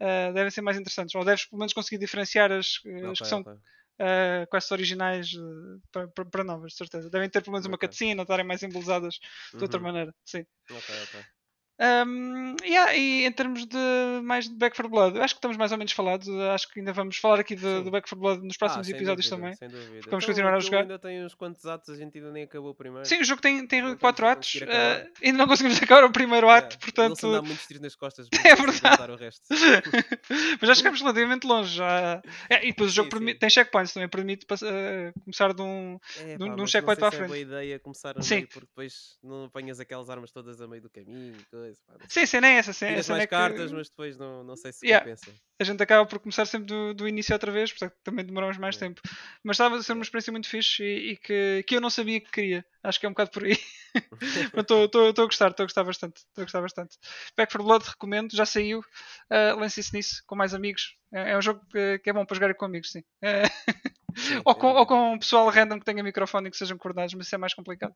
uh, 0.00 0.32
devem 0.32 0.50
ser 0.50 0.62
mais 0.62 0.76
interessantes. 0.78 1.14
Ou 1.14 1.24
deves 1.24 1.44
pelo 1.46 1.58
menos 1.60 1.72
conseguir 1.72 1.98
diferenciar 1.98 2.50
as, 2.50 2.80
as 3.10 3.20
que 3.20 3.26
são 3.26 3.40
uh, 3.42 4.50
quests 4.50 4.70
originais 4.72 5.32
uh, 5.34 5.80
para, 5.92 6.08
para, 6.08 6.24
para 6.24 6.44
novas, 6.44 6.72
de 6.72 6.78
certeza. 6.78 7.10
Devem 7.10 7.28
ter 7.30 7.42
pelo 7.42 7.52
menos 7.52 7.66
uma 7.66 7.76
Ok. 7.76 7.88
cutscene 7.88 8.16
ou 8.18 8.22
estarem 8.22 8.46
mais 8.46 8.62
embelezadas 8.62 9.18
de 9.54 9.62
outra 9.62 9.78
Uhum. 9.78 9.86
maneira. 9.86 10.14
Sim. 10.24 10.44
Ok, 10.70 10.94
ok. 11.02 11.37
Um, 11.80 12.56
yeah, 12.64 12.92
e 12.96 13.24
em 13.24 13.30
termos 13.32 13.64
de 13.66 13.76
mais 14.24 14.48
de 14.48 14.54
Back 14.56 14.74
4 14.76 14.88
Blood, 14.90 15.18
acho 15.20 15.34
que 15.34 15.38
estamos 15.38 15.56
mais 15.56 15.70
ou 15.70 15.78
menos 15.78 15.92
falados. 15.92 16.28
Acho 16.28 16.68
que 16.68 16.80
ainda 16.80 16.92
vamos 16.92 17.16
falar 17.18 17.38
aqui 17.40 17.54
de, 17.54 17.82
do 17.82 17.90
Back 17.90 18.08
4 18.08 18.16
Blood 18.18 18.44
nos 18.44 18.56
próximos 18.56 18.88
Ah, 18.88 18.90
episódios 18.90 19.28
dúvida, 19.28 19.36
também. 19.42 19.56
Sem 19.56 19.68
dúvida. 19.68 19.88
vamos 19.90 20.06
Então, 20.06 20.20
continuar 20.20 20.54
a 20.54 20.60
jogar. 20.60 20.80
ainda 20.82 20.98
tem 20.98 21.24
uns 21.24 21.34
quantos 21.34 21.64
atos, 21.66 21.88
a 21.90 21.96
gente 21.96 22.18
ainda 22.18 22.32
nem 22.32 22.42
acabou 22.44 22.70
o 22.70 22.74
primeiro. 22.74 23.06
Sim, 23.06 23.20
o 23.20 23.24
jogo 23.24 23.40
tem, 23.40 23.66
tem 23.66 23.80
Não 23.82 23.96
4 23.96 24.26
estamos 24.26 24.62
a 24.74 24.96
atos. 24.96 25.06
uh, 25.08 25.12
ainda 25.24 25.38
não 25.38 25.46
conseguimos 25.46 25.78
acabar 25.82 26.04
o 26.04 26.10
primeiro 26.12 26.48
ato, 26.48 26.78
portanto. 26.78 27.30
dá 27.32 27.42
muitos 27.42 27.66
tiros 27.66 27.80
nas 27.82 27.94
costas 27.94 28.26
É 28.44 28.54
verdade. 28.56 29.12
o 29.12 29.16
resto. 29.16 29.42
Mas 30.60 30.68
já 30.68 30.74
chegamos 30.74 31.00
relativamente 31.00 31.46
longe. 31.46 31.76
Já... 31.76 32.20
É, 32.50 32.64
e 32.64 32.68
depois 32.72 32.90
o 32.90 32.94
jogo 32.94 33.16
Sim, 33.16 33.34
tem 33.34 33.48
checkpoints, 33.50 33.92
também 33.92 34.08
permite 34.08 34.44
uh, 34.52 35.20
começar 35.24 35.52
de 35.54 35.62
um. 35.62 35.98
É, 36.18 36.36
pá, 36.38 36.44
num 36.46 36.56
mas 36.56 36.70
checkpoint 36.70 37.00
não 37.00 37.08
para 37.08 37.08
a 37.08 37.10
se 37.10 37.16
é 37.16 37.20
boa 37.20 37.28
frente. 37.36 37.42
ideia 37.46 37.78
começar 37.78 38.16
a 38.18 38.20
meio, 38.20 38.48
porque 38.48 38.66
depois 38.66 39.16
não 39.22 39.44
apanhas 39.44 39.78
aquelas 39.78 40.10
armas 40.10 40.30
todas 40.32 40.60
a 40.60 40.66
meio 40.66 40.82
do 40.82 40.90
caminho 40.90 41.34
e 41.52 41.67
coisa. 41.68 41.80
Pá. 41.86 42.06
Sim, 42.08 42.26
sim, 42.26 42.40
nem 42.40 42.56
essa. 42.56 42.72
Sim, 42.72 42.86
Tiras 42.86 43.00
essa 43.00 43.12
mais 43.12 43.24
é 43.24 43.26
que 43.26 43.30
cartas, 43.30 43.72
mas 43.72 43.88
depois 43.88 44.16
não, 44.16 44.44
não 44.44 44.56
sei 44.56 44.72
se 44.72 44.86
Yeah. 44.86 45.04
compensa. 45.04 45.32
a 45.60 45.64
gente 45.64 45.82
acaba 45.82 46.06
por 46.06 46.18
começar 46.18 46.46
sempre 46.46 46.66
do, 46.66 46.94
do 46.94 47.08
início 47.08 47.32
outra 47.34 47.50
vez, 47.50 47.70
portanto 47.72 47.96
também 48.02 48.24
demoramos 48.24 48.56
mais 48.58 48.76
Yeah. 48.76 48.94
tempo. 48.94 49.16
Mas 49.42 49.54
estava 49.56 49.76
a 49.76 49.82
ser 49.82 49.92
uma 49.92 50.02
experiência 50.02 50.30
muito 50.32 50.48
fixe 50.48 50.82
e, 50.82 51.12
e 51.12 51.16
que, 51.16 51.64
que 51.66 51.76
eu 51.76 51.80
não 51.80 51.90
sabia 51.90 52.20
que 52.20 52.30
queria. 52.30 52.64
Acho 52.82 53.00
que 53.00 53.06
é 53.06 53.08
um 53.08 53.12
bocado 53.12 53.30
por 53.30 53.44
aí. 53.44 53.58
Estou 54.56 54.84
a 54.84 55.26
gostar, 55.26 55.50
estou 55.50 55.64
a 55.64 55.66
gostar 55.66 55.84
bastante. 55.84 56.18
Estou 56.18 56.42
a 56.42 56.44
gostar 56.44 56.60
bastante. 56.60 56.96
Back 57.36 57.52
for 57.52 57.62
Blood 57.62 57.84
recomendo, 57.84 58.34
já 58.36 58.46
saiu. 58.46 58.80
Uh, 58.80 59.58
Lance-se 59.58 59.94
nisso 59.94 60.22
com 60.26 60.36
mais 60.36 60.54
amigos. 60.54 60.96
É, 61.12 61.32
é 61.32 61.38
um 61.38 61.42
jogo 61.42 61.60
que, 61.70 61.98
que 61.98 62.10
é 62.10 62.12
bom 62.12 62.24
para 62.24 62.34
jogar 62.34 62.54
com 62.54 62.64
amigos, 62.66 62.92
sim. 62.92 63.02
É, 63.22 63.42
Sim, 64.16 64.42
ou, 64.44 64.52
sem 64.52 64.60
com, 64.60 64.68
ou 64.68 64.86
com 64.86 65.12
um 65.12 65.18
pessoal 65.18 65.48
random 65.48 65.78
que 65.78 65.84
tenha 65.84 66.02
microfone 66.02 66.48
e 66.48 66.50
que 66.50 66.56
sejam 66.56 66.76
coordenados, 66.76 67.14
mas 67.14 67.26
isso 67.26 67.34
é 67.34 67.38
mais 67.38 67.54
complicado. 67.54 67.94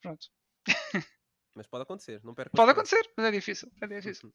Pronto. 0.00 0.26
Mas 1.58 1.66
pode 1.66 1.82
acontecer, 1.82 2.20
não 2.24 2.34
percas 2.34 2.52
Pode 2.56 2.70
acontecer, 2.70 3.10
mas 3.16 3.26
é 3.26 3.30
difícil. 3.32 3.68
É 3.82 3.86
difícil. 3.88 4.32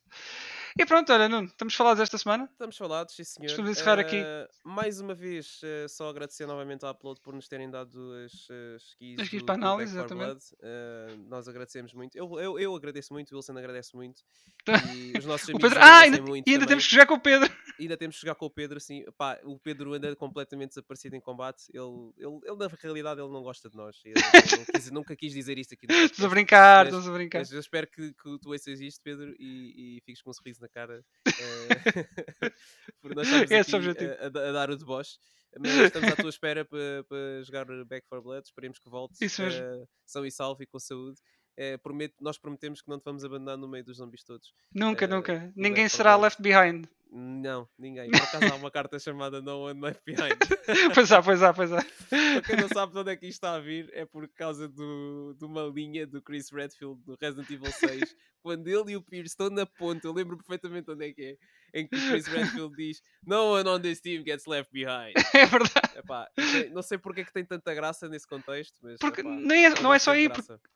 E 0.78 0.86
pronto, 0.86 1.12
olha, 1.14 1.30
Nuno, 1.30 1.48
estamos 1.48 1.74
falados 1.74 2.02
esta 2.02 2.18
semana. 2.18 2.50
Estamos 2.52 2.76
falados, 2.78 3.16
sim 3.16 3.24
senhor. 3.24 3.48
Estamos 3.50 3.70
a 3.70 3.72
encerrar 3.72 3.98
aqui. 4.00 4.18
Eh, 4.18 4.50
Mais 4.66 5.00
uma 5.00 5.14
vez, 5.16 5.62
eh, 5.64 5.88
só 5.88 6.10
agradecer 6.10 6.46
novamente 6.46 6.86
à 6.86 6.92
Upload 6.92 7.22
por 7.22 7.34
nos 7.34 7.48
terem 7.48 7.70
dado 7.72 8.12
as, 8.26 8.34
as 8.76 8.94
keys, 8.96 9.20
As 9.20 9.30
keys 9.30 9.42
do, 9.42 9.46
para 9.46 9.56
análise, 9.56 9.96
Back 9.96 10.10
4 10.14 10.24
exatamente. 10.28 10.56
Eh, 10.62 11.16
nós 11.30 11.48
agradecemos 11.48 11.94
muito. 11.94 12.16
Eu, 12.18 12.40
eu, 12.40 12.60
eu 12.60 12.76
agradeço 12.76 13.14
muito, 13.14 13.32
o 13.32 13.36
Wilson 13.38 13.58
agradece 13.58 13.96
muito. 13.96 14.22
E 14.94 15.18
os 15.18 15.26
nossos 15.26 15.50
amigos 15.50 15.70
Pedro... 15.70 15.80
Ah, 15.84 16.00
ainda, 16.00 16.22
muito 16.22 16.48
e 16.48 16.52
ainda 16.52 16.60
também. 16.66 16.68
temos 16.70 16.86
que 16.86 16.92
jogar 16.92 17.06
com 17.06 17.14
o 17.16 17.20
Pedro. 17.20 17.50
ainda 17.80 17.98
temos 17.98 18.16
que 18.16 18.22
jogar 18.22 18.36
com 18.36 18.46
o 18.46 18.50
Pedro, 18.50 18.78
assim, 18.78 19.04
pá, 19.18 19.40
o 19.44 19.58
Pedro 19.60 19.94
anda 19.94 20.16
completamente 20.16 20.70
desaparecido 20.70 21.16
em 21.16 21.22
combate. 21.22 21.66
Ele, 21.74 22.12
ele, 22.18 22.40
ele 22.46 22.56
na 22.58 22.68
realidade, 22.82 23.20
ele 23.22 23.30
não 23.32 23.44
gosta 23.44 23.70
de 23.70 23.76
nós. 23.76 24.02
Ele, 24.06 24.14
ele 24.18 24.66
quis- 24.66 24.92
nunca 24.92 25.16
quis 25.16 25.34
dizer 25.34 25.58
isto 25.58 25.74
aqui 25.74 25.86
Estamos 25.90 26.24
a 26.24 26.30
brincar, 26.30 26.86
Mas- 26.86 26.94
estamos 26.94 27.08
a 27.14 27.18
brincar. 27.18 27.40
Mas 27.40 27.52
eu 27.52 27.60
espero 27.60 27.88
que, 27.88 28.14
que 28.14 28.40
tu 28.40 28.50
ouças 28.52 28.80
isto, 28.82 29.02
Pedro, 29.04 29.34
e, 29.40 29.98
e 29.98 30.02
fiques 30.06 30.22
com 30.22 30.30
um 30.30 30.34
sorriso 30.34 30.62
na 30.62 30.68
cara. 30.70 31.04
eh, 31.28 31.34
porque 33.02 33.16
nós 33.16 33.28
estamos 33.28 33.52
É 33.52 33.60
esse 33.60 33.76
aqui 33.76 33.88
objetivo. 33.88 34.14
a, 34.20 34.26
a 34.26 34.30
da- 34.30 34.50
a 34.50 34.52
dar 34.52 34.70
o 34.70 34.78
deboche. 34.78 35.18
Mas 35.60 35.72
estamos 35.72 36.12
à 36.12 36.16
tua 36.16 36.30
espera 36.30 36.66
para 36.66 37.04
para 37.08 37.44
jogar 37.44 37.66
Back 37.86 38.08
4 38.10 38.24
Blood. 38.24 38.46
Esperemos 38.48 38.80
que 38.80 38.90
voltes 38.90 39.22
Isso 39.22 39.42
mesmo. 39.44 39.62
eh, 39.64 39.86
são 40.06 40.26
e 40.26 40.32
salvo 40.32 40.64
e 40.64 40.66
com 40.66 40.80
saúde. 40.80 41.20
Eh, 41.56 41.78
prometo, 41.78 42.16
nós 42.20 42.40
prometemos 42.40 42.82
que 42.82 42.90
não 42.90 42.98
te 43.00 43.04
vamos 43.06 43.24
abandonar 43.24 43.56
no 43.58 43.68
meio 43.68 43.84
dos 43.86 43.98
zombies 43.98 44.24
todos. 44.24 44.52
Nunca, 44.74 45.06
eh, 45.06 45.08
nunca. 45.08 45.34
Ninguém 45.56 45.84
Back 45.84 45.90
4 45.92 45.98
será 45.98 46.16
left 46.16 46.42
behind. 46.42 46.88
Não, 47.16 47.70
ninguém. 47.78 48.10
Por 48.10 48.22
acaso 48.22 48.52
há 48.52 48.56
uma 48.56 48.72
carta 48.72 48.98
chamada 48.98 49.40
No 49.40 49.68
One 49.68 49.80
Left 49.80 50.02
Behind. 50.04 50.36
pois 50.96 51.12
há, 51.12 51.22
pois 51.22 51.44
há, 51.44 51.54
pois 51.54 51.72
há. 51.72 51.86
Para 52.10 52.42
quem 52.42 52.56
não 52.58 52.68
sabe 52.70 52.92
de 52.94 52.98
onde 53.00 53.12
é 53.12 53.16
que 53.16 53.28
isto 53.28 53.36
está 53.36 53.54
a 53.54 53.60
vir, 53.60 53.88
é 53.94 54.04
por 54.04 54.28
causa 54.30 54.68
do, 54.68 55.36
de 55.38 55.46
uma 55.46 55.62
linha 55.64 56.08
do 56.08 56.22
Chris 56.24 56.50
Redfield 56.52 57.00
do 57.06 57.16
Resident 57.22 57.50
Evil 57.52 57.72
6. 57.72 58.16
quando 58.42 58.68
ele 58.68 58.94
e 58.94 58.96
o 58.98 59.02
Pierce 59.02 59.30
estão 59.30 59.50
na 59.52 59.66
ponta, 59.66 60.08
eu 60.08 60.12
lembro 60.14 60.38
perfeitamente 60.38 60.90
onde 60.90 61.06
é 61.08 61.14
que 61.14 61.22
é, 61.22 61.80
em 61.80 61.88
que 61.88 61.96
o 61.96 62.00
Chris 62.10 62.26
Redfield 62.28 62.76
diz 62.76 63.02
No 63.26 63.54
one 63.54 63.70
on 63.70 63.80
this 63.80 64.02
team 64.02 64.24
gets 64.26 64.46
left 64.48 64.72
behind. 64.74 65.14
É 65.34 65.46
verdade. 65.46 65.98
Epá, 65.98 66.28
não 66.72 66.82
sei 66.82 66.98
porque 66.98 67.22
é 67.22 67.24
que 67.24 67.34
tem 67.34 67.46
tanta 67.46 67.74
graça 67.74 68.08
nesse 68.10 68.28
contexto, 68.28 68.78
mas 68.82 68.98
Porque 69.00 69.22
epá, 69.22 69.30
nem 69.30 69.66
é- 69.68 69.82
não 69.82 69.94
é 69.94 70.00
só 70.00 70.12
aí. 70.12 70.30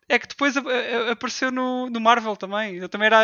É 0.09 0.17
que 0.19 0.27
depois 0.27 0.55
apareceu 1.11 1.51
no, 1.51 1.89
no 1.89 1.99
Marvel 1.99 2.35
também. 2.35 2.75
Eu 2.77 2.87
também 2.89 3.07
era, 3.07 3.17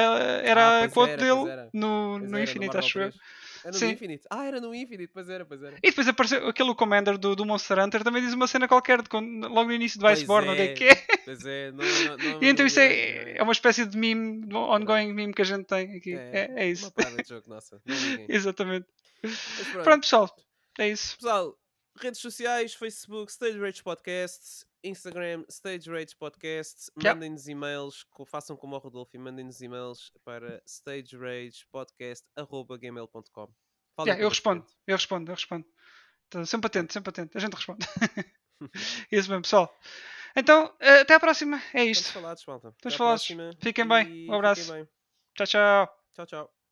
era 0.44 0.84
Ah, 0.84 0.90
quote 0.90 1.14
era, 1.14 1.22
dele 1.22 1.70
no, 1.74 2.20
no 2.20 2.38
era, 2.38 2.44
Infinite, 2.44 2.78
acho 2.78 3.00
eu. 3.00 3.03
3. 3.12 3.44
Era 3.64 3.72
no 3.72 3.80
sim. 3.80 3.92
Infinite. 3.92 4.28
Ah, 4.30 4.46
era 4.46 4.60
no 4.60 4.76
Infinite, 4.76 5.10
pois 5.14 5.30
era, 5.30 5.46
pois 5.46 5.64
era. 5.64 5.78
E 5.78 5.90
depois 5.90 6.08
apareceu 6.08 6.46
aquele 6.48 6.76
Commander 6.76 7.18
do, 7.18 7.34
do 7.36 7.46
Monster 7.46 7.80
Hunter 7.80 8.04
também 8.04 8.22
diz 8.22 8.34
uma 8.34 8.46
cena 8.46 8.68
qualquer 8.68 9.02
de 9.02 9.10
logo 9.14 9.64
no 9.64 9.74
início 9.74 10.00
do 10.00 10.06
Iceborne, 10.08 10.50
o 10.50 10.56
que 10.56 10.62
é 10.62 10.66
é. 10.66 10.74
que 10.74 10.84
é? 10.84 10.96
Pois 11.24 11.46
é, 11.46 11.72
não, 11.72 11.86
não, 11.86 12.18
não, 12.18 12.44
E 12.44 12.48
então 12.50 12.66
isso 12.66 12.80
é, 12.80 13.38
é 13.38 13.44
uma 13.44 13.54
espécie 13.54 13.86
de 13.86 13.98
meme, 13.98 14.46
de 14.46 14.56
ongoing 14.56 15.14
meme 15.14 15.34
que 15.34 15.42
a 15.42 15.46
gente 15.46 15.66
tem 15.66 15.96
aqui. 15.96 16.14
É, 16.14 16.52
é 16.56 16.70
isso. 16.70 16.86
Uma 16.86 16.92
parada 16.92 17.24
de 17.24 17.30
jogo, 17.30 17.48
nossa. 17.48 17.82
É. 17.88 18.26
Exatamente. 18.36 18.86
Pronto. 19.22 19.84
Pronto, 19.84 20.02
pessoal. 20.02 20.36
É 20.78 20.90
isso. 20.90 21.16
Pessoal, 21.16 21.58
redes 22.02 22.20
sociais, 22.20 22.74
Facebook, 22.74 23.32
Stage 23.32 23.58
Rage 23.60 23.82
Podcast, 23.82 24.66
Instagram, 24.84 25.46
Stage 25.50 25.90
Rage 25.90 26.16
Podcast. 26.16 26.92
Mandem-nos 26.96 27.48
e-mails, 27.48 28.06
façam 28.28 28.56
como 28.58 28.76
o 28.76 28.80
Rodolfo 28.80 29.16
e 29.16 29.20
mandem-nos 29.20 29.62
e-mails 29.62 30.12
para 30.24 30.62
stageragepodcast.gmail.com. 30.66 33.54
Yeah, 34.02 34.22
eu 34.22 34.30
respondo, 34.30 34.66
eu 34.88 34.96
respondo, 34.96 35.32
eu 35.32 35.36
respondo. 35.36 35.66
Tô 36.30 36.46
sempre 36.46 36.68
atento, 36.68 36.94
sempre 36.94 37.10
atento. 37.12 37.38
A 37.38 37.42
gente 37.42 37.54
responde. 37.54 37.86
isso 39.12 39.30
mesmo, 39.30 39.44
pessoal. 39.44 39.72
Então, 40.36 40.76
eh, 40.80 41.02
até 41.02 41.14
à 41.14 41.20
próxima. 41.20 41.58
É 41.74 41.86
Estamos 41.86 42.00
isto. 42.00 42.14
falados, 42.14 42.44
malta. 42.46 42.70
Estamos 42.70 42.96
falados. 42.96 43.28
Fiquem 43.60 43.88
bem. 43.88 44.28
Um 44.30 44.34
abraço. 44.34 44.74
Bem. 44.74 44.88
Tchau, 45.36 45.48
tchau. 45.48 45.88
Tchau, 46.16 46.26
tchau. 46.26 46.63